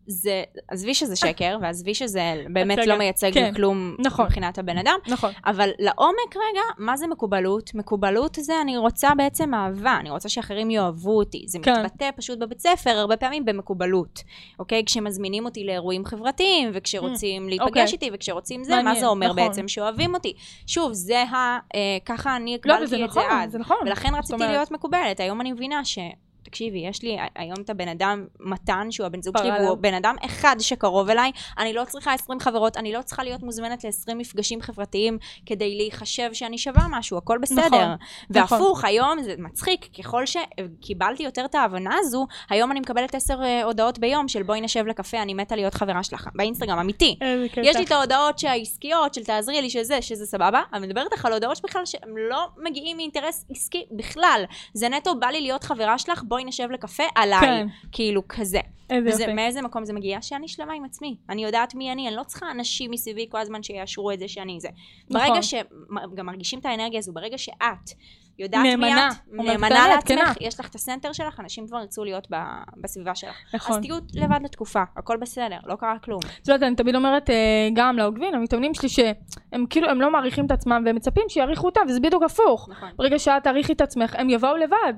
זה, 0.07 0.43
עזבי 0.67 0.93
שזה 0.93 1.15
שקר, 1.15 1.57
ועזבי 1.61 1.93
שזה 1.93 2.21
באמת 2.53 2.77
הצגה. 2.77 2.91
לא 2.93 2.97
מייצג 2.97 3.33
כן. 3.33 3.53
כלום 3.53 3.95
נכון. 3.99 4.25
מבחינת 4.25 4.57
הבן 4.57 4.77
אדם, 4.77 4.97
נכון. 5.07 5.31
אבל 5.45 5.69
לעומק 5.79 6.35
רגע, 6.35 6.61
מה 6.77 6.97
זה 6.97 7.07
מקובלות? 7.07 7.75
מקובלות 7.75 8.37
זה 8.41 8.53
אני 8.61 8.77
רוצה 8.77 9.09
בעצם 9.17 9.53
אהבה, 9.53 9.97
אני 9.99 10.09
רוצה 10.09 10.29
שאחרים 10.29 10.69
יאהבו 10.69 11.17
אותי. 11.17 11.43
זה 11.47 11.59
כן. 11.61 11.73
מתבטא 11.85 12.09
פשוט 12.15 12.39
בבית 12.39 12.59
ספר, 12.59 12.89
הרבה 12.89 13.17
פעמים 13.17 13.45
במקובלות. 13.45 14.23
אוקיי? 14.59 14.83
כשמזמינים 14.85 15.45
אותי 15.45 15.63
לאירועים 15.63 16.05
חברתיים, 16.05 16.69
וכשרוצים 16.73 17.49
להיפגש 17.49 17.67
אוקיי. 17.67 17.83
איתי, 17.91 18.09
וכשרוצים 18.13 18.63
זה, 18.63 18.75
מה 18.75 18.83
מעניין, 18.83 18.99
זה 18.99 19.07
אומר 19.07 19.27
נכון. 19.33 19.43
בעצם? 19.43 19.67
שאוהבים 19.67 20.13
אותי. 20.13 20.33
שוב, 20.67 20.93
זה 20.93 21.21
ה... 21.23 21.35
אה, 21.75 21.79
ככה 22.05 22.35
אני 22.35 22.51
לא, 22.51 22.73
הקבלתי 22.73 22.87
זה 22.87 22.95
את 22.95 23.01
נכון, 23.09 23.23
זה 23.29 23.35
אז. 23.35 23.51
זה 23.51 23.57
נכון. 23.57 23.77
ולכן 23.85 24.15
רציתי 24.15 24.33
אומרת- 24.33 24.49
להיות 24.49 24.71
מקובלת. 24.71 25.19
היום 25.19 25.41
אני 25.41 25.51
מבינה 25.51 25.85
ש... 25.85 25.99
תקשיבי, 26.47 26.79
יש 26.79 27.03
לי 27.03 27.17
היום 27.35 27.57
את 27.65 27.69
הבן 27.69 27.87
אדם 27.87 28.25
מתן, 28.39 28.87
שהוא 28.91 29.05
הבן 29.05 29.21
זוג 29.21 29.37
שלי, 29.37 29.49
והוא. 29.51 29.77
בן 29.77 29.93
אדם 29.93 30.15
אחד 30.25 30.55
שקרוב 30.59 31.09
אליי. 31.09 31.31
אני 31.57 31.73
לא 31.73 31.83
צריכה 31.87 32.13
20 32.13 32.39
חברות, 32.39 32.77
אני 32.77 32.93
לא 32.93 33.01
צריכה 33.01 33.23
להיות 33.23 33.43
מוזמנת 33.43 33.83
ל-20 33.83 34.13
מפגשים 34.15 34.61
חברתיים 34.61 35.17
כדי 35.45 35.75
להיחשב 35.75 36.29
שאני 36.33 36.57
שווה 36.57 36.85
משהו, 36.89 37.17
הכל 37.17 37.37
בסדר. 37.37 37.61
נכון, 37.65 37.97
והפוך, 38.29 38.85
היום 38.85 39.21
זה 39.23 39.35
מצחיק, 39.37 39.85
ככל 39.99 40.23
שקיבלתי 40.25 41.23
יותר 41.23 41.45
את 41.45 41.55
ההבנה 41.55 41.95
הזו, 41.99 42.27
היום 42.49 42.71
אני 42.71 42.79
מקבלת 42.79 43.15
10 43.15 43.43
אה, 43.43 43.63
הודעות 43.63 43.99
ביום 43.99 44.27
של 44.27 44.43
בואי 44.43 44.61
נשב 44.61 44.87
לקפה, 44.87 45.21
אני 45.21 45.33
מתה 45.33 45.55
להיות 45.55 45.73
חברה 45.73 46.03
שלך, 46.03 46.29
באינסטגרם, 46.35 46.79
אמיתי. 46.79 47.19
יש 47.63 47.75
לי 47.75 47.83
את 47.83 47.91
ההודעות 47.91 48.43
העסקיות 48.43 49.13
של 49.13 49.23
תעזרי 49.23 49.61
לי 49.61 49.69
שזה, 49.69 50.01
שזה 50.01 50.25
סבבה, 50.25 50.61
אני 50.73 50.87
מדברת 50.87 51.07
איתך 51.11 51.25
על 51.25 51.33
הודעות 51.33 51.57
שבכלל 51.57 51.85
שהם 51.85 52.17
לא 52.29 52.47
מגיעים 52.63 52.97
מאינטרס 52.97 53.45
עסקי 53.51 53.85
בכלל. 53.91 54.43
זה 54.73 54.89
נטו 54.89 55.19
בא 55.19 55.27
לי 55.27 55.41
להיות 55.41 55.63
חברה 55.63 55.97
שלך, 55.97 56.23
בואי 56.23 56.36
נשב 56.45 56.67
לקפה 56.71 57.03
עליי. 57.15 57.39
כן. 57.41 57.67
כאילו 57.91 58.27
כזה. 58.27 58.59
איזה 58.89 59.09
וזה, 59.09 59.23
יופי. 59.23 59.33
מאיזה 59.33 59.61
מקום 59.61 59.85
זה 59.85 59.93
מגיע? 59.93 60.21
שאני 60.21 60.47
שלמה 60.47 60.73
עם 60.73 60.85
עצמי. 60.85 61.17
אני 61.29 61.43
יודעת 61.43 61.75
מי 61.75 61.91
אני, 61.91 62.07
אני 62.07 62.15
לא 62.15 62.23
צריכה 62.23 62.51
אנשים 62.51 62.91
מסביבי 62.91 63.25
כל 63.29 63.37
הזמן 63.39 63.63
שיאשרו 63.63 64.11
את 64.11 64.19
זה 64.19 64.27
שאני 64.27 64.59
זה. 64.59 64.69
נכון. 65.09 65.27
ברגע 65.27 65.41
שגם 65.41 66.25
מרגישים 66.25 66.59
את 66.59 66.65
האנרגיה 66.65 66.99
הזו, 66.99 67.13
ברגע 67.13 67.37
שאת 67.37 67.91
יודעת 68.39 68.65
נאמנה. 68.65 69.09
מי 69.27 69.43
את, 69.43 69.45
נאמנה 69.45 69.69
"תענה, 69.69 69.87
לעצמך, 69.87 70.19
כנה." 70.19 70.33
יש 70.41 70.59
לך 70.59 70.69
את 70.69 70.75
הסנטר 70.75 71.13
שלך, 71.13 71.39
אנשים 71.39 71.67
כבר 71.67 71.79
ירצו 71.79 72.03
להיות 72.03 72.27
ב- 72.31 72.63
בסביבה 72.81 73.15
שלך. 73.15 73.35
נכון. 73.53 73.75
אז 73.75 73.81
תהיו 73.81 73.95
לבד 74.13 74.39
לתקופה, 74.43 74.83
הכל 74.97 75.17
בסדר, 75.17 75.57
לא 75.65 75.75
קרה 75.75 75.99
כלום. 75.99 76.19
את 76.41 76.47
יודעת, 76.47 76.63
אני 76.63 76.75
תמיד 76.75 76.95
אומרת 76.95 77.29
אה, 77.29 77.35
גם 77.73 77.97
לעוקבים, 77.97 78.33
למתאמנים 78.33 78.73
שלי, 78.73 78.89
שהם 78.89 79.65
כאילו, 79.69 79.89
הם 79.89 80.01
לא 80.01 80.11
מעריכים 80.11 80.45
את 80.45 80.51
עצמם 80.51 80.83
והם 80.85 80.95
מצפים 80.95 81.23
שיעריכו 81.29 81.65
אותם, 81.65 81.81
וזה 81.87 81.99
בדיוק 81.99 82.23
הפוך. 82.23 82.69
נכון. 82.71 82.89
ברגע 82.95 83.19
שאת 83.19 83.43
תעריכי 83.43 83.73
את 83.73 83.81
עצמך, 83.81 84.15
הם 84.17 84.29
יבואו 84.29 84.57
לבד. 84.57 84.93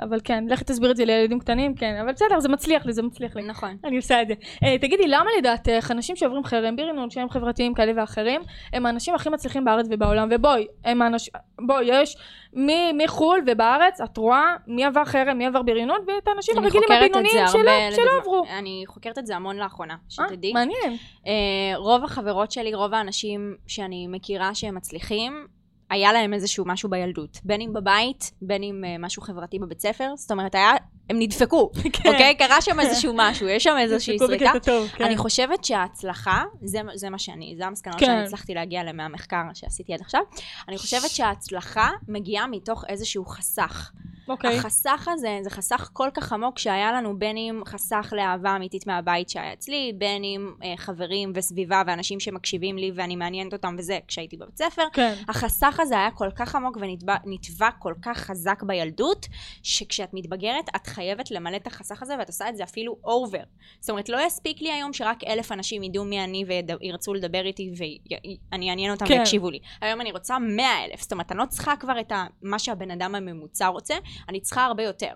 אבל 0.00 0.18
כן, 0.24 0.44
לכי 0.48 0.64
תסביר 0.64 0.90
את 0.90 0.96
זה 0.96 1.04
לילדים 1.04 1.38
קטנים, 1.40 1.74
כן, 1.74 1.96
אבל 2.02 2.12
בסדר, 2.12 2.40
זה 2.40 2.48
מצליח 2.48 2.86
לי, 2.86 2.92
זה 2.92 3.02
מצליח 3.02 3.36
לי. 3.36 3.42
נכון. 3.42 3.76
אני 3.84 3.96
עושה 3.96 4.22
את 4.22 4.28
זה. 4.28 4.34
אה, 4.64 4.78
תגידי, 4.78 5.08
למה 5.08 5.30
לדעתך 5.38 5.90
אנשים 5.90 6.16
שעוברים 6.16 6.44
חרם, 6.44 6.76
בריונות, 6.76 7.10
שהם 7.10 7.30
חברתיים 7.30 7.74
כאלה 7.74 7.92
ואחרים, 7.96 8.40
הם 8.72 8.86
האנשים 8.86 9.14
הכי 9.14 9.30
מצליחים 9.30 9.64
בארץ 9.64 9.86
ובעולם, 9.90 10.28
ובואי, 10.30 10.66
הם 10.84 11.02
האנשים, 11.02 11.32
בואי, 11.66 11.84
יש 11.88 12.16
מ- 12.56 12.98
מחו"ל 13.04 13.40
ובארץ, 13.46 14.00
את 14.00 14.16
רואה 14.16 14.56
מי 14.66 14.84
עבר 14.84 15.04
חרם, 15.04 15.38
מי 15.38 15.46
עבר 15.46 15.62
בריונות, 15.62 16.00
ואת 16.06 16.28
האנשים 16.28 16.58
הרגילים 16.58 16.88
הבינוניים 16.92 17.46
שלא, 17.46 17.58
הרבה, 17.58 17.70
שלא 17.96 18.04
לדוגמה. 18.04 18.20
עברו. 18.20 18.44
אני 18.58 18.84
חוקרת 18.86 19.18
את 19.18 19.26
זה 19.26 19.36
המון 19.36 19.56
לאחרונה, 19.56 19.94
אה, 19.94 19.98
שתדעי. 20.08 20.52
מעניין. 20.52 20.96
אה, 21.26 21.32
רוב 21.76 22.04
החברות 22.04 22.52
שלי, 22.52 22.74
רוב 22.74 22.94
האנשים 22.94 23.54
שאני 23.66 24.06
מכירה 24.08 24.54
שהם 24.54 24.74
מצליחים, 24.74 25.46
היה 25.90 26.12
להם 26.12 26.34
איזשהו 26.34 26.64
משהו 26.66 26.90
בילדות. 26.90 27.38
בין 27.44 27.60
אם 27.60 27.72
בבית, 27.72 28.32
בין 28.42 28.62
אם 28.62 28.84
אה, 28.86 28.96
משהו 28.98 29.22
חברתי 29.22 29.58
בבית 29.58 29.80
ספר. 29.80 30.12
זאת 30.16 30.30
אומרת, 30.30 30.54
היה, 30.54 30.70
הם 31.10 31.18
נדפקו, 31.18 31.70
אוקיי? 32.08 32.34
קרה 32.34 32.60
שם 32.60 32.80
איזשהו 32.80 33.12
משהו, 33.16 33.48
יש 33.48 33.64
שם 33.64 33.76
איזושהי 33.80 34.18
סריקה. 34.18 34.52
טוב, 34.62 34.88
כן. 34.88 35.04
אני 35.04 35.16
חושבת 35.16 35.64
שההצלחה, 35.64 36.42
זה, 36.62 36.80
זה 36.94 37.10
מה 37.10 37.18
שאני, 37.18 37.54
זה 37.56 37.66
המסקנות 37.66 38.00
כן. 38.00 38.06
שאני 38.06 38.22
הצלחתי 38.22 38.54
להגיע 38.54 38.80
אליהן 38.80 38.96
מהמחקר 38.96 39.42
שעשיתי 39.54 39.94
עד 39.94 40.00
עכשיו. 40.00 40.20
אני 40.68 40.78
חושבת 40.78 41.10
שההצלחה 41.10 41.90
מגיעה 42.08 42.46
מתוך 42.46 42.84
איזשהו 42.88 43.24
חסך. 43.24 43.90
אוקיי. 44.30 44.58
החסך 44.58 45.08
הזה, 45.12 45.38
זה 45.42 45.50
חסך 45.50 45.90
כל 45.92 46.08
כך 46.14 46.32
עמוק 46.32 46.58
שהיה 46.58 46.92
לנו, 46.92 47.18
בין 47.18 47.36
אם 47.36 47.62
חסך 47.66 48.12
לאהבה 48.16 48.56
אמיתית 48.56 48.86
מהבית 48.86 49.28
שהיה 49.28 49.52
אצלי, 49.52 49.92
בין 49.98 50.24
אם 50.24 50.52
אה, 50.64 50.74
חברים 50.76 51.32
וסביבה 51.34 51.82
ואנשים 51.86 52.20
שמקשיבים 52.20 52.78
לי 52.78 52.92
ואני 52.94 53.16
מעניינת 53.16 53.52
אותם 53.52 53.76
וזה, 53.78 53.98
כשהייתי 54.08 54.36
בבית 54.36 54.58
ספר. 54.58 54.82
כן. 54.92 55.14
החסך 55.28 55.80
הזה 55.80 55.94
היה 55.98 56.10
כל 56.10 56.30
כך 56.36 56.54
עמוק 56.54 56.76
ונטבע 56.80 57.70
כל 57.78 57.94
כך 58.02 58.18
חזק 58.18 58.62
בילדות, 58.62 59.26
שכשאת 59.62 60.08
מתבגרת 60.12 60.68
את 60.76 60.86
חייבת 60.86 61.30
למלא 61.30 61.56
את 61.56 61.66
החסך 61.66 62.02
הזה 62.02 62.14
ואת 62.18 62.28
עושה 62.28 62.48
את 62.48 62.56
זה 62.56 62.64
אפילו 62.64 62.96
אובר. 63.04 63.42
זאת 63.80 63.90
אומרת, 63.90 64.08
לא 64.08 64.18
יספיק 64.26 64.62
לי 64.62 64.72
היום 64.72 64.92
שרק 64.92 65.24
אלף 65.24 65.52
אנשים 65.52 65.82
ידעו 65.82 66.04
מי 66.04 66.24
אני 66.24 66.44
וירצו 66.80 67.14
לדבר 67.14 67.44
איתי 67.44 67.72
ואני 68.52 68.70
אעניין 68.70 68.90
אותם 68.92 69.06
כן. 69.06 69.14
ויקשיבו 69.18 69.50
לי. 69.50 69.58
היום 69.80 70.00
אני 70.00 70.12
רוצה 70.12 70.38
מאה 70.38 70.84
אלף, 70.84 71.02
זאת 71.02 71.12
אומרת, 71.12 71.32
אני 71.32 71.38
לא 71.38 71.44
צריכה 71.48 71.76
כבר 71.76 72.00
את 72.00 72.12
ה- 72.12 72.26
מה 72.42 72.58
שהבן 72.58 72.90
אדם 72.90 73.14
הממוצע 73.14 73.66
רוצה, 73.66 73.94
אני 74.28 74.40
צריכה 74.40 74.64
הרבה 74.64 74.82
יותר. 74.82 75.12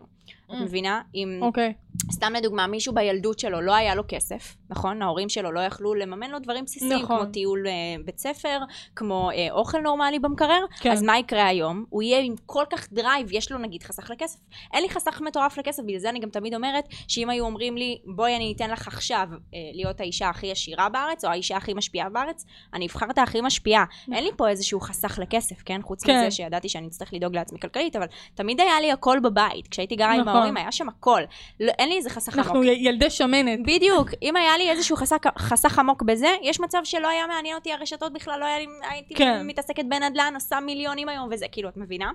את 0.46 0.50
אממ. 0.50 0.62
מבינה? 0.62 1.00
אם 1.14 1.38
אוקיי. 1.42 1.72
סתם 2.12 2.32
לדוגמה, 2.36 2.66
מישהו 2.66 2.94
בילדות 2.94 3.38
שלו 3.38 3.60
לא 3.60 3.74
היה 3.74 3.94
לו 3.94 4.02
כסף, 4.08 4.56
נכון? 4.70 5.02
ההורים 5.02 5.28
שלו 5.28 5.52
לא 5.52 5.60
יכלו 5.60 5.94
לממן 5.94 6.30
לו 6.30 6.38
דברים 6.38 6.64
בסיסיים, 6.64 7.02
נכון. 7.02 7.18
כמו 7.22 7.32
טיול 7.32 7.66
אה, 7.66 7.72
בית 8.04 8.18
ספר, 8.18 8.58
כמו 8.96 9.30
אה, 9.30 9.48
אוכל 9.50 9.78
נורמלי 9.78 10.18
במקרר, 10.18 10.60
כן. 10.80 10.90
אז 10.92 11.02
מה 11.02 11.18
יקרה 11.18 11.46
היום? 11.46 11.84
הוא 11.88 12.02
יהיה 12.02 12.20
עם 12.20 12.34
כל 12.46 12.64
כך 12.70 12.92
drive, 12.92 13.28
יש 13.32 13.52
לו 13.52 13.58
נגיד 13.58 13.82
חסך 13.82 14.10
לכסף. 14.10 14.38
אין 14.72 14.82
לי 14.82 14.88
חסך 14.88 15.20
מטורף 15.20 15.58
לכסף, 15.58 15.82
בגלל 15.82 15.98
זה 15.98 16.10
אני 16.10 16.20
גם 16.20 16.30
תמיד 16.30 16.54
אומרת, 16.54 16.84
שאם 17.08 17.30
היו 17.30 17.44
אומרים 17.44 17.76
לי, 17.76 17.98
בואי 18.04 18.36
אני 18.36 18.52
אתן 18.56 18.70
לך 18.70 18.88
עכשיו 18.88 19.28
אה, 19.54 19.58
להיות 19.72 20.00
האישה 20.00 20.28
הכי 20.28 20.52
עשירה 20.52 20.88
בארץ, 20.88 21.24
או 21.24 21.30
האישה 21.30 21.56
הכי 21.56 21.74
משפיעה 21.74 22.08
בארץ, 22.08 22.44
אני 22.74 22.86
אבחר 22.86 23.06
את 23.10 23.18
הכי 23.18 23.40
משפיעה. 23.40 23.84
אין 24.12 24.24
לי 24.24 24.30
פה 24.36 24.48
איזשהו 24.48 24.80
חסך 24.80 25.18
לכסף, 25.22 25.62
כן? 25.64 25.82
חוץ 25.82 26.04
כן. 26.04 26.18
מזה 26.18 26.30
שידעתי 26.30 26.68
שאני 26.68 26.86
אצטרך 26.86 27.12
לדאוג 27.12 27.34
לעצמי 27.34 27.60
כלכלית, 27.60 27.96
אבל 27.96 28.06
תמיד 28.34 28.60
היה 28.60 28.80
לי 28.80 28.92
הכל 28.92 29.18
בבית. 29.22 29.68
כשהייתי 29.68 29.96
גרה 29.96 30.13
עם 30.14 30.20
נכון. 30.20 30.34
ההורים, 30.34 30.56
היה 30.56 30.72
שם 30.72 30.88
הכל. 30.88 31.20
לא, 31.60 31.72
אין 31.78 31.88
לי 31.88 31.96
איזה 31.96 32.10
חסך 32.10 32.34
עמוק. 32.34 32.46
אנחנו 32.46 32.64
ילדי 32.64 33.10
שמנת. 33.10 33.58
בדיוק, 33.62 34.08
אם 34.22 34.36
היה 34.36 34.58
לי 34.58 34.70
איזשהו 34.70 34.96
חסך, 34.96 35.16
חסך 35.38 35.78
עמוק 35.78 36.02
בזה, 36.02 36.28
יש 36.42 36.60
מצב 36.60 36.80
שלא 36.84 37.08
היה 37.08 37.26
מעניין 37.26 37.56
אותי 37.56 37.72
הרשתות 37.72 38.12
בכלל, 38.12 38.40
לא 38.40 38.44
היה 38.44 38.58
לי, 38.58 38.66
הייתי 38.90 39.14
כן. 39.14 39.46
מתעסקת 39.46 39.84
בנדל"ן, 39.84 40.32
עושה 40.34 40.60
מיליונים 40.60 41.08
היום 41.08 41.28
וזה, 41.32 41.46
כאילו, 41.52 41.68
את 41.68 41.76
מבינה? 41.76 42.10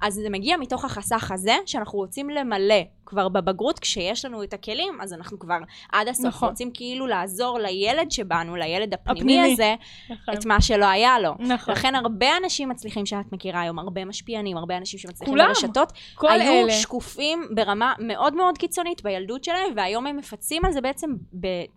אז 0.00 0.14
זה 0.14 0.30
מגיע 0.30 0.56
מתוך 0.56 0.84
החסך 0.84 1.30
הזה, 1.30 1.56
שאנחנו 1.66 1.98
רוצים 1.98 2.30
למלא 2.30 2.74
כבר 3.06 3.28
בבגרות, 3.28 3.78
כשיש 3.78 4.24
לנו 4.24 4.42
את 4.42 4.52
הכלים, 4.52 4.98
אז 5.02 5.12
אנחנו 5.12 5.38
כבר 5.38 5.58
עד 5.92 6.08
הסוף 6.08 6.26
נכון. 6.26 6.48
רוצים 6.48 6.70
כאילו 6.74 7.06
לעזור 7.06 7.58
לילד 7.58 8.10
שבנו, 8.10 8.56
לילד 8.56 8.94
הפנימי, 8.94 9.20
הפנימי. 9.20 9.52
הזה, 9.52 9.74
נכון. 10.10 10.34
את 10.34 10.46
מה 10.46 10.60
שלא 10.60 10.84
היה 10.84 11.18
לו. 11.18 11.34
נכון. 11.38 11.74
לכן 11.74 11.94
הרבה 11.94 12.36
אנשים 12.36 12.68
מצליחים 12.68 13.06
שאת 13.06 13.32
מכירה 13.32 13.60
היום, 13.60 13.78
הרבה 13.78 14.04
משפיענים, 14.04 14.56
הרבה 14.56 14.76
אנשים 14.76 14.98
שמצליחים 14.98 15.34
כולם. 15.34 15.48
ברשתות, 15.48 15.92
כל 16.14 16.30
היו 16.30 16.52
אלה. 16.52 16.72
שקופים 16.72 17.25
פגועים 17.26 17.54
ברמה 17.54 17.92
מאוד 17.98 18.34
מאוד 18.34 18.58
קיצונית 18.58 19.02
בילדות 19.02 19.44
שלהם, 19.44 19.72
והיום 19.76 20.06
הם 20.06 20.16
מפצים 20.16 20.64
על 20.64 20.72
זה 20.72 20.80
בעצם 20.80 21.10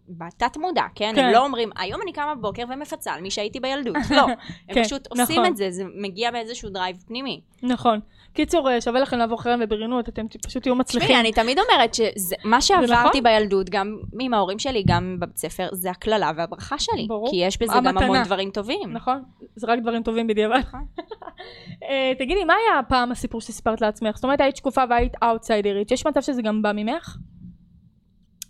בתת 0.10 0.58
מודע, 0.58 0.84
כן? 0.96 1.12
כן. 1.16 1.26
הם 1.26 1.34
לא 1.34 1.46
אומרים, 1.46 1.70
היום 1.78 2.02
אני 2.02 2.14
קמה 2.14 2.36
בבוקר 2.36 2.64
ומפצה 2.70 3.14
על 3.14 3.22
מי 3.22 3.32
שהייתי 3.32 3.60
בילדות. 3.60 3.96
לא. 4.10 4.22
הם 4.70 4.76
כן, 4.76 4.84
פשוט 4.84 5.08
עושים 5.08 5.26
נכון. 5.26 5.46
את 5.46 5.58
זה, 5.58 5.72
זה 5.72 5.84
מגיע 5.96 6.32
באיזשהו 6.32 6.70
דרייב 6.70 6.98
פנימי. 7.08 7.42
נכון. 7.64 8.00
קיצור, 8.34 8.70
אה, 8.70 8.82
שווה 8.82 9.00
לכם 9.00 9.18
לעבור 9.18 9.42
חרם 9.42 9.60
ובריונות, 9.64 10.10
אתם 10.10 10.26
פשוט 10.46 10.64
תהיו 10.64 10.76
מצליחים. 10.76 11.08
תשמעי, 11.08 11.20
אני 11.22 11.32
תמיד 11.32 11.60
אומרת 11.60 11.94
שמה 11.94 12.58
נכון? 12.58 12.62
שעברתי 12.62 13.22
בילדות, 13.22 13.70
גם 13.70 13.98
עם 14.20 14.34
ההורים 14.34 14.60
שלי, 14.60 14.84
גם 14.88 15.18
בבית 15.20 15.38
ספר, 15.38 15.70
זה 15.72 15.92
הקללה 15.92 16.32
והברכה 16.36 16.80
שלי. 16.80 17.08
ברור. 17.08 17.30
כי 17.30 17.36
יש 17.36 17.62
בזה 17.62 17.74
גם. 17.86 17.98
המון 17.98 18.24
דברים 18.24 18.52
טובים. 18.52 18.94
נכון? 18.94 19.24
זה 19.56 19.68
רק 19.68 19.80
דברים 19.80 20.04
טובים 20.04 20.28
בדיעבד. 20.28 20.60
נכון. 20.60 20.86
אה, 21.90 22.12
תגידי, 22.20 22.44
מה 22.44 22.54
היה 22.54 22.84
פעם 22.84 23.12
הסיפור 23.12 23.42
שסיפרת 23.42 23.82
לעצמך? 23.82 24.16
זאת 24.16 24.24
אומרת, 24.24 24.42
היית 24.42 24.56
שקופה 24.56 24.84
והיית 24.90 25.14
אאוטסיידרית. 25.24 25.92
יש 25.92 26.08
מצב 26.08 26.22
שזה 26.22 26.42
גם 26.42 26.62
בא 26.62 26.72
ממך? 26.76 27.18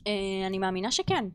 אה, 0.07 0.13
אני 0.47 0.57
מאמינה 0.57 0.91
שכן. 0.91 1.25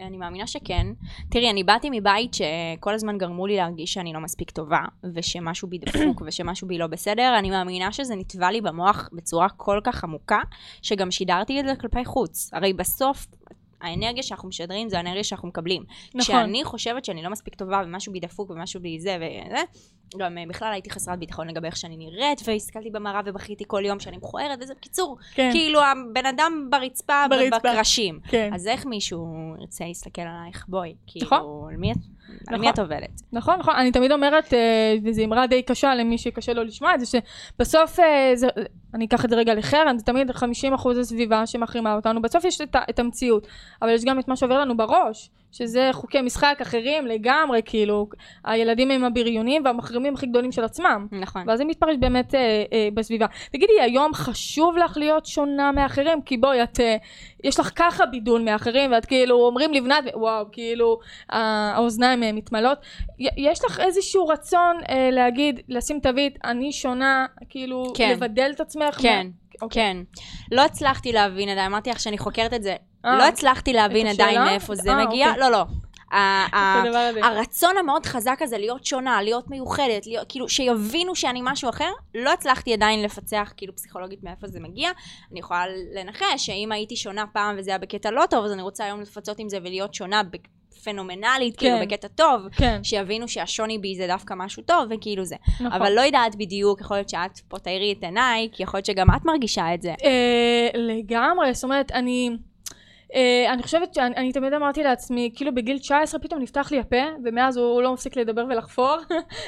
אני 0.00 0.16
מאמינה 0.16 0.46
שכן. 0.46 0.86
תראי, 1.30 1.50
אני 1.50 1.64
באתי 1.64 1.88
מבית 1.92 2.34
שכל 2.34 2.94
הזמן 2.94 3.18
גרמו 3.18 3.46
לי 3.46 3.56
להרגיש 3.56 3.92
שאני 3.92 4.12
לא 4.12 4.20
מספיק 4.20 4.50
טובה, 4.50 4.80
ושמשהו 5.14 5.68
בי 5.68 5.78
דפוק, 5.78 6.22
ושמשהו 6.26 6.68
בי 6.68 6.78
לא 6.78 6.86
בסדר. 6.86 7.34
אני 7.38 7.50
מאמינה 7.50 7.92
שזה 7.92 8.14
נטבע 8.14 8.50
לי 8.50 8.60
במוח 8.60 9.08
בצורה 9.12 9.48
כל 9.48 9.80
כך 9.84 10.04
עמוקה, 10.04 10.40
שגם 10.82 11.10
שידרתי 11.10 11.60
את 11.60 11.64
זה 11.64 11.76
כלפי 11.76 12.04
חוץ. 12.04 12.50
הרי 12.52 12.72
בסוף, 12.72 13.26
האנרגיה 13.80 14.22
שאנחנו 14.22 14.48
משדרים 14.48 14.88
זה 14.88 14.96
האנרגיה 14.96 15.24
שאנחנו 15.24 15.48
מקבלים. 15.48 15.82
נכון. 16.08 16.20
כשאני 16.20 16.64
חושבת 16.64 17.04
שאני 17.04 17.22
לא 17.22 17.30
מספיק 17.30 17.54
טובה, 17.54 17.82
ומשהו 17.86 18.12
בי 18.12 18.20
דפוק, 18.20 18.50
ומשהו 18.50 18.80
בי 18.80 19.00
זה 19.00 19.16
וזה, 19.16 19.62
גם 20.18 20.38
אה, 20.38 20.44
בכלל 20.48 20.72
הייתי 20.72 20.90
חסרת 20.90 21.18
ביטחון 21.18 21.48
לגבי 21.48 21.66
איך 21.66 21.76
שאני 21.76 21.96
נראית, 21.96 22.40
והסתכלתי 22.46 22.90
במראה 22.90 23.20
ובכיתי 23.26 23.64
כל 23.66 23.82
יום 23.86 24.00
שאני 24.00 24.16
מכוערת, 24.16 24.58
וזה 24.62 24.74
בקיצור, 24.74 25.16
כן. 25.34 25.50
כאילו 25.52 25.80
הבן 25.82 26.26
אדם 26.26 26.66
ברצפה, 26.70 27.24
ברצפה. 27.30 27.58
בקרשים. 27.58 28.20
כן. 28.28 28.50
אז 28.54 28.66
איך 28.68 28.86
מישהו 28.86 29.26
ירצה 29.60 29.84
להסתכל 29.84 30.22
עלייך? 30.22 30.64
בואי, 30.68 30.94
נכון. 31.22 31.38
כאילו, 31.38 31.66
על 31.70 31.76
מי 31.76 31.92
את- 31.92 31.96
על 32.48 32.56
מי 32.56 32.68
נכון. 32.68 32.68
את 32.68 32.78
עובדת? 32.78 33.22
נכון, 33.32 33.58
נכון. 33.58 33.74
אני 33.76 33.92
תמיד 33.92 34.12
אומרת, 34.12 34.54
אה, 34.54 34.94
וזו 35.04 35.24
אמרה 35.24 35.46
די 35.46 35.62
קשה 35.62 35.94
למי 35.94 36.18
שקשה 36.18 36.52
לו 36.52 36.64
לשמוע 36.64 36.94
את 36.94 37.00
זה, 37.00 37.06
שבסוף, 37.06 38.00
אה, 38.00 38.32
זה, 38.34 38.48
אני 38.94 39.04
אקח 39.04 39.24
את 39.24 39.30
זה 39.30 39.36
רגע 39.36 39.54
לחרם, 39.54 39.98
זה 39.98 40.04
תמיד 40.04 40.30
50% 40.30 40.98
הסביבה 41.00 41.46
שמחרימה 41.46 41.94
אותנו. 41.94 42.22
בסוף 42.22 42.44
יש 42.44 42.60
את, 42.60 42.76
את 42.90 42.98
המציאות, 42.98 43.46
אבל 43.82 43.90
יש 43.90 44.04
גם 44.04 44.18
את 44.18 44.28
מה 44.28 44.36
שעובר 44.36 44.60
לנו 44.60 44.76
בראש, 44.76 45.30
שזה 45.58 45.90
חוקי 45.92 46.20
משחק 46.20 46.58
אחרים 46.62 47.06
לגמרי, 47.06 47.60
כאילו, 47.64 48.08
הילדים 48.44 48.90
הם 48.90 49.04
הבריונים 49.04 49.62
והמחרימים 49.64 50.14
הכי 50.14 50.26
גדולים 50.26 50.52
של 50.52 50.64
עצמם. 50.64 51.06
נכון. 51.12 51.42
ואז 51.48 51.58
זה 51.58 51.64
מתפרש 51.64 51.96
באמת 52.00 52.34
אה, 52.34 52.40
אה, 52.72 52.88
בסביבה. 52.94 53.26
תגידי, 53.52 53.80
היום 53.80 54.14
חשוב 54.14 54.76
לך 54.76 54.96
להיות 54.96 55.26
שונה 55.26 55.72
מאחרים? 55.72 56.22
כי 56.22 56.36
בואי, 56.36 56.62
את, 56.62 56.80
אה, 56.80 56.96
יש 57.44 57.60
לך 57.60 57.70
ככה 57.76 58.06
בידול 58.06 58.42
מאחרים, 58.42 58.92
ואת 58.92 59.04
כאילו, 59.06 59.46
אומרים 59.46 59.74
לבנת, 59.74 60.04
וואו, 60.14 60.44
כאילו, 60.52 60.98
אה, 61.32 61.38
האוזניים 61.74 62.22
אה, 62.22 62.32
מתמלאות. 62.32 62.78
י- 63.18 63.28
יש 63.50 63.64
לך 63.64 63.80
איזשהו 63.80 64.26
רצון 64.28 64.76
אה, 64.88 65.08
להגיד, 65.12 65.60
לשים 65.68 66.00
תווית, 66.00 66.38
אני 66.44 66.72
שונה, 66.72 67.26
כאילו, 67.48 67.92
כן. 67.96 68.10
לבדל 68.12 68.50
את 68.54 68.60
עצמך? 68.60 68.94
כן, 69.02 69.26
מה- 69.26 69.30
אוקיי. 69.62 69.82
כן. 69.82 69.96
לא 70.52 70.64
הצלחתי 70.64 71.12
להבין 71.12 71.48
עדיין, 71.48 71.66
אמרתי 71.66 71.90
לך 71.90 72.00
שאני 72.00 72.18
חוקרת 72.18 72.54
את 72.54 72.62
זה. 72.62 72.74
אה. 73.04 73.18
לא 73.18 73.24
הצלחתי 73.24 73.72
להבין 73.72 74.06
עדיין? 74.06 74.42
מאיפה 74.42 74.74
זה 74.74 74.90
אה, 74.90 75.06
מגיע. 75.06 75.28
אוקיי. 75.28 75.42
לא, 75.42 75.50
לא. 75.50 75.64
הרצון 77.26 77.76
המאוד 77.76 78.06
חזק 78.06 78.38
הזה 78.40 78.58
להיות 78.58 78.86
שונה, 78.86 79.22
להיות 79.22 79.50
מיוחדת, 79.50 80.06
להיות, 80.06 80.26
כאילו 80.28 80.48
שיבינו 80.48 81.14
שאני 81.14 81.40
משהו 81.42 81.70
אחר, 81.70 81.90
לא 82.14 82.32
הצלחתי 82.32 82.72
עדיין 82.72 83.02
לפצח 83.02 83.52
כאילו 83.56 83.76
פסיכולוגית 83.76 84.22
מאיפה 84.22 84.46
זה 84.46 84.60
מגיע. 84.60 84.90
אני 85.32 85.40
יכולה 85.40 85.64
לנחש 85.94 86.46
שאם 86.46 86.72
הייתי 86.72 86.96
שונה 86.96 87.24
פעם 87.32 87.56
וזה 87.58 87.70
היה 87.70 87.78
בקטע 87.78 88.10
לא 88.10 88.24
טוב, 88.30 88.44
אז 88.44 88.52
אני 88.52 88.62
רוצה 88.62 88.84
היום 88.84 89.00
לפצות 89.00 89.38
עם 89.38 89.48
זה 89.48 89.58
ולהיות 89.60 89.94
שונה 89.94 90.22
פנומנלית, 90.84 91.56
כאילו 91.56 91.76
כן. 91.78 91.84
בקטע 91.86 92.08
טוב, 92.08 92.42
כן, 92.52 92.84
שיבינו 92.84 93.28
שהשוני 93.28 93.78
בי 93.78 93.96
זה 93.96 94.06
דווקא 94.06 94.34
משהו 94.36 94.62
טוב, 94.62 94.88
וכאילו 94.90 95.24
זה. 95.24 95.36
נכון. 95.54 95.72
אבל 95.72 95.92
לא 95.92 96.00
יודעת 96.00 96.36
בדיוק, 96.36 96.80
יכול 96.80 96.96
להיות 96.96 97.08
שאת 97.08 97.38
פה 97.48 97.58
תאירי 97.58 97.94
את 97.98 98.04
עיניי, 98.04 98.48
כי 98.52 98.62
יכול 98.62 98.78
להיות 98.78 98.86
שגם 98.86 99.06
את 99.16 99.24
מרגישה 99.24 99.74
את 99.74 99.82
זה. 99.82 99.94
אה, 100.04 100.68
לגמרי, 100.74 101.54
זאת 101.54 101.64
אומרת, 101.64 101.92
אני... 101.92 102.30
אה, 103.16 103.52
אני 103.52 103.62
חושבת 103.62 103.94
שאני 103.94 104.16
אני 104.16 104.32
תמיד 104.32 104.52
אמרתי 104.52 104.82
לעצמי, 104.82 105.30
כאילו 105.34 105.54
בגיל 105.54 105.78
19 105.78 106.20
פתאום 106.20 106.42
נפתח 106.42 106.72
לי 106.72 106.78
הפה, 106.80 107.02
ומאז 107.24 107.56
הוא 107.56 107.82
לא 107.82 107.92
מפסיק 107.92 108.16
לדבר 108.16 108.44
ולחפור. 108.48 108.96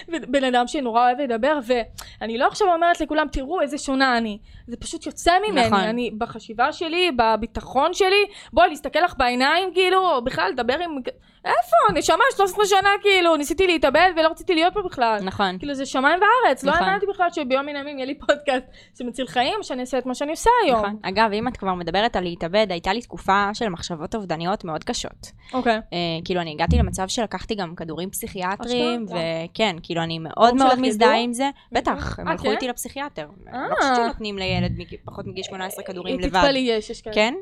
בן 0.33 0.45
אדם 0.45 0.67
שנורא 0.67 1.07
אוהב 1.07 1.21
לדבר, 1.21 1.59
ואני 2.21 2.39
לא 2.39 2.47
עכשיו 2.47 2.75
אומרת 2.75 3.01
לכולם, 3.01 3.27
תראו 3.33 3.61
איזה 3.61 3.79
שונה 3.79 4.19
אני. 4.19 4.39
זה 4.67 4.77
פשוט 4.77 5.07
יוצא 5.07 5.33
ממני. 5.49 5.67
נכון. 5.67 5.81
אני 5.81 6.11
בחשיבה 6.19 6.73
שלי, 6.73 7.11
בביטחון 7.17 7.95
שלי, 7.95 8.25
בואי, 8.53 8.69
להסתכל 8.69 9.01
לך 9.01 9.15
בעיניים, 9.19 9.73
כאילו, 9.75 10.21
בכלל, 10.25 10.51
לדבר 10.53 10.79
עם... 10.79 10.99
איפה? 11.45 11.99
נשמה, 11.99 12.25
13 12.37 12.67
שנה, 12.67 12.89
כאילו, 13.03 13.37
ניסיתי 13.37 13.67
להתאבד 13.67 14.11
ולא 14.17 14.29
רציתי 14.29 14.55
להיות 14.55 14.75
פה 14.75 14.83
בכלל. 14.83 15.19
נכון. 15.23 15.59
כאילו 15.59 15.75
זה 15.75 15.87
שמיים 15.87 16.21
וארץ, 16.21 16.65
לא 16.65 16.73
נכון. 16.73 16.87
האמנתי 16.87 17.07
בכלל 17.07 17.29
שביום 17.33 17.67
מן 17.67 17.77
הימים 17.77 17.99
יהיה 17.99 18.07
לי 18.07 18.19
פודקאסט 18.19 18.67
שמציל 18.99 19.27
חיים, 19.27 19.63
שאני 19.63 19.81
אעשה 19.81 19.99
את 19.99 20.07
מה 20.07 20.15
שאני 20.15 20.31
עושה 20.31 20.51
היום. 20.65 20.79
נכון. 20.79 20.97
אגב, 21.03 21.33
אם 21.33 21.49
את 21.49 21.57
כבר 21.57 21.75
מדברת 21.75 22.17
על 22.17 22.23
להתאבד, 22.23 22.67
הייתה 22.71 22.93
לי 22.93 23.03
תקופה 23.03 23.51
של 23.55 23.69
מחשבות 23.69 24.15
אובדניות 24.15 24.65
מאוד 24.65 24.85
קשות. 24.85 25.33
אוקיי. 25.55 25.77
אה, 25.77 25.99
כאילו, 26.25 26.41
אני 26.41 26.51
הגעתי 26.51 26.77
למצב 26.77 27.09
שלקחתי 27.09 27.55
גם 27.55 27.75
כדורים 27.75 28.11
פסיכיאטריים? 28.11 29.07
וכן, 29.09 29.77
כאילו, 29.83 30.03
אני 30.03 30.19
מאוד 30.19 30.55
מאוד 30.55 30.81
מזדהה? 30.81 31.19
עם 31.19 31.33
זה. 31.33 31.51
בטח, 31.73 32.19
הם 32.19 32.27
אה, 32.27 32.33
הלכו 32.33 32.45
כן? 32.45 32.51
איתי 32.51 32.69
לפסיכיאטר. 32.69 33.27
לא 33.53 33.75
חושבת 33.81 33.97
שנותנים 33.97 34.39
לילד 34.39 34.73
פחות 35.05 35.27
מגיל 35.27 35.43
18 35.43 35.85
כדורים 35.85 36.21
לבד. 36.21 36.41
תתפלאי, 36.41 36.61
יש, 36.61 36.91
יש 36.91 37.03
כאלה. 37.03 37.15
כן? 37.15 37.35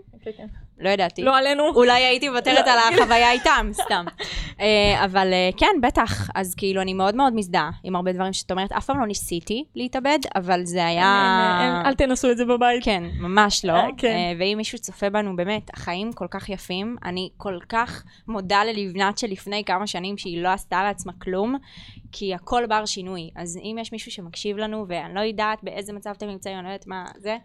לא 0.79 0.91
ידעתי. 0.91 1.23
לא 1.23 1.37
עלינו. 1.37 1.69
אולי 1.75 2.05
הייתי 2.05 2.29
מוותרת 2.29 2.67
לא, 2.67 2.73
על 2.73 2.79
החוויה 2.95 3.33
איתם, 3.33 3.71
סתם. 3.73 4.05
אה, 4.61 5.05
אבל 5.05 5.33
אה, 5.33 5.51
כן, 5.57 5.81
בטח. 5.83 6.31
אז 6.35 6.55
כאילו, 6.55 6.83
אני 6.83 6.95
מאוד 6.95 7.17
מאוד 7.17 7.35
מזדהה 7.35 7.71
עם 7.85 7.97
הרבה 7.97 8.13
דברים 8.13 8.33
שאת 8.33 8.51
אומרת. 8.51 8.73
אף 8.73 8.87
פעם 8.87 9.01
לא 9.01 9.07
ניסיתי 9.07 9.65
להתאבד, 9.75 10.19
אבל 10.35 10.65
זה 10.65 10.87
היה... 10.87 11.83
אל 11.87 11.95
תנסו 11.95 12.31
את 12.31 12.37
זה 12.37 12.45
בבית. 12.45 12.85
כן, 12.85 13.05
ממש 13.21 13.65
לא. 13.65 13.73
אה, 13.73 13.87
כן. 13.99 14.37
ואם 14.39 14.55
מישהו 14.57 14.79
צופה 14.79 15.11
בנו, 15.11 15.37
באמת, 15.37 15.71
החיים 15.75 16.13
כל 16.13 16.27
כך 16.31 16.49
יפים. 16.49 16.97
אני 17.05 17.29
כל 17.37 17.59
כך 17.69 18.05
מודה 18.29 18.65
ללבנת 18.65 19.19
שלפני 19.19 19.65
כמה 19.65 19.87
שנים 19.87 20.19
שהיא 20.19 20.43
לא 20.43 20.49
עשתה 20.49 20.83
לעצמה 20.83 21.13
כלום, 21.23 21.57
כי 22.13 22.35
הכל 22.35 22.67
בר 22.69 22.87
שינוי. 22.87 23.31
אז 23.37 23.59
אם 23.63 23.77
יש 23.81 23.93
מישהו 23.93 24.11
שמקשיב 24.11 24.57
לנו, 24.57 24.85
ואני 24.89 25.15
לא 25.15 25.21
יודעת 25.21 25.59
באיזה 25.63 25.93
מצב 25.93 26.11
אתם 26.11 26.27
נמצאים, 26.27 26.59
אני 26.59 26.65
לא 26.65 26.69
יודעת 26.69 26.87
מה 26.87 27.05
זה, 27.17 27.37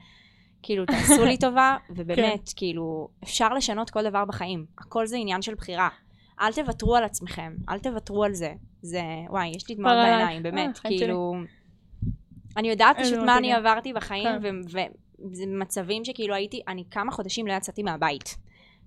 כאילו, 0.63 0.85
תעשו 0.85 1.25
לי 1.25 1.37
טובה, 1.37 1.77
ובאמת, 1.95 2.39
כן. 2.45 2.51
כאילו, 2.55 3.07
אפשר 3.23 3.53
לשנות 3.53 3.89
כל 3.89 4.03
דבר 4.03 4.25
בחיים. 4.25 4.65
הכל 4.77 5.05
זה 5.05 5.17
עניין 5.17 5.41
של 5.41 5.55
בחירה. 5.55 5.89
אל 6.41 6.53
תוותרו 6.53 6.95
על 6.95 7.03
עצמכם, 7.03 7.53
אל 7.69 7.79
תוותרו 7.79 8.23
על 8.23 8.33
זה. 8.33 8.53
זה, 8.81 9.01
וואי, 9.29 9.51
יש 9.55 9.69
לי 9.69 9.75
דמעות. 9.75 9.95
בעיניים, 9.95 10.45
אה, 10.45 10.51
באמת, 10.51 10.75
שלי. 10.75 10.97
כאילו... 10.97 11.35
אני 12.57 12.69
יודעת 12.69 12.99
פשוט 12.99 13.19
מה 13.25 13.37
אני. 13.37 13.53
עברתי 13.53 13.93
בחיים, 13.93 14.27
כן. 14.41 14.61
ו- 14.71 15.29
וזה 15.31 15.43
מצבים 15.47 16.05
שכאילו 16.05 16.35
הייתי, 16.35 16.61
אני 16.67 16.83
כמה 16.91 17.11
חודשים 17.11 17.47
לא 17.47 17.53
יצאתי 17.53 17.83
מהבית. 17.83 18.37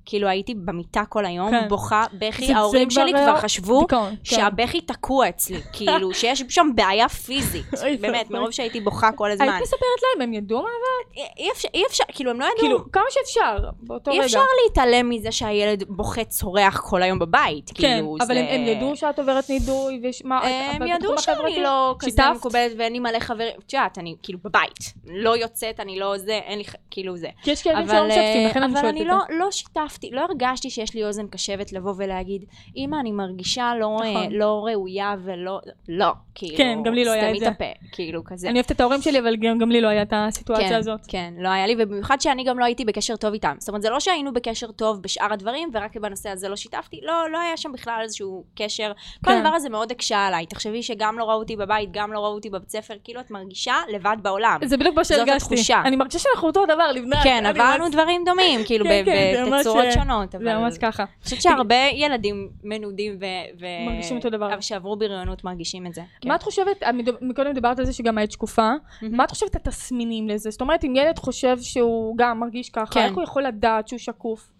כאילו 0.06 0.28
הייתי 0.28 0.54
במיטה 0.54 1.02
כל 1.08 1.24
היום, 1.26 1.50
כן. 1.50 1.68
בוכה, 1.68 2.04
בכי, 2.18 2.52
ההורים 2.54 2.90
שלי 2.90 3.12
כבר, 3.12 3.22
כבר 3.24 3.36
חשבו 3.40 3.80
דיכאון, 3.80 4.10
כן. 4.10 4.16
שהבכי 4.24 4.80
תקוע 4.80 5.28
אצלי, 5.28 5.60
כאילו 5.72 6.14
שיש 6.14 6.44
שם 6.48 6.68
בעיה 6.74 7.08
פיזית, 7.08 7.66
באמת. 8.00 8.30
מרוב 8.30 8.50
שהייתי 8.50 8.80
בוכה 8.80 9.12
כל 9.12 9.30
הזמן. 9.30 9.48
היית 9.48 9.62
מספרת 9.62 9.80
להם, 10.12 10.28
הם 10.28 10.32
ידעו 10.32 10.62
מה 10.62 10.68
עבר? 10.68 11.24
אי- 11.38 11.50
אפשר, 11.52 11.68
אי 11.74 11.82
אפשר, 11.86 12.04
כאילו 12.08 12.30
הם 12.30 12.40
לא 12.40 12.44
ידעו. 12.44 12.58
כאילו, 12.58 12.92
כמה 12.92 13.04
שאפשר, 13.10 13.58
באותו 13.80 14.10
רגע. 14.10 14.20
אי 14.20 14.26
אפשר 14.26 14.40
להתעלם 14.64 15.08
מזה 15.08 15.32
שהילד 15.32 15.84
בוכה 15.88 16.24
צורח 16.24 16.80
כל 16.90 17.02
היום 17.02 17.18
בבית, 17.18 17.70
כן, 17.74 17.74
כאילו 17.74 18.16
אבל 18.20 18.34
זה... 18.34 18.40
הם 18.40 18.46
הם 18.54 18.68
ידעו 18.68 18.96
שאת 18.96 19.18
עוברת 19.18 19.50
נידוי, 19.50 20.00
ומה... 20.24 20.40
הם 20.44 20.86
ידעו? 20.86 21.18
שאני 21.18 21.62
לא 21.62 21.94
כזה? 21.98 22.22
מקובלת 22.34 22.72
ואין 22.78 22.92
לי 22.92 22.98
מלא 22.98 23.18
חברים, 23.18 23.52
את 23.66 23.72
יודעת, 23.72 23.98
אני 23.98 24.14
כאילו 24.22 24.38
בבית, 24.44 24.94
לא 25.04 25.36
יוצאת, 25.36 25.80
אני 25.80 25.98
לא 25.98 26.18
זה, 26.18 26.40
אין 26.44 26.58
לי, 26.58 26.64
כאילו 26.90 27.16
זה. 27.16 27.28
כי 27.42 27.50
יש 27.50 27.62
כאבים 27.62 27.78
אבל, 27.78 27.94
שלא 27.94 28.06
משתפים, 28.06 28.22
אה, 28.44 28.50
לכן 28.50 28.62
אני 28.62 28.72
אבל 28.72 28.80
שואלת 28.80 28.94
אני 28.94 29.02
את 29.02 29.06
לא, 29.06 29.16
זה. 29.28 29.34
לא 29.38 29.50
שיתפתי, 29.50 29.84
לא 30.12 30.20
הרגשתי 30.20 30.70
שיש 30.70 30.94
לי 30.94 31.04
אוזן 31.04 31.26
קשבת 31.26 31.72
לבוא 31.72 31.94
ולהגיד, 31.96 32.44
אמא, 32.76 32.96
אני 33.00 33.12
מרגישה 33.12 33.72
לא, 33.80 33.94
נכון. 33.94 34.06
אה, 34.06 34.26
לא 34.30 34.66
ראויה 34.66 35.14
ולא, 35.24 35.60
לא, 35.88 36.06
כאילו, 36.34 36.56
כן, 36.56 36.78
גם 36.84 36.94
לי 36.94 37.04
לא 37.04 37.10
היה 37.10 37.22
את 37.22 37.26
סתמי 37.28 37.40
זה. 37.40 37.48
הפה, 37.48 37.64
כאילו 37.92 38.24
כזה. 38.24 38.48
אני 38.48 38.58
אוהבת 38.58 38.72
את 38.72 38.80
ההורים 38.80 39.00
שלי, 39.02 39.18
אבל 39.18 39.36
גם 39.36 39.58
גם 39.58 39.70
לי 39.70 39.80
לא 39.80 39.88
היה 39.88 40.02
את 40.02 40.12
הסיטואציה 40.16 40.68
כן, 40.68 40.74
הזאת. 40.74 41.00
כן, 41.08 41.34
לא 41.38 41.48
היה 41.48 41.66
לי, 41.66 41.74
ובמיוחד 41.78 42.20
שאני 42.20 42.44
גם 42.44 42.58
לא 42.58 42.64
הייתי 42.64 42.84
בקשר 42.84 43.16
טוב 43.16 43.32
איתם. 43.32 43.54
זאת 43.58 43.68
אומרת, 43.68 43.82
זה 43.82 43.90
לא 43.90 44.00
שהיינו 44.00 44.32
בקשר 44.32 44.70
טוב 44.70 45.02
בשאר 45.02 45.32
הדברים, 45.32 45.70
ורק 45.74 45.96
בנושא 45.96 46.28
הזה 46.30 46.48
לא 46.48 46.56
שיתפתי, 46.56 47.00
לא, 47.02 47.30
לא 47.30 47.38
היה 47.38 47.56
שם 47.56 47.72
בכלל 47.72 48.00
איזשהו 48.02 48.44
קשר. 48.56 48.92
כל 49.24 49.30
כן. 49.30 49.36
הדבר 49.36 49.54
הזה 49.54 49.68
מאוד 49.68 49.90
הקשה 49.90 50.26
עליי. 50.26 50.46
תחשבי 50.46 50.82
שגם 50.82 51.18
לא 51.18 51.24
ראו 51.24 51.38
אותי 51.38 51.56
בבית, 51.56 51.88
גם 51.92 52.12
לא 52.12 52.18
ראו 52.18 52.34
אותי 52.34 52.50
בבית 52.50 52.70
ספר, 52.70 52.94
כאילו 53.04 53.20
את 53.20 53.30
מרגישה 53.30 53.74
לבד 53.92 54.16
בעולם. 54.22 54.58
זה 54.64 54.76
בדיוק 54.76 54.96
מה 54.96 55.04
זאת 55.04 55.16
שהרגשתי. 55.16 55.54
התחושה. 55.54 55.82
אני 55.84 55.96
מרגישה 55.96 56.18
שאנחנו 56.18 56.48
אותו 56.48 56.64
דבר, 56.66 56.92
לבנת. 56.92 57.18
כן, 57.22 57.46
עברנו 57.46 57.84
ממש- 57.84 57.92
דברים 57.94 58.22
דומים, 58.24 58.60
כאילו, 58.64 58.84
כן, 58.84 59.02
כן, 59.04 59.32
זה 59.36 59.44
ממש, 59.50 59.60
בתצורות 59.60 59.83
בצורות 59.88 60.06
שונות, 60.08 60.34
אבל... 60.34 60.44
זה 60.44 60.54
ממש 60.54 60.78
ככה. 60.78 61.02
אני 61.02 61.24
חושבת 61.24 61.42
שהרבה 61.42 61.88
ילדים 61.92 62.48
מנודים 62.64 63.16
ו... 63.20 63.24
ו- 63.60 63.86
מרגישים 63.90 64.16
אותו 64.16 64.30
דבר. 64.30 64.60
שעברו 64.60 64.96
בריונות 64.96 65.44
מרגישים 65.44 65.86
את 65.86 65.94
זה. 65.94 66.02
כן. 66.20 66.28
מה 66.28 66.34
את 66.34 66.42
חושבת, 66.42 66.82
מקודם 67.20 67.52
דיברת 67.52 67.78
על 67.78 67.84
זה 67.84 67.92
שגם 67.92 68.18
היית 68.18 68.32
שקופה. 68.32 68.72
מה 69.02 69.24
את 69.24 69.30
חושבת 69.30 69.56
התסמינים 69.56 70.28
לזה? 70.28 70.50
זאת 70.50 70.60
אומרת, 70.60 70.84
אם 70.84 70.96
ילד 70.96 71.18
חושב 71.18 71.56
שהוא 71.60 72.14
גם 72.18 72.40
מרגיש 72.40 72.70
ככה, 72.70 72.94
כן. 72.94 73.04
איך 73.04 73.14
הוא 73.14 73.22
יכול 73.22 73.42
לדעת 73.42 73.88
שהוא 73.88 73.98
שקוף? 73.98 74.50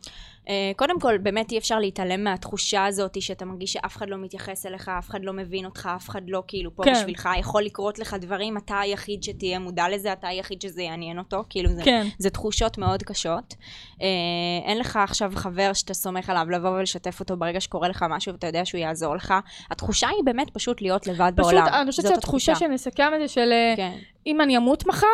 אה, 0.49 0.73
קודם 0.77 1.01
כל, 1.01 1.19
באמת 1.19 1.53
אי 1.53 1.59
אפשר 1.59 1.79
להתעלם 1.79 2.25
מהתחושה 2.25 2.85
הזאת 2.85 3.23
שאתה 3.23 3.45
מרגיש 3.45 3.73
שאף 3.73 3.97
אחד 3.97 4.11
לא 4.11 4.17
מתייחס 4.17 4.67
אליך, 4.67 4.89
אף 4.99 5.11
אחד 5.11 5.25
לא 5.25 5.33
מבין 5.33 5.65
אותך, 5.65 5.89
אף 5.97 6.09
אחד 6.09 6.23
לא 6.29 6.43
כאילו 6.47 6.77
פה 6.77 6.85
כן. 6.85 6.93
בשבילך, 6.93 7.29
יכול 7.39 7.63
לקרות 7.63 7.99
לך 7.99 8.17
דברים, 8.21 8.57
אתה 8.57 8.81
היחיד 8.81 9.23
שתהיה 9.23 9.59
מודע 9.59 9.89
לזה, 9.89 10.13
אתה 10.13 10.29
היחיד 10.29 10.63
שזה 10.63 10.83
יעניין 10.83 11.19
אותו, 11.19 11.45
כאילו 11.49 11.71
זה, 11.73 11.83
כן. 11.85 12.07
זה 12.19 12.31
תחושות 12.31 12.79
מאוד 12.79 13.03
קשות. 13.03 13.55
אה, 14.03 14.07
אין 14.65 14.79
לך 14.79 14.97
עכשיו 14.97 15.33
חבר 15.35 15.73
שאתה 15.73 15.95
סומך 15.95 16.31
עליו 16.31 16.51
לבוא 16.51 16.71
ולשתף 16.71 17.21
אותו 17.21 17.37
ברגע 17.37 17.61
שקורה 17.61 17.89
לך 17.89 18.05
משהו 18.11 18.33
ואתה 18.33 18.47
יודע 18.47 18.65
שהוא 18.65 18.79
יעזור 18.79 19.17
לך. 19.17 19.35
התחושה 19.71 20.09
היא 20.09 20.25
באמת 20.25 20.51
פשוט 20.51 20.83
להיות 20.83 21.07
לבד 21.07 21.33
פשוט, 21.37 21.53
בעולם. 21.53 21.67
אני 21.67 21.91
חושבת 21.91 22.07
שהתחושה 22.07 22.53
התחושה. 22.53 22.55
שנסכם 22.55 23.11
את 23.15 23.21
זה 23.21 23.29
של 23.29 23.53
אה, 23.53 23.75
כן. 23.77 23.99
אם 24.27 24.41
אני 24.41 24.57
אמות 24.57 24.87
מחר, 24.87 25.07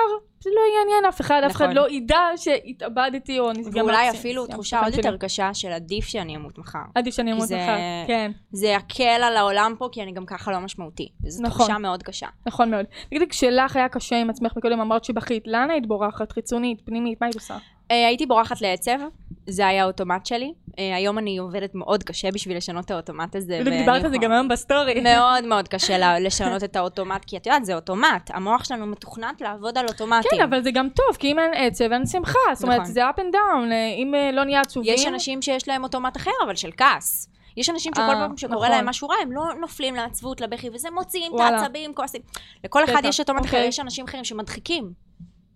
זה 0.45 0.51
לא 0.55 0.61
יעניין 0.78 1.05
אף 1.09 1.20
אחד, 1.20 1.43
אף 1.47 1.53
אחד 1.53 1.64
נכון. 1.64 1.76
לא 1.76 1.91
ידע 1.91 2.18
שהתאבדתי 2.36 3.38
או 3.38 3.53
נסגר 3.53 3.80
ואולי 3.80 3.97
מהפסים. 3.97 4.20
אפילו 4.20 4.43
סיימתי 4.43 4.53
תחושה 4.55 4.80
את 4.80 4.84
עוד 4.84 4.95
יותר. 4.95 5.16
קשה 5.16 5.55
של 5.55 5.68
עדיף 5.72 6.05
שאני 6.05 6.36
אמות 6.36 6.59
מחר. 6.59 6.78
עדיף 6.95 7.14
שאני 7.14 7.32
אמות 7.32 7.49
זה- 7.49 7.57
מחר, 7.57 7.76
כן, 8.07 8.30
זה 8.53 8.66
יקל 8.66 9.05
על 9.22 9.36
העולם 9.36 9.74
פה, 9.78 9.88
כי 9.93 10.03
אני 10.03 10.12
גם 10.12 10.26
ככה 10.26 10.53
לא 10.53 10.59
משמעותי. 10.61 11.09
זו 11.26 11.43
נכון. 11.43 11.59
תחושה 11.66 11.78
מאוד 11.78 12.03
קשה. 12.03 12.26
נכון 12.47 12.70
מאוד. 12.70 12.86
תגידי, 13.11 13.28
כשלך 13.28 13.76
היה 13.76 13.88
קשה 13.88 14.16
עם 14.20 14.30
עצמך 14.30 14.53
מקודם, 14.57 14.80
אמרת 14.80 15.05
שבכית, 15.05 15.43
לאן 15.47 15.70
היית 15.70 15.86
בורחת? 15.86 16.32
חיצונית, 16.32 16.80
פנימית, 16.84 17.20
מה 17.20 17.26
היית 17.26 17.34
עושה? 17.34 17.57
אה, 17.91 18.07
הייתי 18.07 18.26
בורחת 18.26 18.61
לעצב, 18.61 18.99
זה 19.47 19.66
היה 19.66 19.82
האוטומט 19.82 20.26
שלי. 20.26 20.53
אה, 20.78 20.97
היום 20.97 21.18
אני 21.18 21.38
עובדת 21.38 21.74
מאוד 21.74 22.03
קשה 22.03 22.30
בשביל 22.30 22.57
לשנות 22.57 22.84
את 22.84 22.91
האוטומט 22.91 23.36
הזה. 23.36 23.59
בדיוק 23.61 23.76
דיברת 23.76 24.05
על 24.05 24.11
זה 24.11 24.18
גם 24.18 24.32
היום 24.32 24.49
בסטורי. 24.49 25.01
מאוד 25.01 25.45
מאוד 25.45 25.68
קשה 25.68 26.18
לשנות 26.18 26.64
את 26.64 26.76
האוטומט, 26.76 27.24
כי 27.24 27.36
את 27.36 27.47
יודעת, 27.47 27.64
זה 27.64 27.74
אוטומט. 27.74 28.30
המוח 28.30 28.64
שלנו 28.64 28.86
מתוכנת 28.86 29.41
לעבוד 29.41 29.78
על 29.78 29.86
אוטומטים. 29.88 30.30
כן, 30.30 30.43
אבל 30.43 30.62
זה 30.62 30.70
גם 30.70 30.88
טוב, 30.88 31.16
כי 31.18 31.32
אם 31.32 31.38
אין 31.38 31.51
עצב, 31.55 31.93
אין 31.93 32.07
שמחה. 32.07 32.38
זאת 32.55 32.62
אומרת, 32.62 32.80
נכון. 32.80 32.93
זה 32.93 33.09
up 33.09 33.18
and 33.18 33.34
down. 33.34 33.72
אה, 33.72 33.86
אם 33.97 34.14
לא 34.32 34.45
נהיה 34.45 34.61
עצובים... 34.61 34.95
יש 34.95 35.07
אנשים 35.07 35.43
שיש 35.43 35.68
להם 35.68 35.84
אוטומט 35.84 36.16
אחר, 36.16 36.30
אבל 36.45 36.57
של 36.57 36.70
כעס. 36.76 37.28
יש 37.57 37.70
אנשים 37.70 37.93
שכל 37.95 38.03
פעם 38.03 38.36
שקורה 38.36 38.57
נכון. 38.57 38.70
להם 38.70 38.86
משהו 38.86 39.09
רע, 39.09 39.14
הם 39.22 39.32
לא 39.32 39.43
נופלים 39.61 39.95
לעצבות, 39.95 40.41
לבכי, 40.41 40.70
וזה 40.74 40.91
מוציאים 40.91 41.32
את. 41.34 41.41
העצבים, 41.41 41.95
כועסים. 41.95 42.20
לכל 42.64 42.84
אחד 42.84 43.03
יש 43.05 43.20
אוטומט 43.20 43.45
אחר, 43.45 43.57
אוקיי. 43.57 43.68
יש 43.68 43.80
אנשים 43.80 44.05
אחרים 44.05 44.24
שמדחיקים. 44.24 45.09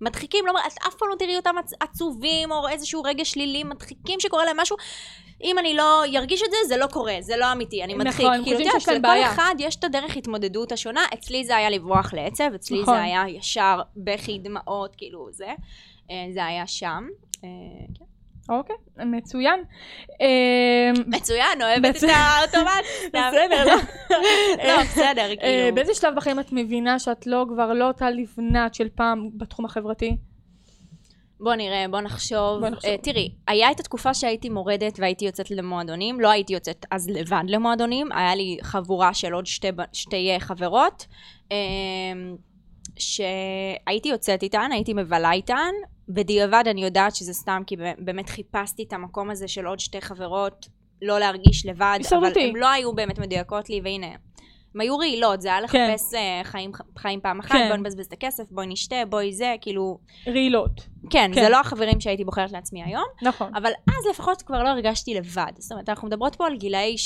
מדחיקים, 0.05 0.47
לא, 0.47 0.53
את 0.67 0.73
אף 0.89 0.95
פעם 0.95 1.09
לא 1.09 1.15
תראי 1.15 1.37
אותם 1.37 1.55
עצ- 1.59 1.77
עצובים, 1.81 2.51
או 2.53 2.69
איזשהו 2.69 3.03
רגע 3.03 3.25
שלילי, 3.25 3.65
מדחיקים 3.65 4.21
שקורה 4.21 4.45
להם 4.45 4.57
משהו. 4.61 4.77
אם 5.45 5.59
אני 5.59 5.75
לא 5.75 6.05
ארגיש 6.17 6.43
את 6.43 6.51
זה, 6.51 6.57
זה 6.69 6.77
לא 6.77 6.87
קורה, 6.87 7.15
זה 7.21 7.37
לא 7.37 7.53
אמיתי, 7.53 7.85
אני 7.85 7.95
נכון, 7.95 8.07
מדחיק. 8.07 8.27
הם 8.27 8.45
כאילו, 8.45 8.59
יודעת, 8.61 8.73
שיש 8.81 8.89
להם 8.89 8.97
לכל 8.99 9.09
בעיה. 9.09 9.33
אחד 9.33 9.55
יש 9.59 9.77
את 9.77 9.85
הדרך 9.85 10.17
התמודדות 10.17 10.73
השונה. 10.73 11.01
אצלי 11.15 11.45
זה 11.45 11.57
היה 11.57 11.71
לברוח 11.71 12.15
לעצב, 12.15 12.51
אצלי 12.55 12.83
נכון. 12.83 12.95
זה 12.95 13.03
היה 13.03 13.25
ישר 13.29 13.81
בכי, 13.97 14.39
דמעות, 14.39 14.95
כאילו 14.97 15.29
זה. 15.33 15.53
אה, 16.11 16.27
זה 16.35 16.45
היה 16.45 16.67
שם. 16.67 17.05
אה, 17.45 17.49
כן. 17.99 18.05
אוקיי, 18.49 18.77
מצוין. 19.07 19.61
אה, 20.21 21.03
מצוין, 21.07 21.63
אוהבת 21.63 21.97
את. 21.97 22.03
האוטומט. 22.03 22.85
בסדר, 23.15 23.65
לא. 23.65 23.77
לא, 24.69 24.83
בסדר, 24.83 25.31
אה, 25.31 25.37
כאילו. 25.37 25.75
באיזה 25.75 25.95
שלב 25.95 26.15
בחיים 26.17 26.41
את 26.41 26.53
מבינה 26.53 26.99
שאת 26.99 27.27
לא, 27.27 27.47
כבר 27.49 27.73
לא 27.73 27.89
אותה 27.89 28.11
לבנת 28.11 28.75
של 28.75 28.89
פעם 28.89 29.29
בתחום 29.37 29.65
החברתי? 29.65 30.17
בוא 31.41 31.55
נראה, 31.55 31.87
בוא 31.91 32.01
נחשוב. 32.01 32.61
בוא 32.61 32.69
נחשוב. 32.69 32.91
אה, 32.91 32.97
תראי, 32.99 33.35
היה 33.49 33.71
את 33.71 33.81
התקופה 33.81 34.15
שהייתי 34.15 34.49
מורדת 34.49 34.99
והייתי 34.99 35.25
יוצאת 35.25 35.51
למועדונים, 35.51 36.21
לא 36.21 36.31
הייתי 36.31 36.55
יוצאת 36.55 36.87
אז 36.91 37.09
לבד 37.09 37.43
למועדונים, 37.47 38.13
היה 38.13 38.35
לי 38.35 38.59
חבורה 38.63 39.15
של 39.15 39.33
עוד 39.33 39.47
שתי, 39.47 39.69
שתי 39.93 40.31
אה, 40.31 40.41
חברות, 40.41 41.07
אה, 41.53 41.57
שהייתי 42.99 44.09
יוצאת 44.09 44.43
איתן, 44.43 44.71
הייתי 44.73 44.95
מבלה 44.95 45.33
איתן, 45.33 45.73
בדיעבד 46.09 46.65
אני 46.67 46.85
יודעת 46.85 47.17
שזה 47.17 47.33
סתם 47.33 47.63
כי 47.67 47.77
באמת 47.99 48.29
חיפשתי 48.29 48.83
את 48.83 48.93
המקום 48.93 49.31
הזה 49.31 49.49
של 49.49 49.67
עוד 49.67 49.81
שתי 49.81 50.01
חברות, 50.01 50.69
לא 51.03 51.19
להרגיש 51.19 51.67
לבד, 51.67 51.99
אבל. 52.17 52.33
הן 52.37 52.57
לא 52.57 52.71
היו 52.71 52.93
באמת 52.93 53.19
מדויקות 53.19 53.71
לי, 53.71 53.81
והנה. 53.85 54.07
הן 54.75 54.81
היו 54.81 54.99
רעילות, 54.99 55.41
זה 55.41 55.49
היה 55.49 55.69
כן. 55.69 55.91
לחפש 55.91 56.15
אה, 56.15 56.41
חיים, 56.45 56.71
חיים 56.99 57.21
פעם 57.21 57.41
אחת, 57.41 57.51
כן. 57.51 57.69
בואי 57.69 57.79
נבזבז 57.79 58.07
את 58.07 58.13
הכסף, 58.13 58.45
בואי 58.51 58.67
נשתה, 58.67 58.97
בואי 59.09 59.33
זה, 59.33 59.55
כאילו, 59.61 59.99
רעילות. 60.27 60.87
כן, 61.11 61.31
כן. 61.35 61.43
זה 61.43 61.49
לא 61.49 61.61
החברים 61.61 62.01
שהייתי 62.01 62.25
בוחרת 62.25 62.53
לעצמי 62.53 62.83
היום, 62.83 63.05
נכון. 63.23 63.55
אבל 63.55 63.71
אז 63.89 64.07
לפחות 64.11 64.43
כבר 64.43 64.63
לא 64.63 64.69
הרגשתי 64.69 65.15
לבד. 65.15 65.53
זאת 65.59 65.73
אומרת, 65.73 65.89
אנחנו 65.89 66.09
מדברות 66.09 66.37
פה 66.37 66.47
על 66.47 66.57
גילאי 66.57 66.97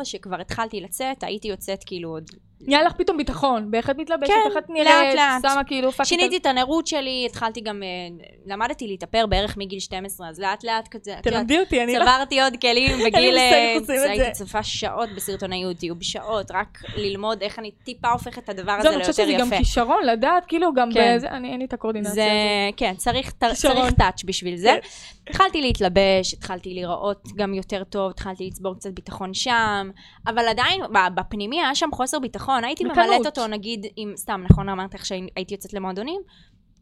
17-18, 0.00 0.04
שכבר 0.04 0.40
התחלתי 0.40 0.80
לצאת, 0.80 1.24
הייתי 1.24 1.48
יוצאת 1.48 1.84
כאילו 1.86 2.08
עוד... 2.10 2.30
נהיה 2.66 2.82
לך 2.82 2.92
פתאום 2.92 3.16
ביטחון, 3.16 3.70
באיך 3.70 3.90
את 3.90 3.96
מתלבשת, 3.98 4.32
כן, 4.32 4.58
את 4.58 4.70
נראית, 4.70 5.14
לאט, 5.14 5.42
לאט. 5.42 5.52
שמה 5.52 5.64
כאילו 5.64 5.92
fucking... 5.92 6.20
שיניתי 6.20 6.36
את 6.36 6.46
הנראות 6.46 6.86
שלי, 6.86 7.26
התחלתי 7.30 7.60
גם... 7.60 7.82
אה, 7.82 7.88
למדתי 8.46 8.86
להתאפר 8.86 9.26
בערך 9.26 9.56
מגיל 9.56 9.80
12, 9.80 10.28
אז 10.28 10.40
לאט 10.40 10.64
לאט 10.64 10.88
כזה... 10.88 11.14
תלמדי 11.22 11.60
אותי, 11.60 11.82
אני 11.82 11.94
לא... 11.98 12.04
צברתי 12.04 12.40
עוד 12.40 12.54
כלים 12.60 12.98
בגיל... 13.04 13.38
אה, 13.38 13.76
זה. 13.82 14.10
הייתי 14.10 14.32
צופה 14.32 14.62
שעות 14.62 15.08
בסרטוני 15.16 15.56
יוטיוב, 15.56 16.02
שעות, 16.02 16.50
רק 16.50 16.78
ללמוד 16.96 17.42
איך 17.42 17.58
אני 17.58 17.70
טיפה 17.84 18.08
הופכת 18.08 18.44
את 18.44 18.48
הדבר 18.48 18.72
הזה 18.72 18.82
זהו, 18.88 18.92
אני 18.92 19.04
חושבת 19.04 19.26
ליותר 19.26 19.32
שזה 19.32 19.40
גם 19.40 19.46
יפה. 19.46 19.56
כישרון, 19.56 20.04
לדעת, 20.06 20.46
כאילו 20.46 20.74
גם 20.74 20.88
כן. 20.94 21.18
אין 21.44 21.58
לי 21.58 21.64
את 21.64 21.72
הקואורדינציה. 21.72 22.14
זה, 22.14 22.22
הזאת. 22.22 22.78
כן, 22.82 22.94
צריך. 22.96 23.32
צריך 23.54 23.92
טאץ' 23.98 24.24
בשביל 24.24 24.56
זה. 24.56 24.76
כן. 24.82 25.30
התחלתי 25.30 25.60
להתלבש, 25.60 26.34
התחלתי 26.34 26.74
לראות 26.74 27.28
גם 27.36 27.54
יותר 27.54 27.84
טוב, 27.84 28.10
התחלתי 28.10 28.46
לצבור 28.46 28.74
קצת 28.74 28.90
ביטחון 28.90 29.34
שם, 29.34 29.90
אבל 30.26 30.48
עדיין, 30.48 30.80
בפנימי 31.14 31.60
היה 31.60 31.74
שם 31.74 31.88
חוסר 31.92 32.18
ביטחון, 32.18 32.64
הייתי. 32.64 32.84
ממלאת 32.84 33.26
אותו 33.26 33.46
נגיד, 33.46 33.86
אם, 33.98 34.12
סתם, 34.16 34.44
נכון 34.50 34.68
אמרת 34.68 34.94
איך 34.94 35.06
שהייתי 35.06 35.54
יוצאת 35.54 35.72
למועדונים? 35.72 36.20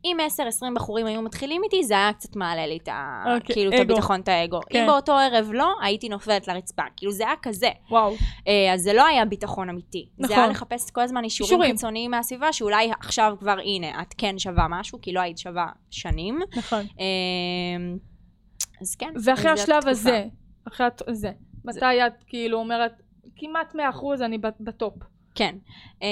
אם 0.05 0.17
10-20 0.63 0.75
בחורים 0.75 1.07
היו 1.07 1.23
מתחילים 1.23 1.63
איתי, 1.65 1.85
זה 1.85 1.95
היה 1.95 2.13
קצת 2.13 2.37
מעלה 2.37 2.67
לי 2.67 2.79
את 2.83 2.89
ה... 2.89 3.25
אוקיי, 3.35 3.55
כאילו, 3.55 3.71
את 3.71 3.75
אגו. 3.75 3.83
הביטחון, 3.93 4.21
את 4.21 4.29
האגו. 4.29 4.61
כן. 4.71 4.81
אם 4.81 4.87
באותו 4.87 5.13
ערב 5.13 5.51
לא, 5.53 5.75
הייתי 5.83 6.09
נופלת 6.09 6.49
לרצפה. 6.49 6.83
כאילו, 6.97 7.13
זה 7.13 7.25
היה 7.27 7.35
כזה. 7.43 7.69
וואו. 7.91 8.15
אה, 8.49 8.75
אז 8.75 8.83
זה 8.83 8.93
לא 8.93 9.07
היה 9.07 9.25
ביטחון 9.25 9.69
אמיתי. 9.69 10.09
זה 10.19 10.25
נכון. 10.25 10.39
היה 10.39 10.47
לחפש 10.47 10.91
כל 10.91 11.01
הזמן 11.01 11.25
אישורים 11.25 11.53
אישורים. 11.53 11.77
חיצוניים 11.77 12.11
מהסביבה, 12.11 12.53
שאולי 12.53 12.91
עכשיו 13.01 13.35
כבר, 13.41 13.59
הנה, 13.65 14.03
את 14.03 14.15
כן 14.19 14.39
שווה 14.39 14.67
משהו, 14.71 14.99
כי 15.03 15.13
לא 15.13 15.21
היית 15.21 15.39
שווה 15.39 15.67
שנים. 15.91 16.41
נכון. 16.57 16.81
אמ, 16.81 17.99
אז 18.81 18.95
כן. 18.95 19.13
ואחרי 19.25 19.51
השלב 19.51 19.77
התקופה. 19.77 19.91
הזה, 19.91 20.25
אחרי 20.69 20.87
זה, 21.11 21.31
מתי 21.65 22.07
את 22.07 22.25
כאילו 22.27 22.59
אומרת, 22.59 22.93
כמעט 23.37 23.75
100% 23.75 23.79
אני 24.25 24.39
בטופ. 24.61 24.95
כן. 25.41 25.55
Um, 25.99 26.03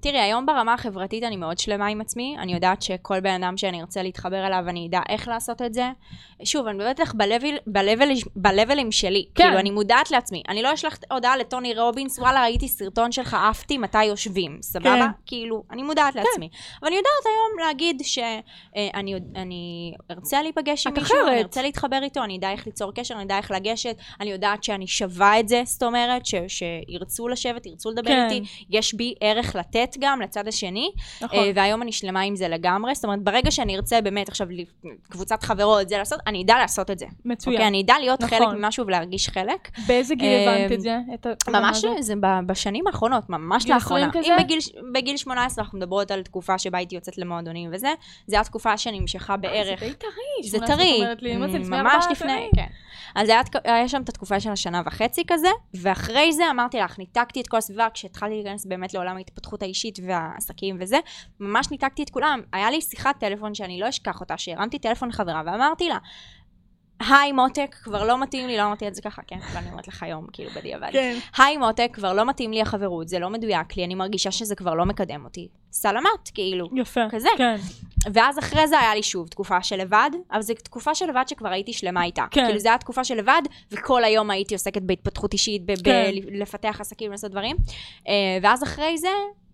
תראי, 0.00 0.20
היום 0.20 0.46
ברמה 0.46 0.74
החברתית 0.74 1.24
אני 1.24 1.36
מאוד 1.36 1.58
שלמה 1.58 1.86
עם 1.86 2.00
עצמי. 2.00 2.36
אני 2.38 2.54
יודעת 2.54 2.82
שכל 2.82 3.20
בן 3.20 3.42
אדם 3.42 3.56
שאני 3.56 3.80
ארצה 3.80 4.02
להתחבר 4.02 4.46
אליו, 4.46 4.64
אני 4.68 4.86
אדע 4.88 5.00
איך 5.08 5.28
לעשות 5.28 5.62
את 5.62 5.74
זה. 5.74 5.90
שוב, 6.44 6.66
אני 6.66 6.78
ב-level- 7.14 7.60
ב-level- 7.66 8.28
ב-levelים 8.36 8.90
שלי. 8.90 9.26
כן. 9.34 9.44
כאילו, 9.44 9.58
אני 9.58 9.70
מודעת 9.70 10.10
לעצמי. 10.10 10.42
אני 10.48 10.62
לא 10.62 10.74
אשלח 10.74 10.98
הודעה 11.10 11.36
לטוני 11.36 11.74
רובינס, 11.74 12.18
וואלה, 12.18 12.42
ראיתי 12.42 12.68
סרטון 12.68 13.12
שלך, 13.12 13.36
עפתי, 13.50 13.78
מתי 13.78 14.04
יושבים. 14.04 14.58
סבבה? 14.62 14.90
כן. 14.96 15.06
כאילו, 15.26 15.62
אני 15.70 15.82
מודעת 15.82 16.14
לעצמי. 16.14 16.48
אבל 16.80 16.86
אני 16.86 16.96
יודעת 16.96 17.24
היום 17.26 17.66
להגיד 17.68 18.02
שאני 18.04 19.14
אני 19.36 19.92
ארצה 20.10 20.42
להיפגש 20.42 20.86
עם 20.86 20.92
מישהו, 20.94 21.16
אני 21.16 21.24
אחרת. 21.24 21.38
ארצה 21.44 21.62
להתחבר 21.62 21.98
איתו, 22.02 22.24
אני 22.24 22.36
אדע 22.36 22.50
איך 22.50 22.66
ליצור 22.66 22.92
קשר, 22.94 23.14
אני 23.14 23.22
אדע 23.24 23.36
איך 23.36 23.50
לגשת, 23.50 23.96
אני 24.20 24.30
יודעת 24.30 24.64
שאני 24.64 24.86
שווה 24.86 25.40
את 25.40 25.48
זה, 25.48 25.62
זאת 25.64 25.82
אומרת, 25.82 26.26
ש- 26.26 26.34
שירצו 26.48 27.28
לשבת, 27.28 27.66
ירצו 27.66 27.90
לדבר 27.90 28.10
כן. 28.10 28.28
איתי. 28.30 28.46
יש 28.78 28.94
בי 28.94 29.14
ערך 29.20 29.56
לתת 29.56 29.96
גם 29.98 30.20
לצד 30.20 30.48
השני, 30.48 30.90
נכון. 31.20 31.38
אה, 31.38 31.50
והיום 31.54 31.82
אני 31.82 31.92
שלמה 31.92 32.20
עם 32.20 32.36
זה 32.36 32.48
לגמרי. 32.48 32.94
זאת 32.94 33.04
אומרת, 33.04 33.22
ברגע 33.22 33.50
שאני 33.50 33.76
ארצה 33.76 34.00
באמת 34.00 34.28
עכשיו 34.28 34.48
קבוצת 35.08 35.42
חברות, 35.42 35.88
זה 35.88 35.98
לעשות, 35.98 36.20
אני 36.26 36.42
אדע 36.42 36.58
לעשות 36.58 36.90
את 36.90 36.98
זה. 36.98 37.06
מצוין. 37.24 37.56
אוקיי, 37.56 37.68
אני 37.68 37.82
אדע 37.82 37.94
להיות 38.00 38.20
נכון. 38.20 38.38
חלק 38.38 38.48
ממשהו 38.48 38.86
ולהרגיש 38.86 39.28
חלק. 39.28 39.68
באיזה 39.86 40.14
גיל 40.14 40.28
אה, 40.28 40.56
הבנת 40.56 40.72
את 40.72 40.80
זה? 40.80 40.98
את 41.14 41.48
ממש? 41.48 41.84
זה 42.00 42.14
בשנים 42.46 42.86
האחרונות, 42.86 43.30
ממש 43.30 43.64
גיל 43.64 43.74
לאחרונה. 43.74 44.06
20 44.08 44.24
כזה? 44.24 44.34
אם 44.34 44.44
בגיל, 44.44 44.58
בגיל 44.94 45.16
18 45.16 45.64
אנחנו 45.64 45.78
מדברות 45.78 46.10
על 46.10 46.22
תקופה 46.22 46.58
שבה 46.58 46.78
הייתי 46.78 46.94
יוצאת 46.94 47.18
למועדונים 47.18 47.70
וזה, 47.72 47.92
זו 48.26 48.36
הייתה 48.36 48.48
תקופה 48.48 48.78
שנמשכה 48.78 49.36
בערך. 49.36 49.80
זה 49.80 49.86
די 49.86 49.94
טרי. 49.94 50.48
זה 50.50 50.58
18 50.58 51.14
טרי, 51.16 51.36
ממש 51.68 52.04
לפני? 52.10 52.48
כן. 52.56 52.66
אז 53.14 53.28
היה 53.64 53.88
שם 53.88 54.02
את 54.02 54.08
התקופה 54.08 54.40
של 54.40 54.50
השנה 54.50 54.82
וחצי 54.86 55.22
כזה, 55.26 55.48
ואחרי 55.74 56.32
זה 56.32 56.42
אמרתי 56.50 56.78
לך, 56.78 56.98
ניתקתי 56.98 57.40
את 57.40 57.48
כל 57.48 57.56
הסביבה, 57.56 57.86
כשהתחלתי 57.94 58.34
להיכנס 58.34 58.57
באמת 58.66 58.94
לעולם 58.94 59.16
ההתפתחות 59.16 59.62
האישית 59.62 59.98
והעסקים 60.06 60.76
וזה, 60.80 60.98
ממש 61.40 61.70
ניתקתי 61.70 62.02
את 62.02 62.10
כולם. 62.10 62.40
היה 62.52 62.70
לי 62.70 62.80
שיחת 62.80 63.20
טלפון 63.20 63.54
שאני 63.54 63.80
לא 63.80 63.88
אשכח 63.88 64.20
אותה, 64.20 64.38
שהרמתי 64.38 64.78
טלפון 64.78 65.08
לחברה 65.08 65.42
ואמרתי 65.46 65.88
לה, 65.88 65.98
היי 67.00 67.32
מותק, 67.32 67.76
כבר 67.82 68.04
לא 68.04 68.18
מתאים 68.22 68.46
לי, 68.46 68.56
לא 68.56 68.62
אמרתי 68.62 68.88
את 68.88 68.94
זה 68.94 69.02
ככה, 69.02 69.22
כן? 69.26 69.38
ואני 69.52 69.70
אומרת 69.70 69.88
לך 69.88 70.02
היום, 70.02 70.26
כאילו 70.32 70.50
בדיעבד. 70.50 70.88
כן. 70.92 71.18
היי 71.38 71.56
מותק, 71.56 71.90
כבר 71.92 72.12
לא 72.12 72.24
מתאים 72.24 72.52
לי 72.52 72.62
החברות, 72.62 73.08
זה 73.08 73.18
לא 73.18 73.30
מדויק 73.30 73.76
לי, 73.76 73.84
אני 73.84 73.94
מרגישה 73.94 74.30
שזה 74.30 74.54
כבר 74.54 74.74
לא 74.74 74.84
מקדם 74.86 75.24
אותי. 75.24 75.48
סלמת, 75.72 76.28
כאילו. 76.34 76.68
יפה. 76.76 77.00
כזה. 77.10 77.28
כן. 77.38 77.56
ואז 78.12 78.38
אחרי 78.38 78.66
זה 78.66 78.80
היה 78.80 78.94
לי 78.94 79.02
שוב 79.02 79.28
תקופה 79.28 79.62
של 79.62 79.76
לבד, 79.76 80.10
אבל 80.32 80.42
זו 80.42 80.54
תקופה 80.54 80.94
של 80.94 81.06
לבד 81.06 81.24
שכבר 81.26 81.48
הייתי 81.48 81.72
שלמה 81.72 82.04
איתה. 82.04 82.24
כן. 82.30 82.44
כאילו 82.46 82.58
זו 82.58 82.68
הייתה 82.68 82.80
תקופה 82.80 83.04
של 83.04 83.14
לבד, 83.14 83.42
וכל 83.72 84.04
היום 84.04 84.30
הייתי 84.30 84.54
עוסקת 84.54 84.82
בהתפתחות 84.82 85.32
אישית, 85.32 85.62
ב- 85.66 85.84
כן. 85.84 86.10
בלפתח 86.26 86.76
עסקים, 86.80 87.10
לעשות 87.10 87.30
דברים. 87.30 87.56
אה, 88.08 88.12
ואז 88.42 88.62
אחרי 88.62 88.98
זה, 88.98 89.08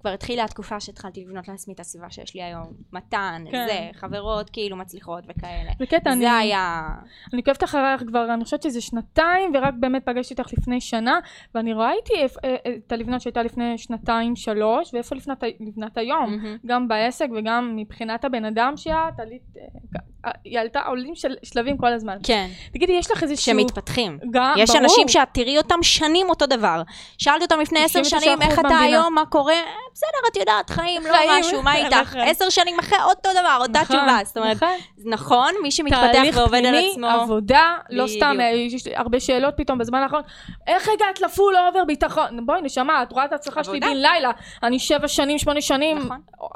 כבר 0.04 0.12
התחילה 0.12 0.44
התקופה 0.44 0.80
שהתחלתי 0.80 1.24
לבנות 1.24 1.48
לעצמי 1.48 1.74
את 1.74 1.80
הסביבה 1.80 2.10
שיש 2.10 2.34
לי 2.34 2.42
היום. 2.42 2.72
מתן, 2.92 3.44
כן. 3.50 3.66
זה, 3.68 3.90
חברות 4.00 4.50
כאילו 4.50 4.76
מצליחות 4.76 5.24
וכאלה. 5.28 5.70
זה 5.78 5.86
קטע, 5.86 6.12
אני, 6.12 6.20
זה 6.20 6.32
היה... 6.36 6.88
אני 7.32 7.40
עוקבת 7.40 7.64
אחרייך 7.64 8.02
כבר, 8.06 8.34
אני 8.34 8.44
חושבת 8.44 8.62
שזה 8.62 8.80
שנתיים, 8.80 9.52
ורק 9.54 9.74
באמת 9.80 10.02
פגשתי 10.04 10.34
אותך 10.38 10.52
לפני 10.52 10.80
שנה, 10.80 11.18
ואני 11.54 11.72
ראיתי 11.72 12.12
אה, 12.14 12.26
אה, 12.44 12.74
את 12.86 12.92
הלבנת 12.92 13.20
שהייתה 13.20 13.42
לפני 13.42 13.78
שנתיים, 13.78 14.36
שלוש, 14.36 14.94
ואיפה 14.94 15.16
לבנת, 15.16 15.42
לבנת 15.60 15.98
היום. 15.98 16.30
מהמם. 16.30 16.56
גם 16.66 16.88
בעסק 16.88 17.28
וגם 17.36 17.76
מבחינת 17.76 18.24
הבן 18.24 18.44
אדם 18.44 18.72
שאת, 18.76 19.20
עלית, 19.20 19.56
אה, 19.56 20.00
היא 20.44 20.60
עלתה, 20.60 20.80
עולים 20.80 21.14
של 21.14 21.34
שלבים 21.42 21.78
כל 21.78 21.92
הזמן. 21.92 22.16
כן, 22.22 22.48
תגידי, 22.72 22.92
יש 22.92 23.10
לך 23.10 23.22
איזשהו... 23.22 23.44
שמתפתחים. 23.44 24.18
גם, 24.30 24.54
יש 24.58 24.70
ברור. 24.70 24.82
אנשים 24.82 25.08
שאת 25.08 25.28
תראי 25.32 25.58
אותם 25.58 25.82
שנים 25.82 26.28
אותו 26.28 26.46
דבר. 26.46 26.82
שאלתי 27.18 27.44
אותם 27.44 27.60
לפני 27.60 27.84
עשר 27.84 28.00
99% 28.00 28.04
שנים, 28.04 28.42
איך 28.42 28.58
אתה. 28.58 28.78
היום, 28.80 29.14
מה 29.14 29.26
קורה? 29.26 29.52
"אה, 29.52 29.60
בסדר, 29.94 30.08
את 30.32 30.36
יודעת, 30.36 30.70
חיים, 30.70 31.02
לא 31.02 31.18
משהו, 31.38 31.62
מה 31.62 31.76
איתך? 31.76 31.96
נכון. 32.02 32.20
עשר 32.20 32.48
שנים 32.50 32.78
אחרי, 32.78 32.98
אותו 33.02 33.30
דבר, 33.40 33.58
אותה 33.60 33.80
נכון, 33.80 33.96
תשובה. 33.96 34.18
זאת 34.24 34.36
אומרת, 34.36 34.56
נכון. 34.56 34.68
נכון, 35.06 35.50
מי 35.62 35.70
שמתפתח 35.70 36.12
תהליך 36.12 36.36
ועובד 36.36 36.58
על 36.58 36.64
פנימי, 36.64 36.90
עצמו. 36.92 37.06
עבודה, 37.06 37.76
לא. 37.90 38.06
סתם, 38.06 38.36
אה, 38.40 38.46
יש 38.46 38.84
הרבה 38.94 39.20
שאלות 39.20 39.54
פתאום 39.56 39.78
בזמן 39.78 39.98
האחרון. 40.02 40.22
איך 40.66 40.88
הגעת 40.88 41.20
לפול 41.20 41.54
אובר 41.68 41.84
ביטחון? 41.84 42.46
בואי 42.46 42.62
נשמה, 42.62 43.02
את 43.02 43.12
רואה 43.12 43.24
את 43.24 43.32
ההצלחה 43.32 43.64
שלי. 43.64 43.80
בן 43.80 43.96
לילה. 43.96 44.30
אני 44.62 44.78
שבע 44.78 45.08
שנים, 45.08 45.38
שמונה 45.38 45.60
שנים. 45.60 45.98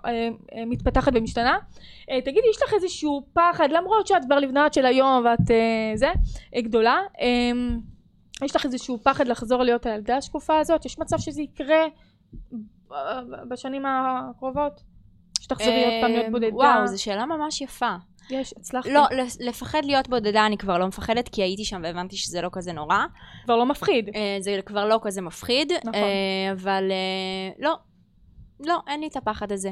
אה, 0.07 0.29
מתפתחת 0.67 1.13
ומשתנה. 1.15 1.59
תגידי, 2.25 2.47
יש 2.51 2.63
לך 2.63 2.75
איזשהו 2.75 3.23
פחד, 3.59 3.73
למרות 3.73 4.07
שאת 4.07 4.25
כבר 4.25 4.39
לבנת 4.39 4.75
של 4.75 4.87
היום 4.87 5.25
ואת 5.25 5.51
אה, 5.51 5.97
זה, 5.97 6.09
אה, 6.57 6.61
גדולה, 6.61 7.01
אה, 7.21 7.77
יש 8.45 8.57
לך 8.57 8.65
איזשהו 8.65 8.99
פחד 8.99 9.29
לחזור 9.29 9.63
להיות 9.63 9.87
הילדה 9.87 10.17
השקופה 10.17 10.59
הזאת? 10.59 10.85
יש 10.85 10.99
מצב 10.99 11.19
שזה 11.19 11.43
יקרה 11.43 11.85
אה, 12.93 13.21
בשנים 13.49 13.83
הקרובות? 13.87 14.83
שתחזרי 15.41 15.85
עוד 15.85 15.95
פעם 16.01 16.11
להיות 16.11 16.25
אה, 16.25 16.31
בודדה? 16.31 16.55
וואו, 16.55 16.87
זו 16.87 17.03
שאלה 17.03 17.27
ממש 17.27 17.61
יפה. 17.61 17.95
יש, 18.31 18.55
הצלחתי. 18.57 18.93
לא, 18.93 19.07
לפחד 19.41 19.85
להיות 19.85 20.09
בודדה 20.09 20.47
אני 20.47 20.59
כבר 20.59 20.79
לא 20.79 20.87
מפחדת, 20.87 21.29
כי 21.29 21.43
הייתי 21.43 21.65
שם 21.65 21.81
והבנתי 21.85 22.17
שזה 22.17 22.41
לא 22.41 22.49
כזה 22.53 22.73
נורא. 22.73 22.99
כבר 23.45 23.57
לא 23.57 23.67
מפחיד. 23.67 24.11
זה 24.41 24.61
כבר 24.67 24.87
לא 24.87 25.01
כזה 25.03 25.21
מפחיד. 25.21 25.73
נכון. 25.85 26.01
אבל 26.53 26.85
לא, 27.59 27.75
לא, 28.61 28.79
אין 28.89 29.01
לי 29.01 29.07
את 29.07 29.17
הפחד 29.17 29.53
הזה. 29.53 29.71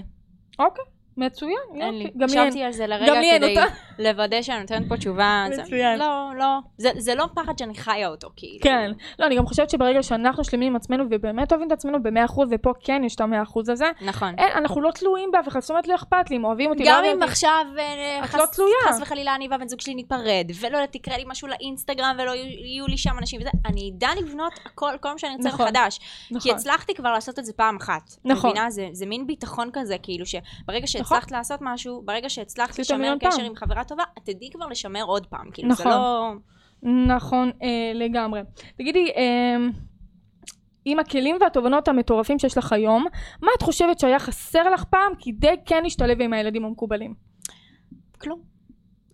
אוקיי, 0.58 0.84
מצוין. 1.16 1.52
יופי. 1.74 2.10
גם 2.18 2.28
לי 2.28 2.38
אין. 2.38 2.46
חשבתי 2.50 2.62
על 2.62 2.72
זה 2.72 2.86
לרגע 2.86 3.12
כדי. 3.38 3.56
לוודא 3.98 4.42
שאני 4.42 4.60
נותנת 4.60 4.88
פה 4.88 4.96
תשובה. 4.96 5.46
מצוין. 5.62 5.98
לא, 5.98 6.30
לא. 6.38 6.58
זה- 6.78 6.90
זה 6.96 7.14
לא 7.14 7.26
פחד 7.34 7.58
שאני 7.58 7.74
חיה 7.74 8.08
אותו, 8.08 8.28
כאילו. 8.36 8.58
כן. 8.62 8.90
לא, 9.18 9.26
אני 9.26 9.36
גם 9.36 9.46
חושבת 9.46 9.70
שברגע 9.70 10.02
שאנחנו 10.02 10.44
שלמים 10.44 10.66
עם 10.68 10.76
עצמנו 10.76 11.04
ובאמת 11.10 11.52
אוהבים 11.52 11.66
את 11.68 11.72
עצמנו 11.72 12.02
ב-100% 12.02 12.40
ופה 12.50 12.72
כן 12.84 13.02
יש 13.04 13.14
את 13.14 13.20
ה-100% 13.20 13.60
הזה, 13.72 13.90
נכון. 14.00 14.34
אין, 14.38 14.48
אנחנו 14.54 14.80
לא 14.80 14.90
תלויים 14.90 15.30
באף 15.30 15.48
אחד, 15.48 15.60
זאת 15.60 15.70
אומרת 15.70 15.88
לא 15.88 15.94
אכפת 15.94 16.30
לי 16.30 16.36
אם 16.36 16.44
אוהבים 16.44 16.70
אותי, 16.70 16.84
לא 16.84 16.90
גם 16.90 17.04
אם. 17.04 17.22
עכשיו 17.22 17.64
אה, 17.78 18.20
חס- 18.26 18.58
לא. 18.58 18.66
חס 18.88 18.98
וחלילה 19.02 19.34
אני 19.34 19.48
והבן 19.50 19.68
זוג 19.68 19.80
שלי 19.80 19.94
ניפרד, 19.94 20.46
ולא 20.60 20.78
תקרה 20.90 21.16
לי 21.18 21.24
משהו 21.26 21.48
לאינסטגרם 21.48 22.16
ולא 22.18 22.32
יהיו 22.34 22.86
לי 22.86 22.98
שם 22.98 23.18
אנשים 23.18 23.40
וזה, 23.40 23.50
אני 23.66 23.90
אדע 23.96 24.08
לבנות 24.22 24.52
הכל, 24.66 24.90
כל 25.00 25.12
מה 25.12 25.18
שאני 25.18 25.36
רוצה 25.36 25.48
נכון. 25.48 25.66
מחדש. 25.66 25.98
כי 26.28 26.34
נכון. 26.34 26.50
הצלחתי 26.52 26.94
כבר 26.94 27.12
לעשות 27.12 27.38
את 27.38 27.44
זה 27.44 27.52
פעם 27.52 27.76
אחת. 27.76 28.02
נכון. 28.24 28.54
זה, 28.70 28.88
זה 28.92 29.06
מין 29.06 29.26
ביטחון 29.26 29.70
כזה, 29.72 29.96
כאילו 30.02 30.24
שברגע 30.26 30.86
שהצלחת 31.08 31.30
לעשות 31.30 31.60
משהו, 31.62 32.02
ברגע 32.04 32.30
שהצלחת 32.30 32.78
לשמר 32.78 33.14
קשר. 33.20 33.42
עם 33.42 33.56
חברה 33.56 33.84
טובה, 33.84 34.02
את 34.18 34.22
תדעי 34.24 34.50
כבר 34.52 34.66
לשמר 34.66 35.02
עוד 35.02 35.26
פעם. 35.26 35.50
כאילו, 35.52 35.74
זה 35.74 35.84
נכון. 35.84 35.92
לא... 35.92 36.34
נכון, 37.16 37.50
אה, 37.62 37.92
לגמרי. 37.94 38.40
תגידי, 38.78 39.10
אה, 39.16 39.56
עם 40.84 40.98
הכלים 40.98 41.36
והתובנות 41.40 41.88
המטורפים 41.88 42.38
שיש 42.38 42.58
לך 42.58 42.72
היום, 42.72 43.06
מה 43.42 43.50
את 43.58 43.62
חושבת 43.62 43.98
שהיה 43.98 44.18
חסר 44.18 44.70
לך 44.70 44.84
פעם 44.84 45.12
כדי 45.20 45.54
כן 45.66 45.82
להשתלב 45.82 46.20
עם 46.20 46.32
הילדים 46.32 46.64
המקובלים? 46.64 47.14
כלום. 48.20 48.40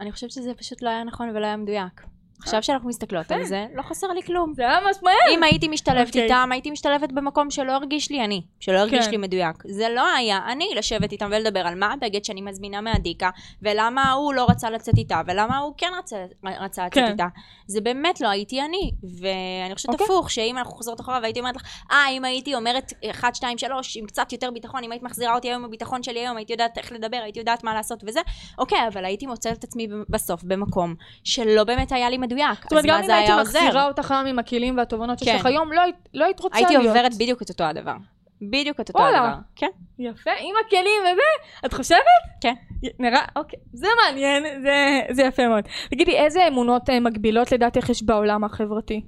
אני 0.00 0.12
חושבת 0.12 0.30
שזה 0.30 0.54
פשוט 0.54 0.82
לא 0.82 0.88
היה 0.88 1.04
נכון 1.04 1.28
ולא 1.28 1.46
היה 1.46 1.56
מדויק. 1.56 2.02
עכשיו 2.42 2.62
שאנחנו 2.62 2.88
מסתכלות 2.88 3.32
על 3.32 3.38
יפה. 3.38 3.48
זה, 3.48 3.66
לא 3.74 3.82
חסר 3.82 4.06
לי 4.06 4.22
כלום. 4.22 4.52
זה 4.54 4.62
היה 4.62 4.80
ממש 4.80 4.96
מהר. 5.02 5.34
אם 5.34 5.42
הייתי 5.42 5.68
משתלבת 5.68 6.06
אוקיי. 6.06 6.22
איתם, 6.22 6.48
הייתי 6.52 6.70
משתלבת 6.70 7.12
במקום 7.12 7.50
שלא 7.50 7.72
הרגיש 7.72 8.10
לי 8.10 8.24
אני, 8.24 8.42
שלא 8.60 8.78
הרגיש 8.78 9.04
כן. 9.04 9.10
לי 9.10 9.16
מדויק. 9.16 9.56
זה 9.64 9.88
לא 9.88 10.14
היה 10.14 10.40
אני 10.52 10.68
לשבת 10.76 11.12
איתם 11.12 11.30
ולדבר 11.30 11.60
על 11.60 11.74
מה 11.74 11.92
הבגד 11.92 12.24
שאני 12.24 12.40
מזמינה 12.40 12.80
מהדיקה, 12.80 13.30
ולמה 13.62 14.12
הוא 14.12 14.34
לא 14.34 14.46
רצה 14.50 14.70
לצאת 14.70 14.98
איתה, 14.98 15.20
ולמה 15.26 15.58
הוא 15.58 15.74
כן 15.76 15.90
רצה, 15.98 16.16
לצאת 16.64 16.92
כן. 16.94 17.06
איתה. 17.06 17.26
זה 17.66 17.80
באמת 17.80 18.20
לא 18.20 18.28
הייתי 18.28 18.60
אני. 18.60 18.90
ואני 19.20 19.74
חושבת 19.74 19.92
אוקיי. 19.92 20.04
הפוך, 20.04 20.30
שאם 20.30 20.58
אנחנו 20.58 20.72
חוזרות 20.72 21.00
אחורה 21.00 21.18
והייתי 21.22 21.40
אומרת 21.40 21.56
לך, 21.56 21.62
אה, 21.92 22.08
אם 22.10 22.24
הייתי 22.24 22.54
אומרת 22.54 22.92
1, 23.10 23.34
2, 23.34 23.58
3, 23.58 23.96
עם 23.96 24.06
קצת 24.06 24.32
יותר 24.32 24.50
ביטחון, 24.50 24.84
אם 24.84 24.92
היית 24.92 25.02
מחזירה 25.02 25.34
אותי 25.34 25.48
היום 25.48 25.58
עם 25.58 25.64
הביטחון 25.64 26.02
שלי 26.02 26.20
היום, 26.20 26.36
הייתי 26.36 26.52
יודעת 26.52 26.78
איך 26.78 26.92
לדבר, 26.92 27.16
הייתי 27.22 27.38
יודעת 27.38 27.64
מה 27.64 27.74
לעשות 27.74 28.04
וזה, 28.06 28.20
אוקיי, 28.58 28.88
אבל 28.88 29.04
הייתי 29.04 29.26
מוצאת 29.26 29.58
את 29.58 29.64
עצמי 29.64 29.88
בסוף 30.08 30.42
במקום 30.42 30.94
שלא 31.24 31.64
באמת 31.64 31.92
היה 31.92 32.10
לי 32.10 32.18
מדויק. 32.18 32.31
זאת 32.62 32.72
אומרת, 32.72 32.84
גם 32.86 33.02
אם 33.04 33.10
הייתי? 33.10 33.32
מחזירה 33.40 33.86
אותך 33.86 34.10
היום 34.10 34.26
עם 34.26 34.38
הכלים 34.38 34.76
והתובנות 34.78 35.18
שיש 35.18 35.28
כן. 35.28 35.36
לך 35.36 35.46
היום, 35.46 35.72
לא 35.72 35.80
היית- 35.80 36.08
לא 36.14 36.24
היית 36.24 36.40
רוצה 36.40 36.56
הייתי 36.56 36.72
להיות. 36.76 36.86
עוברת 36.96 37.14
בדיוק 37.14 37.42
את 37.42 37.48
אותו 37.48 37.64
הדבר. 37.64 37.94
בדיוק 38.50 38.80
את 38.80 38.88
אותו. 38.88 39.06
הדבר. 39.06 39.34
כן. 39.56 39.66
יפה, 39.98 40.30
עם 40.40 40.54
הכלים 40.66 41.00
וזה, 41.12 41.46
את 41.66 41.72
חושבת? 41.72 41.98
כן. 42.40 42.54
נראה, 42.98 43.20
אוקיי, 43.36 43.58
זה 43.72 43.86
מעניין, 44.04 44.42
זה, 44.62 44.74
זה 45.10 45.22
יפה 45.22 45.48
מאוד. 45.48 45.64
תגידי, 45.90 46.12
איזה 46.16 46.48
אמונות 46.48 46.90
אה, 46.90 47.00
מגבילות 47.00 47.52
לדעתך 47.52 47.88
יש 47.88 48.02
בעולם 48.02 48.44
החברתי? 48.44 49.00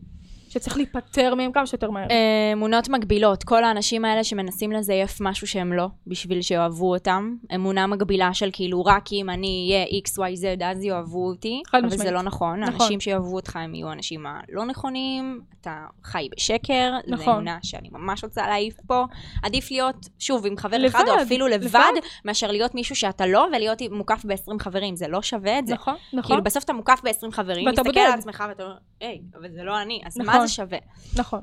שצריך 0.54 0.76
להיפטר 0.76 1.34
מהם 1.34 1.52
כמה 1.52 1.66
שיותר 1.66 1.90
מהר. 1.90 2.06
אה, 2.10 2.50
אמונות 2.52 2.88
מגבילות, 2.88 3.44
כל 3.44 3.64
האנשים 3.64 4.04
האלה 4.04 4.24
שמנסים 4.24 4.72
לזייף 4.72 5.20
משהו 5.20 5.46
שהם 5.46 5.72
לא, 5.72 5.88
בשביל 6.06 6.42
שאוהבו 6.42 6.94
אותם. 6.94 7.34
אמונה 7.54 7.86
מגבילה 7.86 8.34
של 8.34 8.50
כאילו, 8.52 8.84
רק 8.84 9.12
אם 9.12 9.30
אני 9.30 9.70
אהיה 9.70 10.00
XYZ 10.02 10.64
אז 10.64 10.84
יאהבו 10.84 11.26
אותי. 11.26 11.62
חד 11.66 11.78
אבל 11.78 11.86
משמעית. 11.86 12.02
זה 12.02 12.10
לא 12.10 12.22
נכון. 12.22 12.60
נכון. 12.60 12.74
האנשים 12.80 13.00
שיאהבו 13.00 13.36
אותך 13.36 13.56
הם 13.56 13.74
יהיו 13.74 13.88
האנשים 13.88 14.26
הלא 14.26 14.64
נכונים, 14.66 15.40
אתה 15.60 15.86
חי 16.04 16.28
בשקר. 16.36 16.92
זו 17.06 17.14
נכון. 17.14 17.34
אמונה 17.34 17.58
שאני 17.62 17.88
ממש 17.92 18.24
רוצה 18.24 18.46
להעיף 18.46 18.76
פה. 18.86 19.04
עדיף 19.42 19.70
להיות, 19.70 20.08
שוב, 20.18 20.46
עם 20.46 20.56
חבר 20.56 20.78
לבד, 20.78 20.94
אחד, 20.94 21.04
או 21.08 21.22
אפילו 21.22 21.48
לבד, 21.48 21.64
לבד. 21.64 21.92
מאשר 22.24 22.50
להיות 22.50 22.74
מישהו 22.74 22.96
שאתה 22.96 23.26
לא, 23.26 23.46
ולהיות 23.52 23.82
מוקף 23.90 24.24
ב-20 24.24 24.58
חברים. 24.58 24.96
זה 24.96 25.08
לא 25.08 25.22
שווה 25.22 25.58
את 25.58 25.66
זה. 25.66 25.74
נכון, 25.74 25.94
נכון, 26.12 26.22
כאילו 26.22 26.42
בסוף 26.42 26.64
אתה 26.64 26.72
מוקף 26.72 27.00
ב-20 27.04 27.30
חברים, 27.32 27.66
ואתה 27.66 27.82
מסתכל 27.82 28.00
בודד. 28.00 28.12
על 28.12 28.18
עצמך 28.18 28.44
ואתה 28.48 28.62
אומר, 28.62 28.74
היי, 29.00 29.20
אבל 29.40 29.48
זה 29.50 29.62
לא 29.62 29.82
אני, 29.82 30.02
אז 30.06 30.18
נכון. 30.18 30.34
מה 30.34 30.43
זה 30.46 30.52
שווה? 30.52 30.78
נכון. 31.16 31.40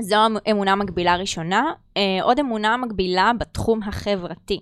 זו 0.00 0.16
אמונה 0.50 0.74
מגבילה 0.74 1.16
ראשונה. 1.16 1.72
אה, 1.96 2.02
עוד 2.22 2.38
אמונה 2.38 2.76
מגבילה 2.76 3.32
בתחום 3.38 3.82
החברתי. 3.82 4.60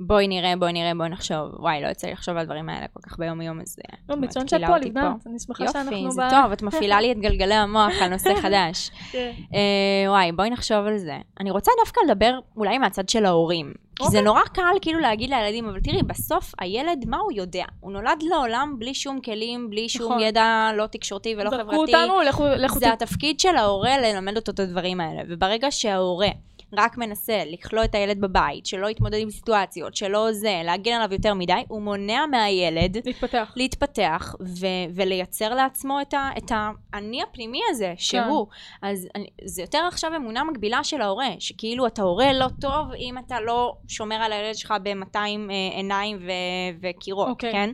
בואי 0.00 0.28
נראה, 0.28 0.56
בואי 0.58 0.72
נראה, 0.72 0.92
בואי 0.96 1.08
נחשוב. 1.08 1.50
וואי, 1.58 1.82
לא 1.82 1.88
יוצא 1.88 2.06
לי 2.06 2.12
לחשוב 2.12 2.34
על 2.36 2.40
הדברים 2.40 2.68
האלה 2.68 2.86
כל 2.92 3.00
כך 3.02 3.18
ביום 3.18 3.40
יום, 3.40 3.60
אז 3.60 3.76
אה, 3.90 3.96
לא, 4.08 4.16
מצוין 4.16 4.48
שאת 4.48 4.60
פה, 4.66 4.76
לבנת, 4.78 5.26
אני 5.26 5.38
שמחה 5.38 5.68
שאנחנו 5.72 5.96
יופי, 5.96 6.10
זה 6.10 6.22
ב- 6.22 6.30
טוב, 6.30 6.52
את 6.52 6.62
מפעילה 6.62 7.00
לי 7.00 7.12
את 7.12 7.18
גלגלי 7.18 7.54
המוח 7.54 7.92
על 8.00 8.08
נושא 8.08 8.34
חדש. 8.42 8.90
כן. 9.12 9.30
אה, 9.54 10.10
וואי, 10.10 10.32
בואי 10.32 10.50
נחשוב 10.50 10.86
על 10.86 10.98
זה. 10.98 11.16
אני 11.40 11.50
רוצה 11.50 11.72
דווקא 11.84 12.00
לדבר 12.08 12.38
אולי 12.56 12.78
מהצד 12.78 13.08
של 13.08 13.24
ההורים. 13.24 13.72
כי 13.96 14.04
זה 14.04 14.08
אוקיי. 14.08 14.22
נורא 14.22 14.40
קל 14.40 14.76
כאילו 14.82 15.00
להגיד 15.00 15.30
לילדים, 15.30 15.68
אבל 15.68 15.80
תראי, 15.80 16.02
בסוף 16.02 16.52
הילד, 16.60 17.04
מה 17.08 17.16
הוא 17.16 17.32
יודע? 17.32 17.64
הוא 17.80 17.92
נולד 17.92 18.22
לעולם 18.22 18.74
בלי 18.78 18.94
שום 18.94 19.20
כלים, 19.20 19.70
בלי 19.70 19.88
שום 19.88 20.06
נכון. 20.06 20.20
ידע 20.20 20.70
לא 20.76 20.86
תקשורתי 20.86 21.34
ולא 21.38 21.50
זרקו 21.50 21.72
חברתי. 21.72 21.94
אותנו, 21.96 22.20
לכו, 22.20 22.44
לכו 22.56 22.78
זה 22.78 22.92
התפקיד 22.92 23.40
של 23.40 23.56
ההורה 23.56 23.98
ללמד 23.98 24.36
אותו 24.36 24.52
את 24.52 24.60
הדברים 24.60 25.00
האלה. 25.00 25.22
וברגע 25.28 25.70
שההורה 25.70 26.28
רק 26.76 26.98
מנסה 26.98 27.42
לכלוא 27.46 27.84
את 27.84 27.94
הילד 27.94 28.20
בבית, 28.20 28.66
שלא 28.66 28.86
יתמודד 28.86 29.18
עם 29.18 29.30
סיטואציות, 29.30 29.96
שלא 29.96 30.32
זה, 30.32 30.60
להגן 30.64 30.92
עליו 30.92 31.12
יותר 31.12 31.34
מדי, 31.34 31.64
הוא 31.68 31.82
מונע 31.82 32.26
מהילד 32.30 32.96
להתפתח. 33.06 33.52
להתפתח 33.56 34.34
ו- 34.40 34.66
ולייצר 34.94 35.54
לעצמו 35.54 36.00
את, 36.00 36.14
ה- 36.14 36.30
את 36.38 36.52
האני 36.92 37.22
הפנימי 37.22 37.60
הזה, 37.70 37.94
שהוא. 37.96 38.46
אז 38.82 39.08
אני, 39.14 39.26
זה 39.44 39.62
יותר 39.62 39.78
עכשיו 39.88 40.16
אמונה 40.16 40.44
מגבילה 40.44 40.84
של 40.84 41.00
ההורה, 41.00 41.28
שכאילו 41.38 41.86
אתה 41.86 42.02
הורה 42.02 42.32
לא 42.32 42.46
טוב 42.60 42.92
אם 42.98 43.18
אתה 43.18 43.40
לא 43.40 43.74
שומר 43.88 44.16
על 44.16 44.32
הילד 44.32 44.54
שלך 44.54 44.74
ב-200 44.82 45.16
אה, 45.16 45.30
עיניים 45.76 46.16
ו- 46.20 46.78
וקירות, 46.82 47.28
אוקיי. 47.28 47.52
כן? 47.52 47.70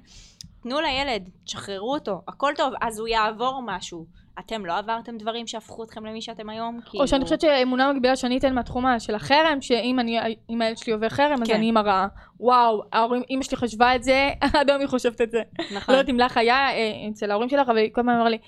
תנו 0.62 0.80
לילד, 0.80 1.28
תשחררו 1.44 1.94
אותו, 1.94 2.22
הכל 2.28 2.53
טוב, 2.57 2.72
אז 2.80 2.98
הוא 2.98 3.09
יעבור 3.09 3.62
משהו. 3.66 4.19
אתם 4.47 4.66
לא 4.66 4.78
עברתם 4.78 5.16
דברים 5.18 5.47
שהפכו 5.47 5.84
אתכם 5.84 6.05
למי 6.07 6.22
שאתם 6.22 6.51
היום? 6.51 6.80
או 7.01 7.09
שאני 7.09 7.24
חושבת 7.24 7.41
שאמונה 7.41 7.93
מגבילה 7.93 8.16
שאני 8.16 8.38
אתן 8.38 8.55
מהתחום 8.55 8.84
של 8.99 9.14
החרם, 9.14 9.59
שאם 9.61 10.01
אני, 10.01 10.18
הילד 10.49 10.76
שלי 10.78 10.93
עובר 10.93 11.09
חרם, 11.09 11.43
אז 11.43 11.49
כן. 11.49 11.55
אני 11.55 11.66
אימא 11.66 11.80
רעה. 11.80 12.07
וואו, 12.41 12.82
ההורים, 12.93 13.22
אמא 13.30 13.43
שלי 13.43 13.57
חשבה 13.57 13.95
את 13.97 14.03
זה, 14.03 14.30
עד 14.55 14.70
היום 14.70 14.80
היא 14.80 14.88
חושבת 14.88 15.20
את 15.20 15.30
זה. 15.30 15.41
נכון. 15.76 15.95
לא 15.95 15.99
יודעת 15.99 16.11
אם 16.11 16.18
לך 16.20 16.36
היה 16.36 16.70
אה, 16.70 16.93
אצל 17.12 17.30
ההורים 17.30 17.49
שלך, 17.49 17.68
אבל 17.68 17.76
היא 17.76 17.91
כל 17.93 18.01
הזמן 18.01 18.12
אמרה 18.12 18.28
לי, 18.28 18.38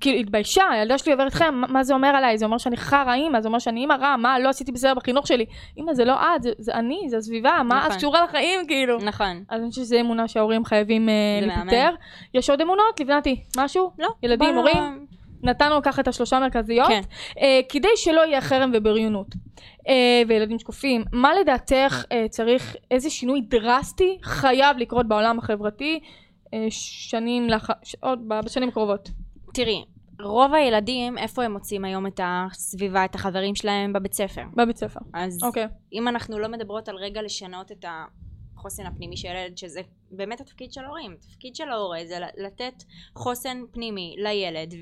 כאילו, 0.00 0.18
התביישה, 0.18 0.68
הילדה 0.70 0.98
שלי 0.98 1.12
עוברת 1.12 1.34
חרם, 1.34 1.64
מה- 1.68 1.84
זה 1.84 1.94
אומר 1.94 2.08
עליי? 2.08 2.38
זה 2.38 2.44
אומר 2.44 2.58
שאני 2.58 2.76
חרא 2.76 3.14
אימא, 3.14 3.40
זה 3.40 3.48
אומר 3.48 3.58
שאני 3.58 3.80
אימא 3.80 3.94
רעה, 3.94 4.16
מה, 4.16 4.38
לא 4.38 4.48
עשיתי 4.48 4.72
בסדר 4.72 4.94
בחינוך 4.94 5.26
שלי. 5.26 5.46
אימא, 5.76 5.94
זה 5.94 6.04
לא 6.04 6.14
את, 6.36 6.42
זה, 6.42 6.50
זה 6.58 6.74
אני, 6.74 7.00
זה 7.08 7.16
הסביבה, 7.16 7.60
מה 7.64 7.78
נכון. 7.78 7.90
את 7.92 7.96
קשורה 7.96 8.24
לחיים, 8.24 8.66
כאילו. 8.66 8.98
נכון. 8.98 9.44
אז 9.48 9.60
אני 9.60 9.70
חושבת 9.70 9.84
שזו 9.84 10.00
אמונה 10.00 10.28
שההורים 10.28 10.64
חייבים 10.64 11.08
אה, 11.08 11.14
להיפטר. 11.46 11.84
מהמם. 11.84 11.96
יש 12.34 12.50
עוד 12.50 12.60
אמונות, 12.60 13.00
לבנתי? 13.00 13.42
משהו? 13.56 13.90
לא. 13.98 14.08
ילדים, 14.22 14.54
הורים? 14.56 15.06
נתנו 15.42 15.82
ככה 15.82 16.02
את 16.02 16.08
השלושה 16.08 16.36
המרכזיות. 16.36 16.88
כן. 16.88 17.00
אה, 17.38 17.60
כדי 17.68 17.88
שלא 17.96 18.20
יהיה 18.26 18.40
חרם 18.40 18.70
ובריונות. 18.74 19.26
אה, 19.88 20.22
וילדים 20.28 20.58
שקופים, 20.58 21.04
מה 21.12 21.34
לדעתך 21.40 22.04
אה, 22.12 22.26
צריך, 22.28 22.76
איזה 22.90 23.10
שינוי 23.10 23.40
דרסטי 23.40 24.18
חייב 24.22 24.76
לקרות 24.78 25.08
בעולם 25.08 25.38
החברתי 25.38 26.00
אה, 26.54 26.66
שנים 26.70 27.48
לאחר, 27.48 27.72
ש- 27.82 27.96
עוד 28.00 28.28
בשנים 28.28 28.68
הקרובות? 28.68 29.08
תראי, 29.54 29.84
רוב 30.20 30.54
הילדים, 30.54 31.18
איפה 31.18 31.44
הם 31.44 31.52
מוצאים 31.52 31.84
היום 31.84 32.06
את 32.06 32.20
הסביבה, 32.24 33.04
את 33.04 33.14
החברים 33.14 33.54
שלהם? 33.54 33.92
בבית 33.92 34.12
ספר. 34.12 34.42
בבית 34.56 34.76
ספר. 34.76 35.00
אז 35.14 35.38
אוקיי. 35.42 35.66
אם 35.92 36.08
אנחנו 36.08 36.38
לא 36.38 36.48
מדברות 36.48 36.88
על 36.88 36.96
רגע 36.96 37.22
לשנות 37.22 37.72
את 37.72 37.84
החוסן 38.64 38.86
הפנימי 38.86 39.16
של 39.16 39.28
ילד, 39.28 39.58
שזה 39.58 39.80
באמת 40.10 40.40
התפקיד 40.40 40.72
של 40.72 40.84
ההורים. 40.84 41.12
התפקיד 41.18 41.54
של 41.56 41.68
ההורה 41.68 41.98
זה 42.06 42.18
לתת 42.36 42.82
חוסן 43.14 43.62
פנימי 43.72 44.14
לילד 44.18 44.74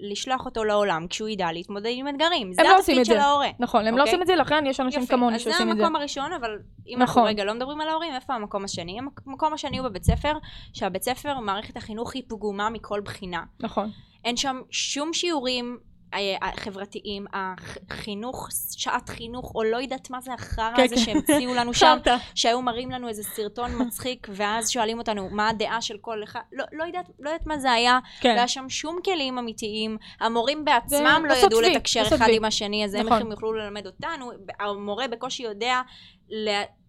ולשלוח 0.00 0.46
אותו 0.46 0.64
לעולם 0.64 1.06
כשהוא 1.10 1.28
ידע 1.28 1.52
להתמודד 1.52 1.90
עם 1.92 2.08
אתגרים. 2.08 2.52
זה 2.52 2.62
לא 2.62 2.76
התפקיד 2.78 3.04
של 3.04 3.12
זה. 3.12 3.22
ההורה. 3.22 3.48
נכון, 3.58 3.86
הם 3.86 3.96
לא 3.96 4.02
אוקיי. 4.02 4.12
עושים 4.12 4.22
את 4.22 4.26
זה, 4.26 4.36
לכן 4.36 4.64
יש 4.66 4.80
אנשים 4.80 5.06
כמוני 5.06 5.36
אז 5.36 5.42
זה 5.42 5.50
שעושים 5.50 5.70
את 5.70 5.76
זה. 5.76 5.82
המקום 5.82 5.96
הראשון, 5.96 6.32
אבל 6.32 6.50
אם 6.86 6.92
נכון. 6.92 7.00
אנחנו 7.00 7.22
רגע 7.22 7.44
לא 7.44 7.54
מדברים 7.54 7.80
על 7.80 7.88
ההורים, 7.88 8.14
איפה 8.14 8.34
המקום 8.34 8.64
השני? 8.64 8.98
המק- 8.98 9.20
המקום 9.26 9.52
השני 9.52 9.78
הוא 9.78 9.88
בבית 9.88 10.04
ספר, 10.04 10.32
שהבית 10.72 11.02
ספר, 11.02 11.40
מערכת 11.40 11.76
החינוך 11.76 12.14
היא 12.14 12.22
פגומה 12.28 12.70
מכל 12.70 13.00
בחינה. 13.00 13.42
נכון. 13.60 13.90
אין 14.24 14.36
שם 14.36 14.60
שום 14.70 15.12
שיעורים 15.12 15.78
אה, 16.14 16.36
אה, 16.42 16.50
חברתיים, 16.56 17.26
החינוך, 17.32 18.48
שעת 18.76 19.08
חינוך, 19.08 19.52
או 19.54 19.62
לא 19.62 19.76
יודעת 19.76 20.10
מה 20.10 20.20
זה 20.20 20.32
החרא 20.32 20.76
כן, 20.76 20.82
הזה 20.84 20.94
כן. 20.96 21.00
שהמציאו 21.00 21.54
לנו 21.54 21.74
שם. 21.74 21.96
שהיו 22.34 22.62
מראים 22.62 22.90
לנו 22.90 23.08
איזה 23.08 23.22
סרטון 23.22 23.70
מצחיק, 23.78 24.28
ואז 24.30 24.70
שואלים 24.70 24.98
אותנו 24.98 25.28
מה 25.30 25.48
הדעה 25.48 25.80
של 25.80 25.96
כל 26.00 26.22
אחד, 26.22 26.40
לא, 26.52 26.64
לא, 26.72 26.84
יודעת, 26.84 27.10
לא 27.18 27.30
יודעת 27.30 27.46
מה 27.46 27.58
זה 27.58 27.72
היה, 27.72 27.98
לא 28.02 28.20
כן. 28.20 28.30
היה 28.30 28.48
שם 28.48 28.68
שום 28.68 28.98
כלים 29.04 29.38
אמיתיים, 29.38 29.96
המורים 30.20 30.64
בעצמם 30.64 31.22
לא 31.22 31.28
לעשות 31.28 31.44
ידעו 31.44 31.60
לתקשר 31.60 32.02
לעשות 32.02 32.18
אחד. 32.18 32.28
עם 32.32 32.44
השני, 32.44 32.84
אז 32.84 32.94
איך 32.94 33.06
נכון. 33.06 33.20
הם 33.20 33.30
יוכלו 33.30 33.52
ללמד 33.52 33.86
אותנו, 33.86 34.30
המורה 34.60 35.08
בקושי 35.08 35.42
יודע 35.42 35.80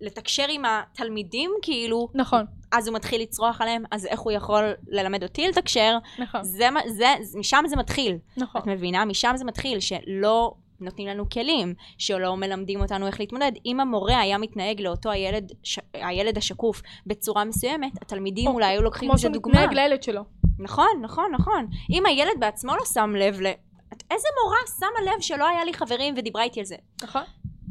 לתקשר 0.01 0.45
עם 0.49 0.63
התלמידים, 0.65 1.51
כאילו, 1.61 2.07
נכון, 2.15 2.45
אז 2.71 2.87
הוא 2.87 2.95
מתחיל 2.95 3.21
לצרוח 3.21 3.61
עליהם, 3.61 3.83
אז 3.91 4.05
איך 4.05 4.19
הוא 4.19 4.31
יכול 4.31 4.63
ללמד 4.87 5.23
אותי 5.23 5.47
לתקשר? 5.47 5.97
נכון, 6.19 6.43
זה, 6.43 6.67
זה, 6.87 7.05
משם 7.35 7.63
זה 7.67 7.75
מתחיל. 7.75 8.17
נכון. 8.37 8.61
את 8.61 8.67
מבינה? 8.67 9.05
משם 9.05 9.31
זה 9.35 9.45
מתחיל, 9.45 9.79
שלא 9.79 10.53
נותנים 10.79 11.07
לנו 11.07 11.29
כלים, 11.29 11.73
שלא 11.97 12.37
מלמדים 12.37 12.81
אותנו 12.81 13.07
איך 13.07 13.19
להתמודד. 13.19 13.51
אם 13.65 13.79
המורה 13.79 14.19
היה 14.19 14.37
מתנהג 14.37 14.81
לאותו 14.81 15.11
הילד, 15.11 15.51
ש... 15.63 15.79
הילד 15.93 16.37
השקוף 16.37 16.81
בצורה 17.07 17.43
מסוימת, 17.45 17.91
התלמידים 18.01 18.47
או 18.47 18.53
אולי 18.53 18.65
היו 18.65 18.81
לוקחים 18.81 19.07
כמו 19.07 19.13
מזה 19.13 19.21
שהוא 19.21 19.33
דוגמה. 19.33 19.53
מתנהג 19.53 19.73
לילד 19.73 20.03
שלו. 20.03 20.21
נכון, 20.59 20.87
נכון, 21.01 21.31
נכון. 21.39 21.67
אם 21.91 22.05
הילד 22.05 22.39
בעצמו 22.39 22.75
לא 22.75 22.85
שם 22.93 23.13
לב 23.17 23.41
ל... 23.41 23.47
את- 23.93 24.03
איזה 24.11 24.27
מורה 24.43 24.57
שמה 24.79 25.11
לב 25.11 25.21
שלא 25.21 25.47
היה 25.47 25.65
לי 25.65 25.73
חברים 25.73 26.13
ודיברה 26.17 26.43
איתי 26.43 26.59
על 26.59 26.65
זה? 26.65 26.75
נכון? 27.03 27.21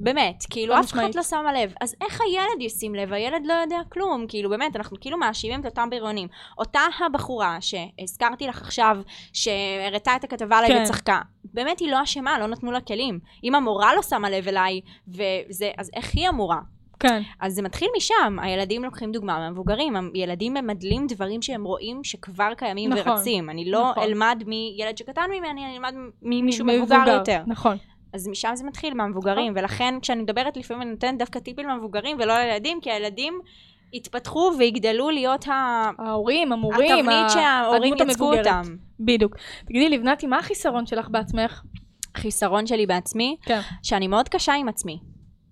באמת, 0.01 0.45
כאילו 0.51 0.81
אף 0.81 0.93
אחד. 0.93 1.15
לא 1.15 1.23
שמה 1.23 1.53
לב. 1.53 1.73
אז 1.81 1.95
איך 2.01 2.21
הילד 2.21 2.63
ישים 2.63 2.95
לב? 2.95 3.13
הילד 3.13 3.47
לא 3.47 3.53
יודע 3.53 3.79
כלום, 3.89 4.25
כאילו 4.29 4.51
באמת, 4.51 4.77
אנחנו 4.77 4.97
כאילו 5.01 5.19
מאשימים 5.19 5.61
את 5.61 5.67
אותם 5.67 5.91
בריונים. 5.91 6.29
אותה 6.59 6.81
הבחורה 7.07 7.59
שהזכרתי 7.61 8.47
לך 8.47 8.63
עכשיו, 8.63 8.99
שהראתה 9.33 10.17
את 10.17 10.25
הכתבה 10.25 10.59
עליי 10.59 10.71
כן. 10.71 10.83
וצחקה, 10.83 11.21
באמת 11.45 11.79
היא 11.79 11.91
לא 11.91 12.03
אשמה, 12.03 12.39
לא 12.39 12.47
נתנו 12.47 12.73
לה 12.73 12.81
כלים. 12.81 13.19
אם 13.45 13.55
המורה 13.55 13.95
לא 13.95 14.03
שמה 14.03 14.31
לב 14.31 14.49
אליי, 14.49 14.81
וזה, 15.09 15.71
אז 15.79 15.91
איך 15.97 16.15
היא 16.15 16.29
אמורה? 16.29 16.59
כן. 17.01 17.23
אז 17.41 17.55
זה 17.55 17.63
מתחיל 17.63 17.89
משם, 17.97 18.37
הילדים 18.43 18.85
לוקחים 18.85 19.13
דוגמה 19.13 19.39
מהמבוגרים, 19.39 20.11
הילדים 20.15 20.55
ממדלים 20.55 21.07
דברים 21.07 21.43
שהם 21.43 21.65
רואים 21.65 22.05
שכבר 22.05 22.55
קיימים 22.57 22.93
נכון, 22.93 23.13
ורצים. 23.13 23.51
אני 23.51 23.71
לא 23.71 23.91
נכון. 23.91 24.03
אלמד 24.03 24.43
מילד 24.47 24.99
שקטן 24.99 25.31
ממני, 25.31 25.65
אני 25.65 25.77
אלמד 25.77 25.95
ממישהו 26.23 26.67
מבוגר 26.67 27.05
יותר. 27.09 27.43
נכון. 27.47 27.77
אז 28.13 28.29
משם 28.29 28.51
זה 28.55 28.65
מתחיל, 28.65 28.95
מהמבוגרים, 28.95 29.53
ולכן 29.57 29.95
כשאני 30.03 30.23
מדברת 30.23 30.57
לפעמים 30.57 30.83
אני 30.83 30.91
נותנת 30.91 31.19
דווקא 31.19 31.39
טיפים 31.39 31.69
למבוגרים 31.69 32.17
ולא 32.21 32.39
לילדים, 32.39 32.81
כי 32.81 32.91
הילדים 32.91 33.41
יתפתחו 33.93 34.53
ויגדלו 34.59 35.11
להיות 35.11 35.49
ה... 35.49 35.91
ההורים, 35.99 36.53
המורים, 36.53 36.99
התבנית 36.99 37.31
שההורים 37.31 37.95
המבוגרת. 38.01 38.47
אותם. 38.47 38.63
בדיוק. 39.01 39.37
תגידי, 39.65 39.89
לבנתי, 39.89 40.27
מה 40.27 40.39
החיסרון 40.39 40.87
שלך 40.87 41.09
בעצמך? 41.11 41.63
החיסרון 42.15 42.67
שלי 42.67 42.87
בעצמי, 42.87 43.37
כן. 43.43 43.61
שאני 43.83 44.07
מאוד 44.07 44.29
קשה 44.29 44.55
עם 44.55 44.69
עצמי. 44.69 44.99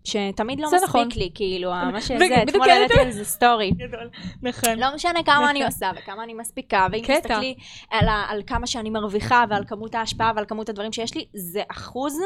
שתמיד 0.09 0.61
לא 0.61 0.67
מספיק 0.67 0.83
נכון. 0.89 1.09
לי, 1.17 1.31
כאילו, 1.35 1.71
מה 1.93 2.01
שזה, 2.01 2.15
אתמול 2.43 2.65
כן, 2.65 2.71
העליתי. 2.71 3.01
על 3.01 3.11
זה 3.11 3.25
סטורי. 3.25 3.71
גדול. 3.89 4.11
נכון. 4.43 4.79
לא 4.79 4.95
משנה 4.95 5.23
כמה 5.23 5.51
אני 5.51 5.59
נכון. 5.59 5.73
עושה 5.73 5.91
וכמה 6.03 6.25
אני 6.25 6.35
מספיקה, 6.35 6.87
ואם 6.93 7.03
קטע. 7.03 7.15
תסתכלי 7.21 7.55
על, 7.91 8.09
ה- 8.09 8.25
על 8.29 8.43
כמה 8.47 8.67
שאני 8.67 8.91
מרוויחה 8.91 9.45
ועל 9.51 9.65
כמות 9.69 9.95
ההשפעה 9.95 10.33
ועל 10.37 10.45
כמות 10.49 10.69
הדברים 10.69 10.93
שיש 10.93 11.15
לי, 11.15 11.25
זה 11.35 11.63
אחוז, 11.71 12.19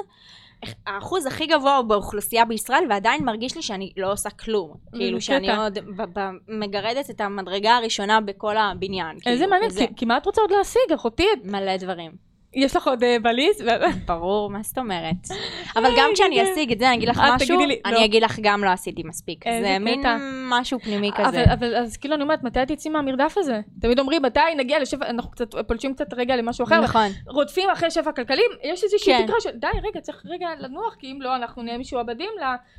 האחוז 0.86 1.26
הכי 1.26 1.46
גבוה 1.46 1.82
באוכלוסייה 1.82 2.44
בישראל, 2.44 2.84
ועדיין 2.90 3.24
מרגיש 3.24 3.56
לי 3.56 3.62
שאני 3.62 3.92
לא 3.96 4.12
עושה 4.12 4.30
כלום. 4.30 4.74
כאילו 4.96 5.20
שאני 5.20 5.48
קטע. 5.48 5.62
עוד 5.62 5.78
ב- 5.96 6.18
ב- 6.18 6.30
מגרדת 6.48 7.10
את 7.10 7.20
המדרגה 7.20 7.76
הראשונה 7.76 8.20
בכל 8.20 8.56
הבניין. 8.56 9.16
איזה 9.26 9.44
כאילו, 9.44 9.50
מעניין, 9.68 9.94
כי 9.94 10.04
מה 10.04 10.16
את 10.16 10.26
רוצה 10.26 10.40
עוד 10.40 10.50
להשיג, 10.50 10.92
אחותי? 10.94 11.26
מלא 11.44 11.76
דברים. 11.76 12.31
יש 12.54 12.76
לך 12.76 12.88
עוד 12.88 13.04
אה, 13.04 13.16
בליס? 13.22 13.62
ברור, 14.06 14.50
מה 14.50 14.62
זאת 14.62 14.78
אומרת? 14.78 15.14
אבל 15.76 15.90
גם 15.98 16.10
כשאני 16.14 16.40
רגע. 16.40 16.52
אשיג 16.52 16.72
את 16.72 16.78
זה, 16.78 16.88
אני 16.88 16.96
אגיד 16.96 17.08
לך 17.08 17.18
אה, 17.18 17.36
משהו, 17.36 17.58
לי, 17.58 17.66
לא. 17.66 17.90
אני 17.90 18.04
אגיד 18.04 18.22
לך 18.22 18.38
גם 18.42 18.64
לא 18.64 18.70
עשיתי 18.70 19.02
מספיק. 19.04 19.44
זה 19.62 19.78
מין. 19.80 20.02
משהו 20.48 20.78
פנימי 20.80 21.10
כזה. 21.14 21.44
אבל, 21.52 21.76
אז 21.76 21.96
כאילו 21.96 22.14
אני 22.14 22.22
אומרת, 22.22 22.42
מתי 22.42 22.60
תצאי 22.66 22.90
מהמרדף 22.90 23.34
הזה? 23.38 23.60
תמיד 23.80 23.98
אומרים, 23.98 24.22
מתי 24.22 24.40
נגיע 24.56 24.78
לשפע, 24.78 25.06
אנחנו 25.06 25.30
קצת 25.30 25.54
פולשים 25.66 25.94
קצת 25.94 26.14
רגע 26.14 26.36
למשהו 26.36 26.64
אחר, 26.64 26.80
נכון. 26.80 27.08
רודפים 27.26 27.70
אחרי 27.70 27.90
שפע 27.90 28.12
כלכלי, 28.12 28.42
יש 28.62 28.84
איזושהי 28.84 29.14
כן. 29.14 29.26
תקרה 29.26 29.40
של 29.40 29.50
די, 29.50 29.66
רגע, 29.88 30.00
צריך 30.00 30.22
רגע 30.28 30.48
לנוח, 30.58 30.94
כי 30.98 31.12
אם 31.12 31.22
לא, 31.22 31.36
אנחנו 31.36 31.62
נהיה 31.62 31.78
משועבדים 31.78 32.30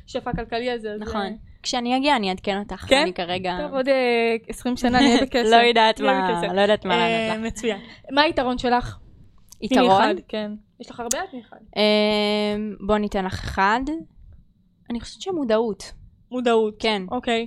לשפע 0.06 0.30
הכלכלי 0.30 0.70
הזה. 0.70 0.96
נכון. 0.98 1.20
אה, 1.20 1.28
כשאני 1.62 1.96
אגיע 1.96 2.16
אני 2.16 2.30
אעדכן 2.30 2.58
אותך. 2.58 2.84
כן? 2.88 3.02
אני 3.02 3.12
כרגע... 3.12 3.58
טוב, 3.62 3.74
עוד 3.74 3.88
אה, 3.88 4.36
20 4.48 4.76
שנה 4.76 5.00
נהיה 5.00 5.20
בקשר. 5.24 5.50
לא 5.50 5.56
יודעת 5.56 6.00
מה. 6.00 6.42
לא 6.54 6.60
יודעת 6.60 6.84
מה 6.84 6.94
אה, 6.94 7.28
לענות 7.28 7.46
לך. 7.46 7.52
מצוין. 7.52 7.78
מה 8.10 8.22
היתרון 8.22 8.58
שלך? 8.58 8.96
יתרון? 9.64 10.02
אחד, 10.02 10.14
כן. 10.28 10.52
יש 10.80 10.90
לך 10.90 11.00
הרבה? 11.00 11.18
תני 11.30 11.40
אחד. 11.40 11.56
אמ, 11.76 12.74
בוא 12.86 12.98
ניתן 12.98 13.24
לך 13.24 13.34
אחד. 13.34 13.80
אני 14.90 15.00
חושבת 15.00 15.22
שמודעות. 15.22 15.92
מודעות. 16.30 16.74
כן. 16.78 17.02
אוקיי. 17.10 17.46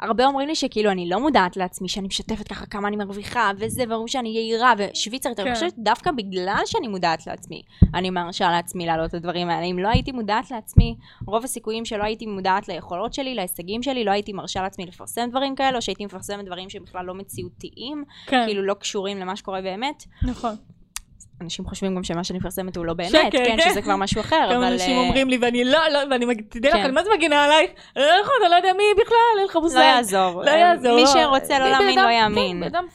הרבה 0.00 0.26
אומרים 0.26 0.48
לי 0.48 0.54
שכאילו 0.54 0.90
אני 0.90 1.08
לא 1.08 1.20
מודעת 1.20 1.56
לעצמי, 1.56 1.88
שאני 1.88 2.06
משתפת 2.06 2.48
ככה 2.48 2.66
כמה 2.66 2.88
אני 2.88 2.96
מרוויחה, 2.96 3.50
וזה, 3.56 3.84
ואומרים 3.88 4.08
שאני 4.08 4.28
יהירה 4.28 4.72
ושוויצרית, 4.78 5.40
אני 5.40 5.48
כן. 5.48 5.54
חושבת 5.54 5.74
דווקא 5.78 6.10
בגלל 6.10 6.62
שאני 6.66 6.88
מודעת 6.88 7.26
לעצמי, 7.26 7.62
אני 7.94 8.10
מרשה 8.10 8.50
לעצמי 8.50 8.86
להעלות 8.86 9.10
את 9.10 9.14
הדברים 9.14 9.48
האלה. 9.48 9.66
אם 9.66 9.78
לא 9.78 9.88
הייתי 9.88 10.12
מודעת 10.12 10.50
לעצמי, 10.50 10.96
רוב 11.26 11.44
הסיכויים 11.44 11.84
שלא 11.84 12.04
הייתי 12.04 12.26
מודעת 12.26 12.68
ליכולות 12.68 13.14
שלי, 13.14 13.34
להישגים 13.34 13.82
שלי, 13.82 14.04
לא 14.04 14.10
הייתי 14.10 14.32
מרשה 14.32 14.62
לעצמי 14.62 14.86
לפרסם 14.86 15.30
דברים 15.30 15.54
כאלה, 15.54 15.76
או 15.76 15.82
שהייתי 15.82 16.04
מפרסמת 16.04 16.44
דברים 16.44 16.70
שבכלל 16.70 17.04
לא 17.04 17.14
מציאותיים, 17.14 18.04
כן, 18.26 18.42
כאילו 18.46 18.62
לא 18.62 18.74
קשורים 18.74 19.18
למה 19.18 19.36
שקורה 19.36 19.62
באמת. 19.62 20.04
נכון. 20.22 20.54
אנשים 21.40 21.64
חושבים 21.64 21.96
גם 21.96 22.04
שמה 22.04 22.24
שאני 22.24 22.38
מפרסמת 22.38 22.76
הוא 22.76 22.84
לא 22.84 22.94
באמת, 22.94 23.10
שקר, 23.10 23.30
כן, 23.30 23.56
כן. 23.56 23.70
שזה 23.70 23.82
כבר 23.82 23.96
משהו 23.96 24.20
אחר, 24.20 24.44
אבל... 24.46 24.54
כמה 24.54 24.68
אנשים 24.68 24.96
אה, 24.96 25.02
אומרים 25.02 25.28
לי, 25.28 25.38
ואני 25.42 25.64
לא, 25.64 25.78
לא, 25.92 25.98
ואני, 26.10 26.34
תדעי 26.34 26.70
לך, 26.70 26.76
כן. 26.76 26.84
אני 26.84 26.92
מה 26.92 27.04
זה 27.04 27.10
מגינה 27.16 27.44
עלייך? 27.44 27.70
אני 27.96 28.04
לא 28.04 28.20
יכול, 28.22 28.34
אתה 28.40 28.48
לא 28.48 28.54
יודע 28.54 28.72
מי 28.72 29.02
בכלל, 29.02 29.16
אין 29.38 29.46
לך 29.46 29.56
מושג. 29.56 29.76
לא 29.76 29.82
יעזור. 29.82 30.42
לא 30.44 30.50
יעזור. 30.50 30.96
מי 30.96 31.02
לא. 31.02 31.06
שרוצה 31.06 31.58
לא 31.58 31.70
להאמין, 31.70 31.98
לא 31.98 32.10
יאמין. 32.10 32.60
כן, 32.60 32.66
אדם 32.66 32.86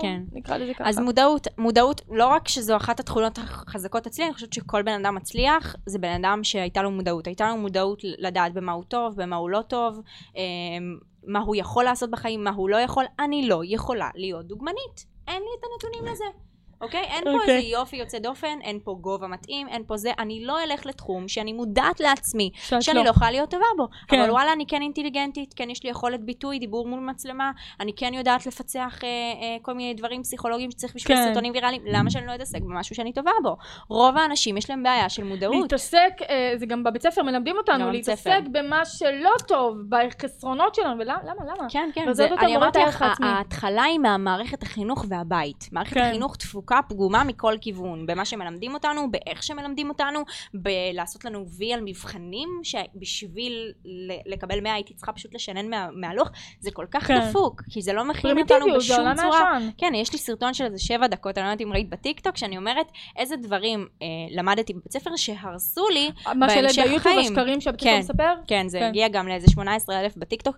כן. 0.00 0.22
נקרא 0.32 0.56
לזה 0.56 0.74
ככה. 0.74 0.88
אז 0.88 0.98
מודעות, 0.98 1.46
מודעות, 1.58 2.00
לא 2.10 2.26
רק 2.26 2.48
שזו 2.48 2.76
אחת 2.76 3.00
התכונות 3.00 3.38
החזקות 3.38 4.06
אצלי, 4.06 4.24
אני 4.24 4.34
חושבת 4.34 4.52
שכל 4.52 4.82
בן 4.82 5.04
אדם 5.04 5.14
מצליח, 5.14 5.76
זה 5.86 5.98
בן 5.98 6.24
אדם 6.24 6.44
שהייתה 6.44 6.82
לו 6.82 6.90
מודעות. 6.90 7.26
הייתה 7.26 7.48
לו 7.48 7.56
מודעות 7.56 8.02
לדעת 8.18 8.52
במה 8.52 8.72
הוא 8.72 8.84
טוב, 8.84 9.14
במה 9.16 9.36
הוא 9.36 9.50
לא 9.50 9.62
טוב, 9.62 10.00
אמ, 10.36 10.42
מה 11.26 11.38
הוא 11.38 11.56
יכול 11.56 11.84
לעשות 11.84 12.10
בחיים, 12.10 12.44
מה 12.44 12.50
הוא 12.50 12.68
לא 12.68 12.76
יכול. 12.76 13.04
אני 13.18 13.48
לא 13.48 13.62
יכולה 13.64 14.08
להיות 14.14 14.46
דוגמנית. 14.46 15.06
אין 15.28 15.42
לי 15.42 15.48
את 15.58 15.64
הנתונים 15.64 16.12
לזה. 16.12 16.24
אוקיי? 16.80 17.00
אין 17.00 17.24
פה 17.24 17.30
אוקיי. 17.30 17.56
איזה 17.56 17.66
יופי 17.66 17.96
יוצא 17.96 18.18
דופן, 18.18 18.58
אין 18.62 18.78
פה 18.84 18.96
גובה 19.00 19.26
מתאים, 19.26 19.68
אין 19.68 19.82
פה 19.86 19.96
זה. 19.96 20.10
אני 20.18 20.44
לא 20.44 20.62
אלך 20.62 20.86
לתחום 20.86 21.28
שאני 21.28 21.52
מודעת 21.52 22.00
לעצמי, 22.00 22.50
שאני 22.80 23.04
לא 23.04 23.10
יכולה 23.10 23.30
להיות 23.30 23.50
טובה 23.50 23.64
בו. 23.76 23.86
כן. 24.08 24.20
אבל 24.20 24.30
וואלה, 24.30 24.52
אני 24.52 24.66
כן 24.66 24.82
אינטליגנטית, 24.82 25.54
כן 25.54 25.70
יש 25.70 25.84
לי 25.84 25.90
יכולת 25.90 26.24
ביטוי, 26.24 26.58
דיבור 26.58 26.88
מול 26.88 27.00
מצלמה, 27.00 27.50
אני 27.80 27.92
כן 27.96 28.14
יודעת 28.14 28.46
לפצח 28.46 28.98
אה, 29.04 29.08
אה, 29.08 29.56
כל 29.62 29.72
מיני 29.72 29.94
דברים 29.94 30.22
פסיכולוגיים 30.22 30.70
שצריך 30.70 30.94
בשביל 30.94 31.16
כן. 31.16 31.24
סרטונים 31.28 31.52
ויראליים, 31.52 31.82
למה 31.86 32.10
שאני 32.10 32.26
לא 32.26 32.34
אתעסק 32.34 32.60
במשהו 32.60 32.94
שאני 32.94 33.12
טובה 33.12 33.30
בו? 33.42 33.56
רוב 33.88 34.16
האנשים 34.16 34.56
יש 34.56 34.70
להם 34.70 34.82
בעיה 34.82 35.08
של 35.08 35.24
מודעות. 35.24 35.62
להתעסק, 35.62 36.12
אה, 36.28 36.52
זה 36.56 36.66
גם 36.66 36.84
בבית 36.84 37.02
ספר 37.02 37.22
מלמדים 37.22 37.56
אותנו, 37.56 37.90
להתעסק. 37.90 38.40
במה 38.52 38.84
שלא 38.84 39.30
טוב, 39.48 39.76
בחסרונות 39.88 40.74
שלנו, 40.74 40.98
ולמה, 40.98 41.18
למה, 41.22 41.52
למה? 41.52 41.68
כן, 41.70 41.90
כן, 41.94 42.12
זה, 42.12 42.26
אני 42.26 42.56
את 42.56 42.62
אמרתי 42.62 42.78
לך. 42.78 43.04
ההתחלה 43.22 43.82
היא 43.82 43.98
מהמערכת 43.98 44.62
החינוך 44.62 45.04
והבית. 45.08 45.68
מערכת 45.72 45.94
כן. 45.94 46.00
החינוך 46.00 46.36
תפוקה 46.36 46.69
פגומה 46.88 47.24
מכל 47.24 47.54
כיוון, 47.60 48.06
במה 48.06 48.24
שמלמדים 48.24 48.74
אותנו, 48.74 49.10
באיך 49.10 49.42
שמלמדים 49.42 49.88
אותנו, 49.88 50.20
בלעשות 50.54 51.24
לנו 51.24 51.46
וי 51.48 51.72
על 51.72 51.80
מבחנים, 51.84 52.48
שבשביל 52.62 53.72
לקבל 54.26 54.60
100 54.60 54.74
הייתי 54.74 54.94
צריכה 54.94 55.12
פשוט 55.12 55.34
לשנן 55.34 55.70
מה, 55.70 55.88
מהלוח, 55.92 56.30
זה 56.60 56.70
כל 56.70 56.86
כך 56.90 57.06
כן. 57.06 57.20
דפוק, 57.20 57.62
כי 57.70 57.82
זה 57.82 57.92
לא 57.92 58.04
מכין 58.04 58.38
אותנו 58.38 58.66
בשום 58.76 59.14
צורה. 59.14 59.58
כן, 59.78 59.92
יש 59.94 60.12
לי 60.12 60.18
סרטון 60.18 60.54
של 60.54 60.64
איזה 60.64 60.78
שבע 60.78 61.06
דקות, 61.06 61.38
אני 61.38 61.44
לא 61.46 61.50
יודעת 61.50 61.66
אם 61.66 61.72
ראית 61.72 61.90
בטיקטוק, 61.90 62.36
שאני 62.36 62.56
אומרת 62.56 62.86
איזה 63.16 63.36
דברים 63.36 63.86
אה, 64.02 64.06
למדתי 64.30 64.72
בבית 64.72 64.92
ספר 64.92 65.16
שהרסו 65.16 65.88
לי 65.88 66.10
מה 66.26 66.46
בהמשך 66.46 66.76
ביוטיוב, 66.76 66.96
החיים. 66.96 67.18
השקרים 67.18 67.60
שהבית 67.60 67.80
ספר 67.80 67.90
כן. 67.90 67.98
מספר? 67.98 68.34
כן, 68.46 68.68
זה 68.68 68.78
כן. 68.78 68.84
הגיע 68.84 69.08
גם 69.08 69.28
לאיזה 69.28 69.50
18 69.50 70.00
אלף 70.00 70.16
בטיקטוק, 70.16 70.56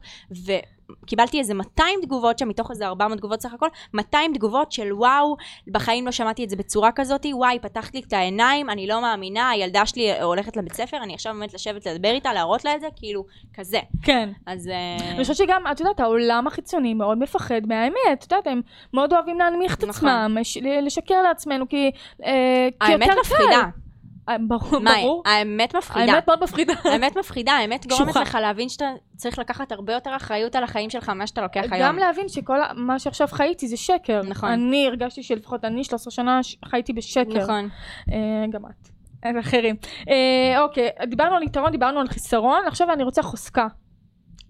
וקיבלתי 1.03 1.39
איזה 1.39 1.55
200 1.55 2.01
תגובות 2.03 2.39
שם, 2.39 2.49
מתוך 2.49 2.71
איזה 2.71 2.87
400 2.87 3.19
תגובות 3.19 3.41
סך 3.41 3.55
הכל, 3.55 3.67
200 3.95 4.35
תגובות 4.35 4.73
של 4.73 4.93
וואו, 4.93 5.37
בחיים 5.69 6.07
לא 6.07 6.13
שמעתי 6.13 6.45
את 6.45 6.51
זה 6.51 6.57
בצורה 6.57 6.93
כזאת, 6.93 7.27
וואי, 7.33 7.59
פתחת 7.63 7.95
לי 7.95 8.01
את 8.09 8.13
העיניים, 8.13 8.71
אני 8.71 8.87
לא 8.87 9.01
מאמינה, 9.03 9.51
הילדה 9.51 9.87
שלי 9.87 10.21
הולכת 10.23 10.57
לבית 10.57 10.73
ספר, 10.73 10.97
אני 11.03 11.15
עכשיו 11.15 11.35
באמת 11.35 11.55
לשבת 11.55 11.87
לדבר 11.87 12.11
איתה, 12.11 12.33
להראות 12.33 12.65
לה 12.65 12.75
את 12.75 12.81
זה, 12.81 12.87
כאילו, 12.97 13.25
כזה. 13.55 13.81
כן. 14.03 14.29
אז... 14.47 14.69
אה, 14.69 14.97
אני 15.11 15.21
חושבת 15.23 15.37
שגם, 15.37 15.63
את 15.73 15.81
יודעת, 15.81 16.01
העולם 16.01 16.47
החיצוני 16.47 16.95
מאוד 16.95 17.19
מפחד 17.19 17.61
מהאמת, 17.69 17.97
את 18.13 18.23
יודעת, 18.23 18.47
הם 18.47 18.61
מאוד 18.95 19.13
אוהבים 19.13 19.39
להנמיך 19.39 19.75
את 19.75 19.85
נכון. 19.85 20.09
עצמם, 20.09 20.37
לש- 20.41 20.57
לשקר 20.83 21.23
לעצמנו, 21.23 21.69
כי 21.69 21.91
אה, 22.25 22.69
כי 22.81 22.93
האמת 22.93 23.09
מפחידה. 23.21 23.63
אה, 24.29 24.37
ברור, 24.49 24.79
מאי. 24.79 25.05
האמת 25.25 25.77
מפחידה. 25.77 26.13
האמת 26.13 26.27
מאוד 26.29 26.43
מפחידה. 26.43 26.73
האמת 26.93 27.17
מפחידה, 27.17 27.53
האמת 27.53 27.87
גורמת. 27.87 28.17
לך 28.17 28.35
להבין 28.41 28.69
שאתה 28.69 28.85
צריך 29.17 29.39
לקחת 29.39 29.73
הרבה 29.73 29.93
יותר 29.93 30.17
אחריות 30.17 30.57
על 30.57 30.65
החיים 30.65 30.91
שלך 30.91 31.09
ממה 31.09 31.27
שאתה 31.27 31.43
לוקח 31.43 31.63
היום. 31.71 31.87
גם 31.89 31.97
להבין 31.99 32.29
שכל 32.29 32.59
מה 32.77 32.99
שעכשיו 32.99 33.29
חייתי 33.29 33.69
זה 33.69 33.77
שקר. 33.77 34.21
נכון. 34.29 34.49
אני 34.49 34.87
הרגשתי 34.87 35.23
שלפחות 35.23 35.65
אני 35.65 35.85
13 35.85 36.11
שנה 36.11 36.41
חייתי 36.65 36.93
בשקר. 36.93 37.43
נכון. 37.43 37.69
אה, 38.13 38.17
גם 38.51 38.61
את. 38.67 38.89
ואחרים. 39.37 39.77
אה, 40.09 40.61
אוקיי, 40.63 40.89
דיברנו 41.07 41.35
על 41.37 41.43
יתרון, 41.43 41.71
דיברנו 41.71 42.01
על 42.01 42.09
חיסרון, 42.09 42.63
עכשיו 42.67 42.93
אני 42.93 43.03
רוצה 43.03 43.23
חוזקה. 43.23 43.67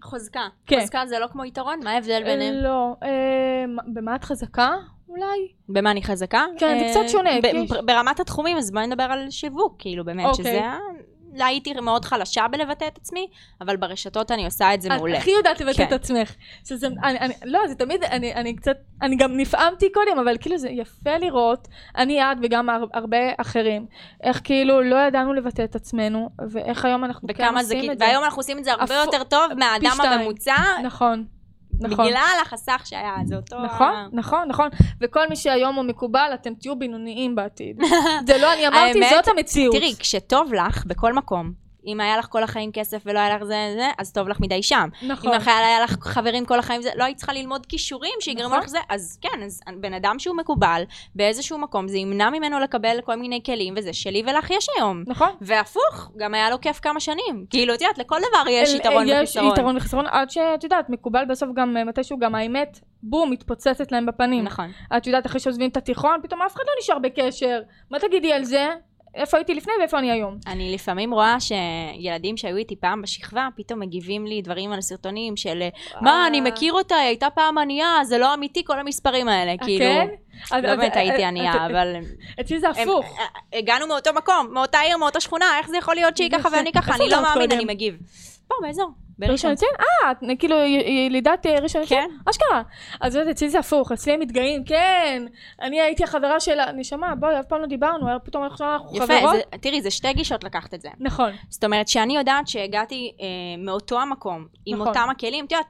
חוזקה. 0.03 0.41
כן. 0.65 0.79
חוזקה 0.79 1.05
זה 1.05 1.19
לא 1.19 1.27
כמו 1.27 1.45
יתרון? 1.45 1.79
מה 1.83 1.91
ההבדל 1.91 2.23
ביניהם? 2.23 2.53
לא. 2.55 2.95
מה- 3.67 3.81
במה 3.93 4.15
את 4.15 4.23
חזקה? 4.23 4.69
אולי? 5.09 5.47
במה 5.69 5.91
אני 5.91 6.03
חזקה? 6.03 6.45
כן, 6.57 6.77
זה 6.79 6.85
אה, 6.85 6.91
קצת 6.91 7.09
שונה, 7.09 7.29
כי 7.41 7.47
יש- 7.47 7.71
ב- 7.71 7.85
ברמת 7.85 8.19
התחומים, 8.19 8.57
אז 8.57 8.71
בואי 8.71 8.87
נדבר 8.87 9.03
על 9.03 9.29
שיווק, 9.29 9.75
כאילו, 9.79 10.05
באמת, 10.05 10.25
אוקיי. 10.25 10.45
שזה... 10.45 10.65
ה- 10.65 10.77
לא 11.35 11.45
הייתי 11.45 11.73
מאוד 11.73 12.05
חלשה 12.05 12.47
בלבטא 12.47 12.87
את 12.87 12.97
עצמי, 12.97 13.27
אבל 13.61 13.75
ברשתות 13.77 14.31
אני 14.31 14.45
עושה 14.45 14.73
את 14.73 14.81
זה 14.81 14.89
מעולה. 14.89 15.13
את 15.17 15.21
הכי 15.21 15.31
יודעת 15.31 15.61
לבטא 15.61 15.77
כן. 15.77 15.83
את 15.83 15.91
עצמך. 15.91 16.33
שזה, 16.65 16.87
אני, 17.03 17.19
אני, 17.19 17.33
לא, 17.45 17.67
זה 17.67 17.75
תמיד, 17.75 18.03
אני, 18.03 18.33
אני 18.33 18.55
קצת, 18.55 18.77
אני 19.01 19.15
גם 19.15 19.37
נפעמתי 19.37 19.91
קודם, 19.91 20.19
אבל 20.19 20.37
כאילו 20.39 20.57
זה 20.57 20.69
יפה 20.69 21.17
לראות, 21.17 21.67
אני 21.97 22.21
את 22.21 22.37
וגם 22.43 22.69
הר, 22.69 22.83
הרבה 22.93 23.17
אחרים, 23.37 23.85
איך 24.23 24.41
כאילו 24.43 24.81
לא 24.81 24.95
ידענו 24.95 25.33
לבטא 25.33 25.63
את 25.63 25.75
עצמנו, 25.75 26.29
ואיך 26.49 26.85
היום 26.85 27.03
אנחנו 27.03 27.27
כן 27.27 27.63
זה, 27.63 27.73
עושים 27.75 27.81
כי- 27.81 27.91
את 27.91 27.99
זה. 27.99 28.05
והיום 28.05 28.23
אנחנו 28.23 28.39
עושים 28.39 28.57
את 28.59 28.63
זה 28.63 28.71
הרבה 28.71 28.83
הפו- 28.83 28.93
יותר 29.05 29.23
טוב 29.23 29.41
מהאדם. 29.57 29.85
הממוצע, 30.19 30.55
נכון, 30.83 31.25
נכון. 31.79 32.05
בגלל 32.07 32.37
החסך 32.41 32.81
שהיה, 32.85 33.15
זה 33.25 33.35
אותו... 33.35 33.63
נכון, 33.65 33.87
ה- 33.87 34.07
נכון, 34.13 34.47
נכון. 34.47 34.69
וכל 35.01 35.29
מי 35.29 35.35
שהיום 35.35 35.75
הוא 35.75 35.83
מקובל, 35.83 36.31
אתם 36.33 36.53
תהיו 36.53 36.79
בינוניים 36.79 37.35
בעתיד. 37.35 37.79
זה 38.27 38.37
לא 38.37 38.53
אני 38.53 38.67
אמרתי, 38.67 39.03
האמת, 39.03 39.09
זאת 39.25 39.27
המציאות. 39.37 39.75
תראי, 39.75 39.93
כשטוב 39.99 40.53
לך, 40.53 40.85
בכל 40.85 41.13
מקום, 41.13 41.62
אם 41.87 42.01
היה 42.01 42.17
לך 42.17 42.25
כל 42.25 42.43
החיים 42.43 42.71
כסף 42.71 43.01
ולא 43.05 43.19
היה 43.19 43.35
לך 43.35 43.43
זה, 43.43 43.73
זה, 43.75 43.87
אז 43.97 44.11
טוב 44.11 44.27
לך 44.27 44.39
מדי 44.39 44.63
שם. 44.63 44.89
נכון. 45.01 45.33
אם 45.33 45.39
בכלל 45.39 45.61
היה 45.65 45.79
לך 45.83 45.95
חברים 46.01 46.45
כל 46.45 46.59
החיים, 46.59 46.81
זה, 46.81 46.89
לא 46.95 47.03
היית 47.03 47.17
צריכה 47.17 47.33
ללמוד 47.33 47.65
כישורים 47.65 48.13
שיגרמו 48.19 48.47
נכון. 48.49 48.59
לך 48.59 48.67
זה, 48.67 48.77
אז 48.89 49.17
כן, 49.21 49.43
אז 49.45 49.61
בן 49.79 49.93
אדם 49.93 50.19
שהוא 50.19 50.37
מקובל 50.37 50.83
באיזשהו 51.15 51.57
מקום, 51.57 51.87
זה 51.87 51.97
ימנע 51.97 52.29
ממנו 52.29 52.59
לקבל 52.59 52.97
כל 53.05 53.15
מיני 53.15 53.41
כלים, 53.45 53.73
וזה 53.77 53.93
שלי 53.93 54.23
ולך 54.27 54.49
יש 54.51 54.67
היום. 54.77 55.03
נכון. 55.07 55.29
והפוך, 55.41 56.11
גם 56.17 56.33
היה 56.33 56.49
לו 56.49 56.61
כיף 56.61 56.79
כמה 56.79 56.99
שנים. 56.99 57.45
כאילו, 57.49 57.73
את 57.73 57.81
יודעת, 57.81 57.97
לכל 57.97 58.19
דבר 58.19 58.49
יש 58.49 58.69
אל- 58.69 58.75
יתרון 58.75 59.03
יש 59.07 59.13
וחיסרון. 59.17 59.53
יתרון 59.53 59.77
וחיסרון, 59.77 60.05
עד 60.07 60.29
שאת 60.29 60.63
יודעת, 60.63 60.89
מקובל 60.89 61.25
בסוף 61.29 61.49
גם 61.55 61.77
אה, 61.77 61.83
מתישהו 61.83 62.19
גם 62.19 62.35
האמת, 62.35 62.79
בום, 63.03 63.31
מתפוצצת 63.31 63.91
להם 63.91 64.05
בפנים. 64.05 64.43
נכון. 64.43 64.71
את 64.97 65.07
יודעת, 65.07 65.25
אחרי 65.25 65.39
שעוזבים 65.39 65.69
את 65.69 65.77
התיכון, 65.77 66.19
פתאום 66.23 66.41
אף 66.41 66.53
אחד 66.53 66.63
לא 66.67 66.73
נשאר 66.79 66.99
בקשר. 66.99 67.59
מה 67.91 67.99
תגידי 67.99 68.33
על 68.33 68.43
זה? 68.43 68.69
איפה 69.15 69.37
הייתי 69.37 69.55
לפני 69.55 69.73
ואיפה 69.79 69.99
אני 69.99 70.11
היום? 70.11 70.37
אני 70.47 70.73
לפעמים 70.73 71.13
רואה 71.13 71.37
שילדים 71.39 72.37
שהיו 72.37 72.57
איתי 72.57 72.75
פעם 72.75 73.01
בשכבה, 73.01 73.47
פתאום 73.55 73.79
מגיבים 73.79 74.25
לי 74.25 74.41
דברים 74.41 74.71
על 74.71 74.81
סרטונים 74.81 75.37
של 75.37 75.63
מה, 76.01 76.27
אני 76.27 76.41
מכיר 76.41 76.73
אותה, 76.73 76.95
היא 76.95 77.07
הייתה 77.07 77.29
פעם 77.29 77.57
ענייה, 77.57 77.87
זה 78.03 78.17
לא 78.17 78.33
אמיתי, 78.33 78.63
כל 78.65 78.79
המספרים 78.79 79.27
האלה, 79.27 79.53
כאילו. 79.57 79.85
כן? 79.85 80.07
לא 80.51 80.75
באמת 80.75 80.95
הייתי 80.95 81.23
אה, 81.23 81.27
ענייה, 81.27 81.53
אה, 81.53 81.65
אבל... 81.65 81.95
אצלי 82.41 82.59
זה 82.59 82.69
הפוך. 82.69 83.05
אה, 83.19 83.59
הגענו 83.59 83.87
מאותו 83.87 84.13
מקום, 84.13 84.47
מאותה 84.51 84.79
עיר, 84.79 84.97
מאותה 84.97 85.19
שכונה, 85.19 85.45
איך 85.57 85.69
זה 85.69 85.77
יכול 85.77 85.95
להיות 85.95 86.17
שהיא 86.17 86.31
ככה. 86.31 86.49
ואני 86.51 86.71
ככה? 86.71 86.95
אני 86.95 87.09
לא 87.09 87.21
מאמין? 87.21 87.51
אני 87.51 87.65
מגיב. 87.65 87.97
פה, 88.47 88.55
באזור. 88.61 89.02
בראשון. 89.19 89.51
לציון? 89.51 89.71
אה, 90.03 90.35
כאילו 90.39 90.55
ילידת 91.05 91.45
אה, 91.45 91.59
ראשון 91.59 91.81
לציון? 91.81 92.01
כן. 92.01 92.29
אשכרה. 92.29 92.61
אז 93.01 93.15
יודעת, 93.15 93.31
אצלי 93.35 93.49
זה 93.49 93.59
הפוך, 93.59 93.91
אצלי 93.91 94.13
הם 94.13 94.19
מתגאים, 94.19 94.63
כן, 94.63 95.23
אני 95.61 95.81
הייתי 95.81 96.03
החברה 96.03 96.39
שלה, 96.39 96.71
נשמה, 96.71 97.15
בואי, 97.15 97.39
אף 97.39 97.45
פעם 97.45 97.61
לא 97.61 97.67
דיברנו, 97.67 98.07
פתאום 98.23 98.43
אנחנו 98.43 98.65
יפה, 98.93 99.05
חברות. 99.19 99.35
זה- 99.35 99.57
תראי, 99.57 99.81
זה 99.81 99.91
שתי 99.91 100.13
גישות 100.13 100.43
לקחת 100.43 100.73
את 100.73 100.81
זה. 100.81 100.89
נכון, 100.99 101.31
זאת 101.49 101.63
אומרת 101.63 101.87
שאני 101.87 102.15
יודעת 102.15 102.47
שהגעתי 102.47 103.11
אה, 103.21 103.25
מאותו 103.65 103.99
המקום, 104.01 104.45
עם 104.65 104.75
נכון. 104.75 104.87
אותם 104.87 105.07
הכלים, 105.11 105.45
את 105.45 105.51
יודעת, 105.51 105.65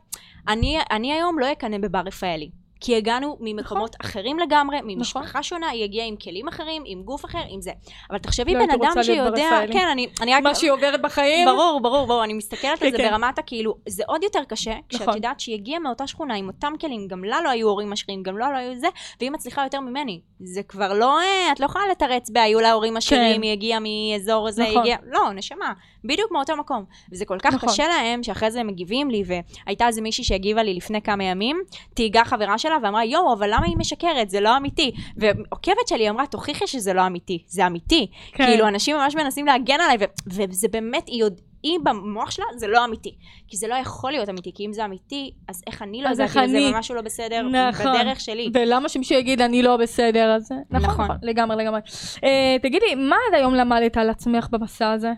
אני, 0.47 0.77
אני 0.91 1.13
היום 1.13 1.39
לא 1.39 1.51
אקנא 1.51 1.77
בבר 1.77 1.99
רפאלי. 2.05 2.49
כי 2.83 2.95
הגענו 2.95 3.37
ממקומות 3.39 3.95
נכון. 3.99 4.11
אחרים 4.11 4.39
לגמרי, 4.39 4.77
ממשפחה 4.83 5.43
שונה, 5.43 5.69
היא 5.69 5.83
הגיעה 5.83 6.07
עם 6.07 6.15
כלים 6.15 6.47
אחרים, 6.47 6.83
עם 6.85 7.03
גוף 7.03 7.25
אחר, 7.25 7.41
עם 7.49 7.61
זה. 7.61 7.71
אבל 8.09 8.17
תחשבי 8.17 8.53
לא 8.53 8.59
בן 8.59 8.71
אדם 8.71 9.03
שיודע. 9.03 9.49
כן, 9.71 9.87
אני, 9.91 10.07
אני 10.21 10.35
רק... 10.35 10.43
מה 10.43 10.55
שהיא 10.55 10.71
עוברת 10.71 11.01
בחיים. 11.01 11.47
ברור, 11.47 11.79
ברור, 11.81 12.07
ברור, 12.07 12.23
אני 12.23 12.33
מסתכלת 12.33 12.81
על 12.81 12.91
זה 12.91 12.97
כן. 12.97 13.09
ברמת 13.09 13.39
הכאילו, 13.39 13.75
זה 13.89 14.03
עוד 14.07 14.23
יותר 14.23 14.43
קשה, 14.43 14.73
כשאת 14.89 15.01
נכון. 15.01 15.15
יודעת 15.15 15.39
שהיא 15.39 15.55
הגיעה 15.55 15.79
מאותה 15.79 16.07
שכונה 16.07 16.35
עם 16.35 16.47
אותם 16.47 16.73
כלים, 16.81 17.07
גם 17.07 17.23
לה 17.23 17.41
לא 17.41 17.49
היו 17.49 17.69
הורים 17.69 17.93
עשירים, 17.93 18.23
גם 18.23 18.37
לה 18.37 18.51
לא 18.51 18.57
היו 18.57 18.79
זה, 18.79 18.87
והיא 19.19 19.31
מצליחה 19.31 19.63
יותר 19.63 19.79
ממני. 19.79 20.21
זה 20.39 20.63
כבר 20.63 20.93
לא, 20.93 21.19
אה, 21.19 21.51
את 21.51 21.59
לא 21.59 21.65
יכולה 21.65 21.85
לתרץ 21.91 22.29
בהיו 22.29 22.59
לה 22.59 22.71
הורים 22.71 22.97
עשירים, 22.97 23.35
כן. 23.35 23.41
היא 23.41 23.51
הגיעה 23.51 23.79
מאזור 23.79 24.47
הזה, 24.47 24.63
היא 24.63 24.71
נכון. 24.71 24.81
הגיעה, 24.81 24.97
לא, 25.05 25.33
נשמה, 25.33 25.73
בדיוק 26.05 26.31
מאותו 26.31 26.55
מקום. 26.57 26.85
וזה 27.11 27.25
כל 27.25 27.37
כך 27.39 27.53
נכון. 27.53 27.69
קשה 27.69 27.87
להם, 27.87 28.23
שאחרי 28.23 28.51
זה 28.51 28.59
הם 28.59 28.67
מגיבים 28.67 29.09
לי, 29.09 29.23
והייתה 29.25 29.87
איזה 29.87 30.01
מישהי 30.01 30.23
שהגיבה 30.23 30.63
לי 30.63 30.73
לפני 30.73 31.01
כמה 31.01 31.23
ימים, 31.23 31.61
תהיגה 31.93 32.25
חברה 32.25 32.57
שלה 32.57 32.77
ואמרה, 32.83 33.05
יואו, 33.05 33.33
אבל 33.33 33.49
למה 33.53 33.65
היא 33.65 33.77
משקרת? 33.77 34.29
זה 34.29 34.39
לא 34.39 34.57
אמיתי. 34.57 34.91
ועוקבת 35.17 35.87
שלי 35.87 36.09
אמרה, 36.09 36.27
תוכיחי 36.27 36.67
שזה 36.67 36.93
לא 36.93 37.07
אמיתי, 37.07 37.43
זה 37.47 37.67
אמיתי. 37.67 38.07
כן. 38.31 38.45
כאילו, 38.45 38.67
אנשים 38.67 38.95
ממש 38.95 39.15
מנסים 39.15 39.45
להגן 39.45 39.81
עליי, 39.81 39.97
ו- 39.99 40.43
וזה 40.49 40.67
באמת, 40.67 41.07
היא 41.07 41.21
יודע... 41.21 41.41
היא 41.63 41.79
במוח 41.83 42.31
שלה, 42.31 42.45
זה 42.55 42.67
לא 42.67 42.85
אמיתי. 42.85 43.15
כי 43.47 43.57
זה 43.57 43.67
לא 43.67 43.75
יכול 43.75 44.11
להיות 44.11 44.29
אמיתי, 44.29 44.51
כי 44.55 44.65
אם 44.65 44.73
זה 44.73 44.85
אמיתי, 44.85 45.31
אז 45.47 45.63
איך 45.67 45.81
אני 45.81 46.01
לא 46.01 46.09
ידעתי 46.09 46.23
איך 46.23 46.37
לזה 46.37 46.43
אני? 46.43 46.71
ומשהו 46.73 46.95
לא 46.95 47.01
בסדר 47.01 47.41
נכון. 47.41 47.93
בדרך 47.93 48.19
שלי. 48.19 48.49
ולמה 48.53 48.89
שמישהו 48.89 49.15
יגיד 49.19 49.41
אני 49.41 49.63
לא 49.63 49.77
בסדר, 49.77 50.35
אז 50.35 50.51
נכון, 50.71 50.89
נכון. 50.89 51.05
נכון, 51.05 51.17
לגמרי, 51.21 51.63
לגמרי. 51.63 51.79
אה, 52.23 52.55
תגידי, 52.61 52.95
מה 52.95 53.15
עד 53.29 53.35
היום 53.35 53.55
למדת 53.55 53.97
על 53.97 54.09
עצמך 54.09 54.47
במסע 54.51 54.91
הזה? 54.91 55.11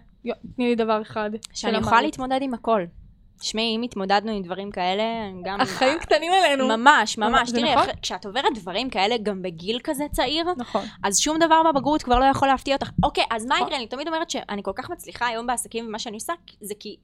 תני 0.56 0.66
לי 0.66 0.76
דבר 0.76 1.02
אחד. 1.02 1.30
שאני. 1.54 1.78
יכולה 1.78 2.02
להתמודד 2.02 2.40
עם 2.42 2.54
הכל. 2.54 2.82
תשמעי, 3.46 3.76
אם 3.76 3.82
התמודדנו 3.82 4.32
עם 4.32 4.42
דברים 4.42 4.72
כאלה, 4.72 5.04
גם... 5.44 5.62
החיים 5.62 6.00
קטנים 6.00 6.32
עלינו. 6.34 6.68
ממש, 6.68 7.18
ממש. 7.18 7.52
תראי, 7.52 7.76
נכון? 7.76 7.88
כשאת 8.02 8.26
עוברת 8.26 8.54
דברים 8.56 8.90
כאלה, 8.90 9.18
גם 9.18 9.42
בגיל 9.42 9.80
כזה 9.84 10.04
צעיר, 10.12 10.46
נכון. 10.58 10.86
אז 11.04 11.20
שום 11.20 11.40
דבר 11.40 11.62
בבגרות 11.64 12.04
כבר 12.04 12.20
לא 12.20 12.26
יכול 12.26 12.48
להפתיע 12.48 12.76
אותך. 12.76 12.90
אוקיי, 13.04 13.24
אז 13.32 13.46
מה 13.46 13.56
נכון. 13.56 13.68
יקרה? 13.68 13.78
אני 13.80 13.88
תמיד 13.88 14.08
אומרת 14.08 14.30
שאני 14.30 14.64
כל 14.64 14.72
כך 14.76 14.90
מצליחה 14.90 15.28
היום 15.28 15.48
בעסקים 15.48 15.88
ומה 15.88 16.00
שאני 16.00 16.16
עושה, 16.16 16.34
זה 16.62 16.74
כי 16.80 16.96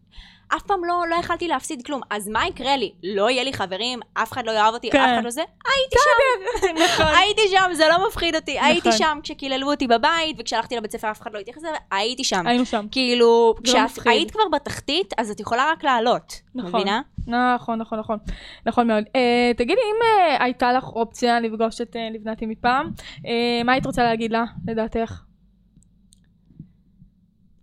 אף 0.56 0.62
פעם 0.62 0.86
לא, 0.86 1.04
לא 1.10 1.16
יכלתי 1.16 1.48
להפסיד 1.48 1.86
כלום. 1.86 2.02
אז 2.10 2.28
מה 2.28 2.48
יקרה 2.48 2.78
לי? 2.78 2.92
לא 3.04 3.30
יהיה 3.30 3.44
לי 3.44 3.54
חברים, 3.54 4.00
אף 4.14 4.32
אחד 4.32 4.46
לא 4.46 4.52
יאהב 4.52 4.74
אותי, 4.74 4.90
כן. 4.90 5.00
אף 5.00 5.10
אחד 5.14 5.24
לא 5.24 5.30
זה? 5.30 5.42
הייתי 5.76 5.96
שם. 6.04 6.74
נכון. 6.84 7.16
הייתי 7.16 7.42
שם, 7.52 7.74
זה 7.74 7.88
לא 7.90 8.08
מפחיד 8.08 8.36
אותי. 8.36 8.60
הייתי 8.60 8.90
נכון. 8.90 9.00
שם 9.00 9.20
כשקיללו 9.24 9.72
אותי 9.72 9.88
בבית, 9.88 10.36
וכשהלכתי 10.40 10.76
לבית 10.76 10.92
ספר 10.92 11.12
אף 11.12 11.22
אחד 11.22 11.34
לא 11.34 11.40
התייחס 11.40 11.64
לזה, 11.64 11.78
הייתי 11.92 12.24
שם. 12.24 12.48
היינו 12.48 12.66
שם. 12.66 12.86
כאילו, 12.92 13.54
לא 13.58 13.64
כשאת. 13.64 14.08
היית 14.08 14.32
כבר 14.32 14.44
בתחתית, 14.52 15.14
אז 15.18 15.32
את 15.32 15.40
יכולה 15.40 15.72
רק 15.72 15.84
לעלות. 15.84 16.31
פחות, 16.32 16.66
נכון. 16.66 16.82
מבינה? 16.82 17.02
נכון, 17.28 17.80
נכון, 17.80 18.00
נכון. 18.00 18.18
נכון 18.66 18.88
מאוד. 18.88 19.04
Uh, 19.04 19.58
תגידי, 19.58 19.82
אם 19.82 20.36
uh, 20.38 20.44
הייתה 20.44 20.74
לך 20.74 20.84
אופציה 20.84 21.40
לפגוש 21.40 21.82
את 21.82 21.96
uh, 21.96 22.14
לבנתי 22.14 22.46
מפעם, 22.46 22.92
uh, 23.18 23.28
מה 23.66 23.72
היית 23.72 23.86
רוצה 23.86 24.04
להגיד 24.04 24.32
לה, 24.32 24.44
לדעתך? 24.68 25.24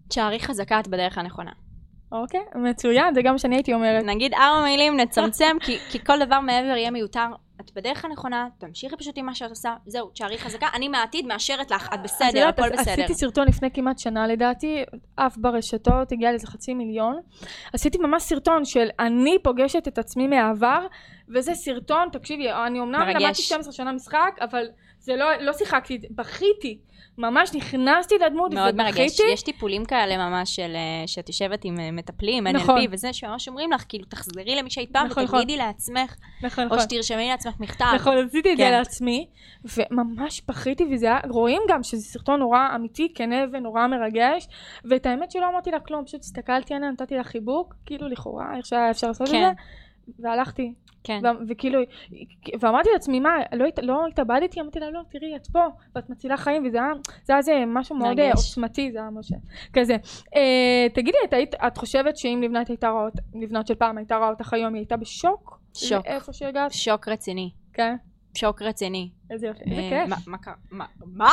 תשארי 0.08 0.40
חזקה, 0.40 0.80
את 0.80 0.88
בדרך 0.88 1.18
הנכונה. 1.18 1.50
אוקיי, 2.12 2.40
מצוין, 2.54 3.14
זה 3.14 3.22
גם 3.22 3.32
מה 3.32 3.38
שאני 3.38 3.56
הייתי 3.56 3.74
אומרת. 3.74 4.04
נגיד 4.04 4.34
ארבע 4.34 4.64
מילים, 4.64 4.96
נצמצם, 4.96 5.56
כי, 5.60 5.78
כי 5.90 6.04
כל 6.04 6.26
דבר 6.26 6.40
מעבר 6.40 6.76
יהיה 6.76 6.90
מיותר. 6.90 7.26
את 7.60 7.70
בדרך 7.74 8.04
הנכונה, 8.04 8.48
תמשיכי 8.58 8.96
פשוט 8.96 9.18
עם 9.18 9.26
מה 9.26 9.34
שאת 9.34 9.50
עושה, 9.50 9.74
זהו, 9.86 10.10
תשארי 10.10 10.38
חזקה. 10.38 10.66
אני 10.74 10.88
מהעתיד 10.88 11.26
מאשרת 11.26 11.70
לך, 11.70 11.88
את 11.88 11.92
את 11.94 12.02
בסדר, 12.02 12.48
הכל 12.48 12.68
בסדר. 12.68 12.92
עשיתי 12.92 13.14
סרטון 13.14 13.48
לפני 13.48 13.70
כמעט 13.70 13.98
שנה 13.98 14.26
לדעתי, 14.26 14.84
עף 15.16 15.36
ברשתות, 15.36 16.12
הגיע 16.12 16.30
לאיזה 16.30 16.46
חצי 16.46 16.74
מיליון. 16.74 17.20
עשיתי 17.72 17.98
ממש 17.98 18.22
סרטון 18.22 18.64
של 18.64 18.88
אני 18.98 19.36
פוגשת 19.42 19.88
את 19.88 19.98
עצמי 19.98 20.26
מהעבר, 20.26 20.86
וזה 21.28 21.54
סרטון, 21.54 22.08
תקשיבי, 22.12 22.50
אני 22.52 22.80
אמנם. 22.80 23.08
למדתי 23.08 23.42
12 23.42 23.72
שנה 23.72 23.92
משחק, 23.92 24.36
אבל 24.40 24.66
זה 25.00 25.16
לא, 25.16 25.26
לא 25.40 25.52
שיחקתי, 25.52 25.98
בכיתי. 26.10 26.78
ממש 27.18 27.54
נכנסתי 27.54 28.14
לדמות 28.26 28.54
מאוד 28.54 28.74
ובכיתי. 28.74 29.00
מרגש. 29.00 29.20
יש 29.20 29.42
טיפולים 29.42 29.84
כאלה 29.84 30.16
ממש 30.16 30.56
של, 30.56 30.72
אה, 30.74 31.06
שאת 31.06 31.28
יושבת 31.28 31.64
עם 31.64 31.80
אה, 31.80 31.90
מטפלים, 31.90 32.46
NLP 32.46 32.50
נכון. 32.52 32.80
וזה, 32.90 33.12
שממש 33.12 33.48
אומרים 33.48 33.72
לך, 33.72 33.84
כאילו, 33.88 34.04
תחזרי 34.04 34.56
למי 34.56 34.70
שהיית 34.70 34.92
פעם 34.92 35.06
נכון, 35.06 35.24
ותגידי 35.24 35.56
לעצמך, 35.56 36.16
נכון, 36.42 36.64
או 36.64 36.68
נכון. 36.68 36.80
שתרשמי 36.80 37.28
לעצמך 37.28 37.54
מכתב. 37.60 37.84
נכון, 37.94 38.16
עשיתי 38.26 38.52
את 38.52 38.56
זה 38.56 38.62
כן. 38.62 38.72
לעצמי, 38.72 39.26
וממש 39.64 40.42
בכיתי, 40.48 40.84
וזה 40.92 41.06
היה, 41.06 41.18
רואים 41.30 41.62
גם 41.68 41.82
שזה 41.82 42.02
סרטון 42.02 42.40
נורא 42.40 42.68
אמיתי, 42.74 43.12
כנה 43.14 43.36
ונורא 43.52 43.86
מרגש, 43.86 44.48
ואת 44.84 45.06
האמת 45.06 45.30
שלא 45.30 45.48
אמרתי 45.48 45.70
לה 45.70 45.80
כלום, 45.80 46.04
פשוט 46.04 46.20
הסתכלתי 46.20 46.74
עליה, 46.74 46.90
נתתי 46.90 47.16
לה 47.16 47.24
חיבוק, 47.24 47.74
כאילו 47.86 48.08
לכאורה, 48.08 48.56
איך 48.56 48.66
שהיה 48.66 48.90
אפשר 48.90 49.06
לעשות 49.06 49.28
את 49.28 49.32
כן. 49.32 49.40
זה, 49.40 49.62
והלכתי, 50.18 50.72
כן. 51.04 51.20
ו- 51.24 51.42
וכאילו, 51.48 51.80
ואמרתי 52.60 52.88
לעצמי, 52.92 53.20
מה, 53.20 53.30
לא, 53.54 53.64
הת- 53.66 53.78
לא 53.82 54.06
התאבדתי? 54.06 54.60
אמרתי 54.60 54.80
לה, 54.80 54.90
לא, 54.90 55.00
תראי, 55.10 55.36
את 55.36 55.46
פה, 55.46 55.64
ואת 55.96 56.10
מצילה 56.10 56.36
חיים, 56.36 56.66
וזה 56.66 56.78
היה, 56.78 56.88
זה 57.24 57.32
היה 57.32 57.42
זה 57.42 57.52
משהו 57.66 57.96
מאוד 57.96 58.20
אה. 58.20 58.30
עוצמתי, 58.32 58.92
זה 58.92 58.98
היה 58.98 59.10
משה, 59.10 59.36
כזה. 59.72 59.96
אה, 60.36 60.86
תגידי, 60.94 61.18
את, 61.24 61.32
היית, 61.32 61.54
את 61.54 61.76
חושבת 61.78 62.16
שאם 62.16 62.40
לבנת 62.44 62.68
הייתה 62.68 62.88
רואה, 62.88 63.04
אותך- 63.04 63.22
לבנת 63.34 63.66
של 63.66 63.74
פעם 63.74 63.98
הייתה 63.98 64.16
רואה 64.16 64.28
אותך 64.28 64.52
היום, 64.52 64.74
היא 64.74 64.80
הייתה 64.80 64.96
בשוק? 64.96 65.60
שוק. 65.74 66.06
איפה 66.06 66.32
שהגעת? 66.32 66.72
שוק 66.72 67.08
רציני. 67.08 67.50
כן. 67.72 67.96
שוק 68.34 68.62
רציני. 68.62 69.10
איזה 69.30 69.46
יופי, 69.46 69.60
איזה 69.70 69.80
אה, 69.80 70.06
כיף. 70.06 70.28
מה- 70.28 70.38
קרה? 70.38 70.54
מה? 70.70 70.84
מה? 71.06 71.30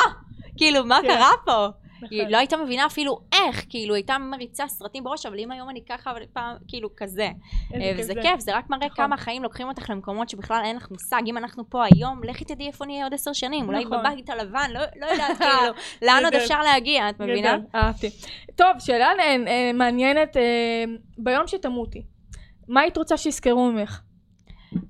כאילו, 0.56 0.84
מה 0.86 0.98
כן. 1.02 1.08
קרה 1.08 1.30
פה? 1.44 1.66
נכון. 1.96 2.08
היא 2.10 2.26
לא 2.28 2.38
הייתה 2.38 2.56
מבינה 2.56 2.86
אפילו 2.86 3.18
איך, 3.32 3.64
כאילו, 3.68 3.94
הייתה 3.94 4.18
מריצה 4.18 4.68
סרטים 4.68 5.04
בראש, 5.04 5.26
אבל 5.26 5.38
אם 5.38 5.50
היום 5.50 5.70
אני 5.70 5.80
ככה, 5.88 6.10
אבל 6.10 6.22
פעם, 6.32 6.56
כאילו, 6.68 6.88
כזה. 6.96 7.28
אה, 7.74 7.92
וזה 7.98 8.14
זה. 8.14 8.20
כיף, 8.22 8.40
זה 8.40 8.56
רק 8.56 8.70
מראה 8.70 8.86
נכון. 8.86 9.04
כמה 9.04 9.14
החיים 9.14 9.42
לוקחים 9.42 9.68
אותך 9.68 9.90
למקומות 9.90 10.28
שבכלל 10.28 10.60
אין 10.64 10.76
לך 10.76 10.90
מושג. 10.90 11.22
אם 11.26 11.36
אנחנו 11.38 11.70
פה 11.70 11.84
היום, 11.84 12.20
לכי 12.24 12.44
תדעי 12.44 12.66
איפה 12.66 12.86
נהיה 12.86 13.04
עוד 13.04 13.14
עשר 13.14 13.32
שנים. 13.32 13.66
אולי 13.66 13.84
נכון. 13.84 13.98
בבית 13.98 14.30
הלבן, 14.30 14.70
לא 14.70 14.80
לא 14.96 15.06
יודעת, 15.06 15.38
כאילו, 15.38 15.72
לאן 16.06 16.24
עוד. 16.24 16.34
אפשר 16.34 16.62
להגיע, 16.62 17.08
את 17.08 17.20
מבינה? 17.20 17.58
אהבתי. 17.74 18.10
טוב, 18.56 18.70
שאלה 18.78 19.08
אה, 19.20 19.72
מעניינת, 19.74 20.36
אה, 20.36 20.42
ביום 21.18 21.46
שתמותי, 21.46 22.02
מה 22.68 22.80
היית 22.80 22.96
רוצה 22.96 23.16
שיזכרו 23.16 23.70
ממך? 23.70 24.00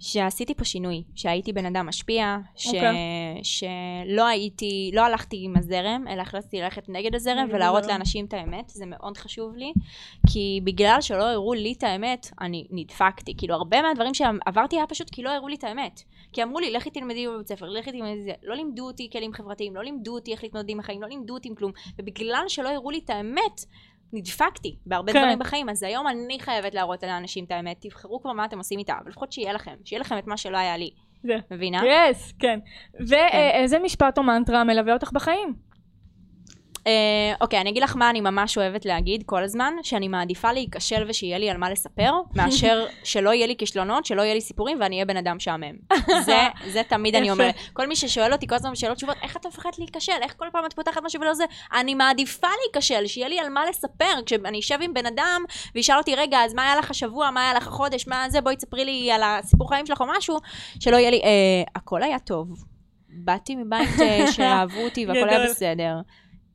שעשיתי 0.00 0.54
פה 0.54 0.64
שינוי, 0.64 1.02
שהייתי 1.14 1.52
בן 1.52 1.66
אדם 1.66 1.86
משפיע, 1.86 2.36
ש... 2.56 2.66
אוקיי. 2.66 2.94
שלא 3.42 4.26
הייתי, 4.26 4.90
לא 4.94 5.00
הלכתי 5.00 5.36
עם 5.40 5.56
הזרם, 5.56 6.04
אלא 6.10 6.22
החלטתי 6.22 6.60
ללכת 6.60 6.88
נגד 6.88 7.14
הזרם 7.14 7.48
ולהראות. 7.52 7.86
לאנשים 7.86 8.24
את 8.24 8.34
האמת, 8.34 8.68
זה 8.68 8.86
מאוד 8.86 9.16
חשוב 9.16 9.56
לי, 9.56 9.72
כי 10.32 10.60
בגלל 10.64 11.00
שלא 11.00 11.30
הראו 11.30 11.54
לי 11.54 11.72
את 11.78 11.82
האמת, 11.82 12.30
אני 12.40 12.66
נדפקתי, 12.70 13.34
כאילו 13.38 13.54
הרבה 13.54 13.82
מהדברים 13.82 14.14
שעברתי 14.14 14.76
היה 14.76 14.86
פשוט 14.86 15.10
כי 15.10 15.22
לא 15.22 15.30
הראו 15.30 15.48
לי 15.48 15.54
את 15.54 15.64
האמת, 15.64 16.02
כי 16.32 16.42
אמרו 16.42 16.60
לי 16.60 16.70
לכי 16.70 16.90
תלמדי 16.90 17.26
בבית 17.28 17.48
ספר, 17.48 17.66
לכי 17.66 17.92
תלמדי 17.92 18.22
זה, 18.22 18.32
לא 18.42 18.54
לימדו 18.54 18.86
אותי 18.86 19.08
כלים 19.12 19.32
חברתיים, 19.32 19.76
לא 19.76 19.82
לימדו 19.82 20.14
אותי 20.14 20.32
איך 20.32 20.42
להתמודד 20.42 20.70
עם 20.70 20.80
החיים, 20.80 21.02
לא 21.02 21.08
לימדו 21.08 21.34
אותי 21.34 21.48
עם 21.48 21.54
כלום, 21.54 21.72
ובגלל 21.98 22.44
שלא 22.48 22.68
הראו 22.68 22.90
לי 22.90 22.98
את 23.04 23.10
האמת, 23.10 23.64
נדפקתי 24.12 24.76
בהרבה 24.86 25.12
כן. 25.12 25.18
דברים 25.18 25.38
בחיים, 25.38 25.68
אז 25.68 25.82
היום 25.82 26.08
אני 26.08 26.40
חייבת 26.40 26.74
להראות 26.74 27.02
לאנשים 27.02 27.44
את 27.44 27.50
האמת, 27.50 27.76
תבחרו 27.80 28.20
כבר 28.22 28.32
מה 28.32 28.44
אתם 28.44 28.58
עושים 28.58 28.78
איתה, 28.78 28.94
אבל 29.02 29.10
לפחות 29.10 29.32
שיהיה 29.32 29.52
לכם, 29.52 29.74
שיהיה 29.84 30.00
לכם 30.00 30.18
את 30.18 30.26
מה 30.26 30.36
שלא 30.36 30.56
היה 30.56 30.76
לי, 30.76 30.90
זה. 31.22 31.36
מבינה? 31.50 31.82
יס, 31.86 32.32
כן. 32.38 32.58
ואיזה 33.08 33.78
משפט 33.78 34.18
או 34.18 34.22
מנטרה 34.22 34.64
מלווה 34.64 34.92
אותך 34.92 35.12
בחיים? 35.12 35.54
אה, 36.86 37.34
אוקיי, 37.40 37.60
אני 37.60 37.70
אגיד 37.70 37.82
לך 37.82 37.96
מה 37.96 38.10
אני 38.10 38.20
ממש 38.20 38.58
אוהבת 38.58 38.84
להגיד 38.84 39.22
כל 39.26 39.44
הזמן, 39.44 39.72
שאני 39.82 40.08
מעדיפה 40.08 40.52
להיכשל 40.52 41.04
ושיהיה 41.08 41.38
לי 41.38 41.50
על 41.50 41.56
מה 41.56 41.70
לספר, 41.70 42.12
מאשר 42.34 42.86
שלא 43.04 43.34
יהיה 43.34 43.46
לי 43.46 43.56
כישלונות, 43.56 44.06
שלא 44.06 44.22
יהיה 44.22 44.34
לי 44.34 44.40
סיפורים 44.40 44.78
ואני 44.80 44.96
אהיה 44.96 45.04
בן 45.04 45.16
אדם 45.16 45.36
משעמם. 45.36 45.76
זה, 46.24 46.38
זה 46.66 46.82
תמיד 46.88 47.14
אני. 47.14 47.30
אומרת. 47.30 47.54
כל 47.72 47.86
מי 47.86 47.96
ששואל 47.96 48.32
אותי 48.32 48.46
כל 48.46 48.54
הזמן 48.54 48.72
בשאלות 48.72 48.96
תשובות, 48.96 49.16
איך 49.22 49.36
את 49.36 49.46
מפחדת 49.46 49.78
להיכשל? 49.78 50.12
איך 50.22 50.34
כל 50.36 50.46
פעם 50.52 50.66
את 50.66 50.72
פותחת 50.72 51.02
משהו 51.04 51.20
ולא 51.20 51.34
זה? 51.34 51.44
אני 51.72 51.94
מעדיפה 51.94 52.48
להיכשל, 52.62 53.06
שיהיה 53.06 53.28
לי 53.28 53.40
על 53.40 53.48
מה 53.48 53.66
לספר. 53.66 54.22
כשאני 54.26 54.60
אשב 54.60 54.78
עם 54.82 54.94
בן 54.94 55.06
אדם 55.06 55.44
וישאל 55.74 55.98
אותי, 55.98 56.14
רגע, 56.14 56.38
אז 56.38 56.54
מה 56.54 56.62
היה 56.62 56.76
לך 56.76 56.90
השבוע, 56.90 57.30
מה 57.30 57.42
היה 57.44 57.54
לך 57.54 57.66
החודש, 57.66 58.08
מה 58.08 58.30
זה, 58.30 58.40
בואי 58.40 58.56
תספרי 58.56 58.84
לי 58.84 59.12
על 59.12 59.22
הסיפור 59.24 59.68
חיים 59.68 59.86
שלך 59.86 60.00
או 60.00 60.06
משהו, 60.18 60.38
שלא 60.80 60.96
יהיה 60.96 61.10
לי, 61.10 61.20
אה, 61.24 61.62
הכל 61.74 62.02
היה 62.02 62.18
טוב. 62.18 62.64
באתי 63.08 63.56
מבית 63.56 64.00
אה, 64.00 64.26
שאהבו 64.32 64.80
אותי 64.84 65.06
והכל 65.06 65.28
היה. 65.28 65.44
בסדר. 65.44 65.94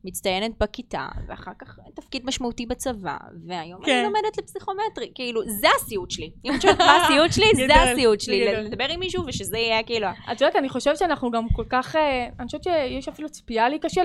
מצטיינת 0.04 0.58
בכיתה, 0.60 1.08
ואחר 1.28 1.50
כך 1.58 1.78
תפקיד 1.94 2.26
משמעותי 2.26 2.66
בצבא, 2.66 3.16
והיום 3.46 3.84
כן. 3.84 3.92
אני 3.92 4.02
לומדת 4.02 4.38
לפסיכומטרי. 4.38 5.10
כאילו, 5.14 5.40
זה 5.46 5.66
הסיוט 5.76 6.10
שלי. 6.10 6.30
אם 6.44 6.54
את 6.54 6.62
שואלת 6.62 6.78
מה 6.78 6.96
הסיוט 6.96 7.32
שלי, 7.32 7.46
זה 7.66 7.74
הסיוט 7.74 8.20
שלי. 8.20 8.54
לדבר 8.64 8.86
עם 8.90 9.00
מישהו 9.00 9.24
ושזה 9.26 9.58
יהיה 9.58 9.82
כאילו... 9.82 10.06
את 10.32 10.40
יודעת, 10.40 10.56
אני 10.56 10.68
חושבת 10.68 10.98
שאנחנו 10.98 11.30
גם 11.30 11.48
כל 11.48 11.64
כך, 11.68 11.96
אה, 11.96 12.26
אני 12.38 12.46
חושבת 12.46 12.62
שיש 12.64 13.08
אפילו 13.08 13.28
ציפייה 13.28 13.68
להיכשל, 13.68 14.04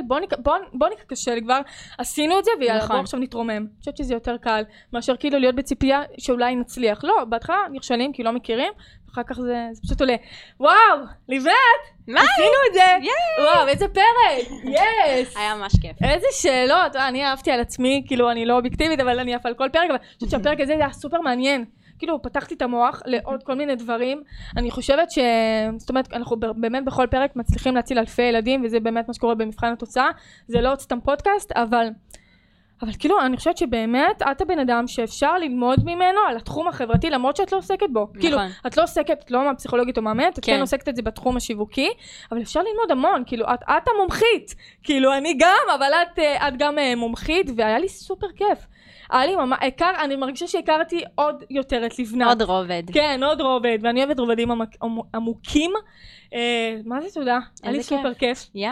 בוא 0.74 0.90
ניכשל 0.90 1.42
כבר, 1.42 1.60
עשינו 1.98 2.40
את 2.40 2.46
זה 2.46 2.52
ויאללה 2.60 2.84
נכון. 2.84 2.96
בוא 2.96 3.04
עכשיו 3.04 3.20
נתרומם. 3.20 3.50
אני 3.52 3.80
חושבת 3.80 3.98
שזה 3.98 4.14
יותר 4.14 4.38
קל, 4.38 4.64
מאשר 4.94 5.16
כאילו 5.18 5.40
להיות 5.40 5.56
בציפייה 5.56 6.02
שאולי 6.18 6.56
נצליח. 6.56 7.04
לא, 7.04 7.24
בהתחלה 7.30 7.58
נכשלים 7.72 8.14
כי 8.14 8.24
לא 8.24 8.32
מכירים, 8.32 8.74
אחר 9.14 9.22
כך 9.28 9.36
זה 9.40 9.68
זה 9.72 9.82
פשוט 9.82 10.02
עולה. 10.02 10.16
וואו, 10.60 10.74
מה? 12.08 12.22
עשינו 12.22 12.58
את 12.70 12.74
זה! 12.74 12.80
ייי! 12.80 13.48
וואו, 13.48 13.68
איזה 13.68 13.88
פרק! 13.88 14.60
יס! 14.64 15.38
היה 15.38 15.56
ממש 15.56 15.74
כיף. 15.82 16.04
איזה 16.04 16.28
שאלות, 16.32 16.96
אה, 16.96 17.08
אני 17.08 17.26
אהבתי 17.26 17.52
על 17.52 17.60
עצמי, 17.60 18.04
כאילו 18.08 18.32
אני 18.32 18.46
לא 18.46 18.58
אובייקטיבית, 18.58 19.00
אבל 19.00 19.20
אני 19.20 19.36
עפה 19.36 19.50
על 19.50 19.56
כל 19.56 19.70
פרק, 19.74 19.90
אבל 19.90 19.96
אני 19.96 20.16
חושבת 20.16 20.30
שהפרק 20.30 20.60
הזה 20.60 20.74
היה 20.74 20.92
סופר 20.92 21.22
מעניין. 21.22 21.66
כאילו 22.00 22.22
פתחתי 22.22 22.56
את 22.56 22.62
המוח 22.62 23.02
לעוד 23.06 23.44
כל 23.44 23.56
מיני 23.56 23.76
דברים. 23.76 24.24
אני 24.58 24.72
חושבת 24.72 25.12
ש... 25.12 25.20
זאת 25.78 25.90
אומרת, 25.90 26.14
אנחנו 26.14 26.38
באמת 26.56 26.86
בכל 26.86 27.08
פרק 27.12 27.36
מצליחים 27.36 27.76
להציל 27.76 28.00
אלפי 28.00 28.22
ילדים, 28.22 28.62
וזה 28.66 28.80
באמת 28.80 29.08
מה 29.08 29.14
שקורה 29.14 29.36
במבחן 29.36 29.72
התוצאה. 29.74 30.10
זה 30.48 30.62
לא 30.62 30.72
עוד 30.72 30.80
סתם 30.80 31.00
פודקאסט, 31.02 31.52
אבל... 31.52 31.88
אבל 32.82 32.92
כאילו, 33.00 33.22
אני 33.22 33.38
חושבת 33.38 33.58
שבאמת, 33.58 34.22
את 34.32 34.42
הבן 34.42 34.60
אדם 34.60 34.88
שאפשר 34.88 35.38
ללמוד 35.38 35.80
ממנו 35.86 36.20
על 36.30 36.38
התחום 36.38 36.68
החברתי, 36.68 37.10
למרות 37.10 37.36
שאת 37.36 37.52
לא 37.52 37.58
עוסקת 37.58 37.90
בו. 37.94 38.02
נכון. 38.02 38.22
כאילו, 38.22 38.38
את 38.68 38.78
לא 38.78 38.84
עוסקת, 38.84 39.24
את 39.26 39.32
לא 39.32 39.40
פסיכולוגית 39.58 39.98
או 39.98 40.02
מאמנת, 40.02 40.40
את 40.40 40.46
כן. 40.46 40.52
כן. 40.52 40.62
עוסקת 40.62 40.90
את 40.90 40.96
זה 40.96 41.02
בתחום 41.02 41.38
השיווקי, 41.38 41.90
אבל 42.32 42.42
אפשר 42.42 42.60
ללמוד 42.60 42.92
המון, 42.92 43.24
כאילו, 43.26 43.46
את, 43.54 43.64
את 43.64 43.88
המומחית. 43.96 44.56
כאילו, 44.84 45.14
אני 45.14 45.38
גם, 45.40 45.76
אבל 45.76 45.92
את, 45.94 46.20
אה, 46.20 46.48
את 46.48 46.54
גם 46.58 46.80
אה, 46.80 46.96
מומחית, 46.96 47.52
והיה 47.56 47.80
לי 47.80 47.90
סופר 47.90 48.28
כיף. 48.36 48.68
היה 49.12 49.26
לי 49.26 49.36
ממש, 49.36 49.60
הכר, 49.62 49.92
אני 50.04 50.16
מרגישה 50.16 50.48
שהכרתי 50.48 51.04
עוד 51.16 51.44
יותר 51.50 51.86
את 51.86 52.00
לבנת. 52.00 52.28
עוד 52.28 52.42
רובד. 52.42 52.84
כן, 52.94 53.20
עוד 53.24 53.42
רובד, 53.42 53.78
ואני 53.82 54.04
אוהבת 54.04 54.20
רובדים 54.20 54.52
עמק, 54.52 54.70
עמ- 54.84 55.16
עמוקים. 55.16 55.72
אה, 56.34 56.76
מה 56.86 57.02
זה 57.02 57.08
תודה? 57.14 57.40
היה 57.64 57.72
לי 57.72 57.84
סופר 57.84 58.14
כיף. 58.14 58.48
יא. 58.56 58.70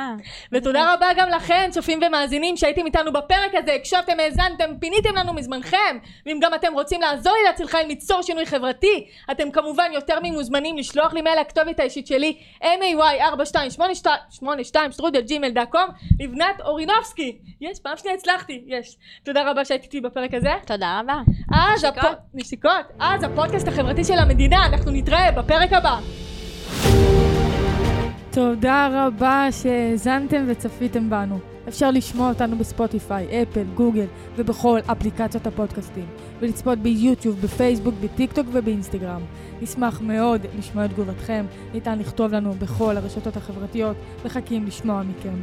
ותודה 0.52 0.94
רבה 0.94 1.08
גם 1.18 1.30
לכם, 1.30 1.68
צופים 1.72 2.00
ומאזינים, 2.08 2.58
שהייתם 2.58 2.86
איתנו 2.86 3.14
בפרק 3.14 3.56
הזה, 3.56 3.74
הקשבתם, 3.74 4.20
האזנתם, 4.20 4.78
פיניתם 4.80 5.16
לנו 5.16 5.34
מזמנכם, 5.34 5.98
ואם 6.26 6.40
גם 6.42 6.54
אתם 6.54 6.74
רוצים 6.74 7.02
לעזור 7.02 7.34
לי 7.34 7.44
להציל 7.46 7.68
חיים, 7.68 7.88
ליצור 7.88 8.22
שינוי 8.22 8.46
חברתי, 8.46 9.08
אתם 9.32 9.52
כמובן 9.52 9.90
יותר 9.94 10.18
ממוזמנים 10.24 10.78
לשלוח 10.78 11.14
לי 11.14 11.22
מייל 11.22 11.40
לכתובת 11.42 11.80
האישית 11.80 12.08
שלי, 12.08 12.38
may4282 12.62 14.46
שטרודל 14.92 15.22
ג'ימל 15.22 15.50
דא 15.50 15.66
קום, 15.66 15.88
לבנת 16.20 16.62
אורינובסקי. 16.66 17.38
יש, 17.62 17.80
פעם 17.80 17.98
שנייה 17.98 18.16
הצלחתי, 18.16 18.64
יש. 18.68 18.98
תודה 19.24 19.52
רבה 19.52 19.66
שהייתי 19.66 19.86
איתי 19.86 20.02
בפרק 20.02 20.25
הזה. 20.34 20.54
תודה 20.66 21.00
רבה. 21.00 21.22
אז 21.52 21.84
נשיקות. 21.84 22.04
הפ... 22.04 22.18
נשיקות. 22.34 22.72
אז 23.00 23.24
הפודקאסט 23.24 23.68
החברתי 23.68 24.04
של 24.04 24.18
המדינה, 24.18 24.66
אנחנו 24.66 24.92
נתראה 24.92 25.32
בפרק 25.32 25.74
הבא. 25.74 25.98
תודה 28.32 28.90
רבה 28.92 29.48
שהאזנתם 29.52 30.46
וצפיתם 30.48 31.10
בנו. 31.10 31.40
אפשר 31.68 31.92
לשמוע 31.92 32.30
אותנו 32.30 32.58
בספוטיפיי, 32.58 33.44
אפל, 33.44 33.64
גוגל 33.76 34.06
ובכל 34.36 34.80
אפליקציות 34.92 35.48
הפודקאסטים, 35.48 36.06
ולצפות 36.40 36.80
ביוטיוב, 36.80 37.42
בפייסבוק, 37.42 37.96
בטיקטוק 38.02 38.48
ובאינסטגרם. 38.52 39.22
נשמח 39.62 40.02
מאוד 40.02 40.42
לשמוע 40.58 40.86
את 40.86 40.90
תגובתכם, 40.90 41.46
ניתן 41.74 42.00
לכתוב 42.00 42.32
לנו 42.32 42.54
בכל 42.54 42.98
הרשתות 42.98 43.38
החברתיות, 43.38 43.96
מחכים 44.26 44.66
לשמוע 44.66 45.04
מכם. 45.04 45.36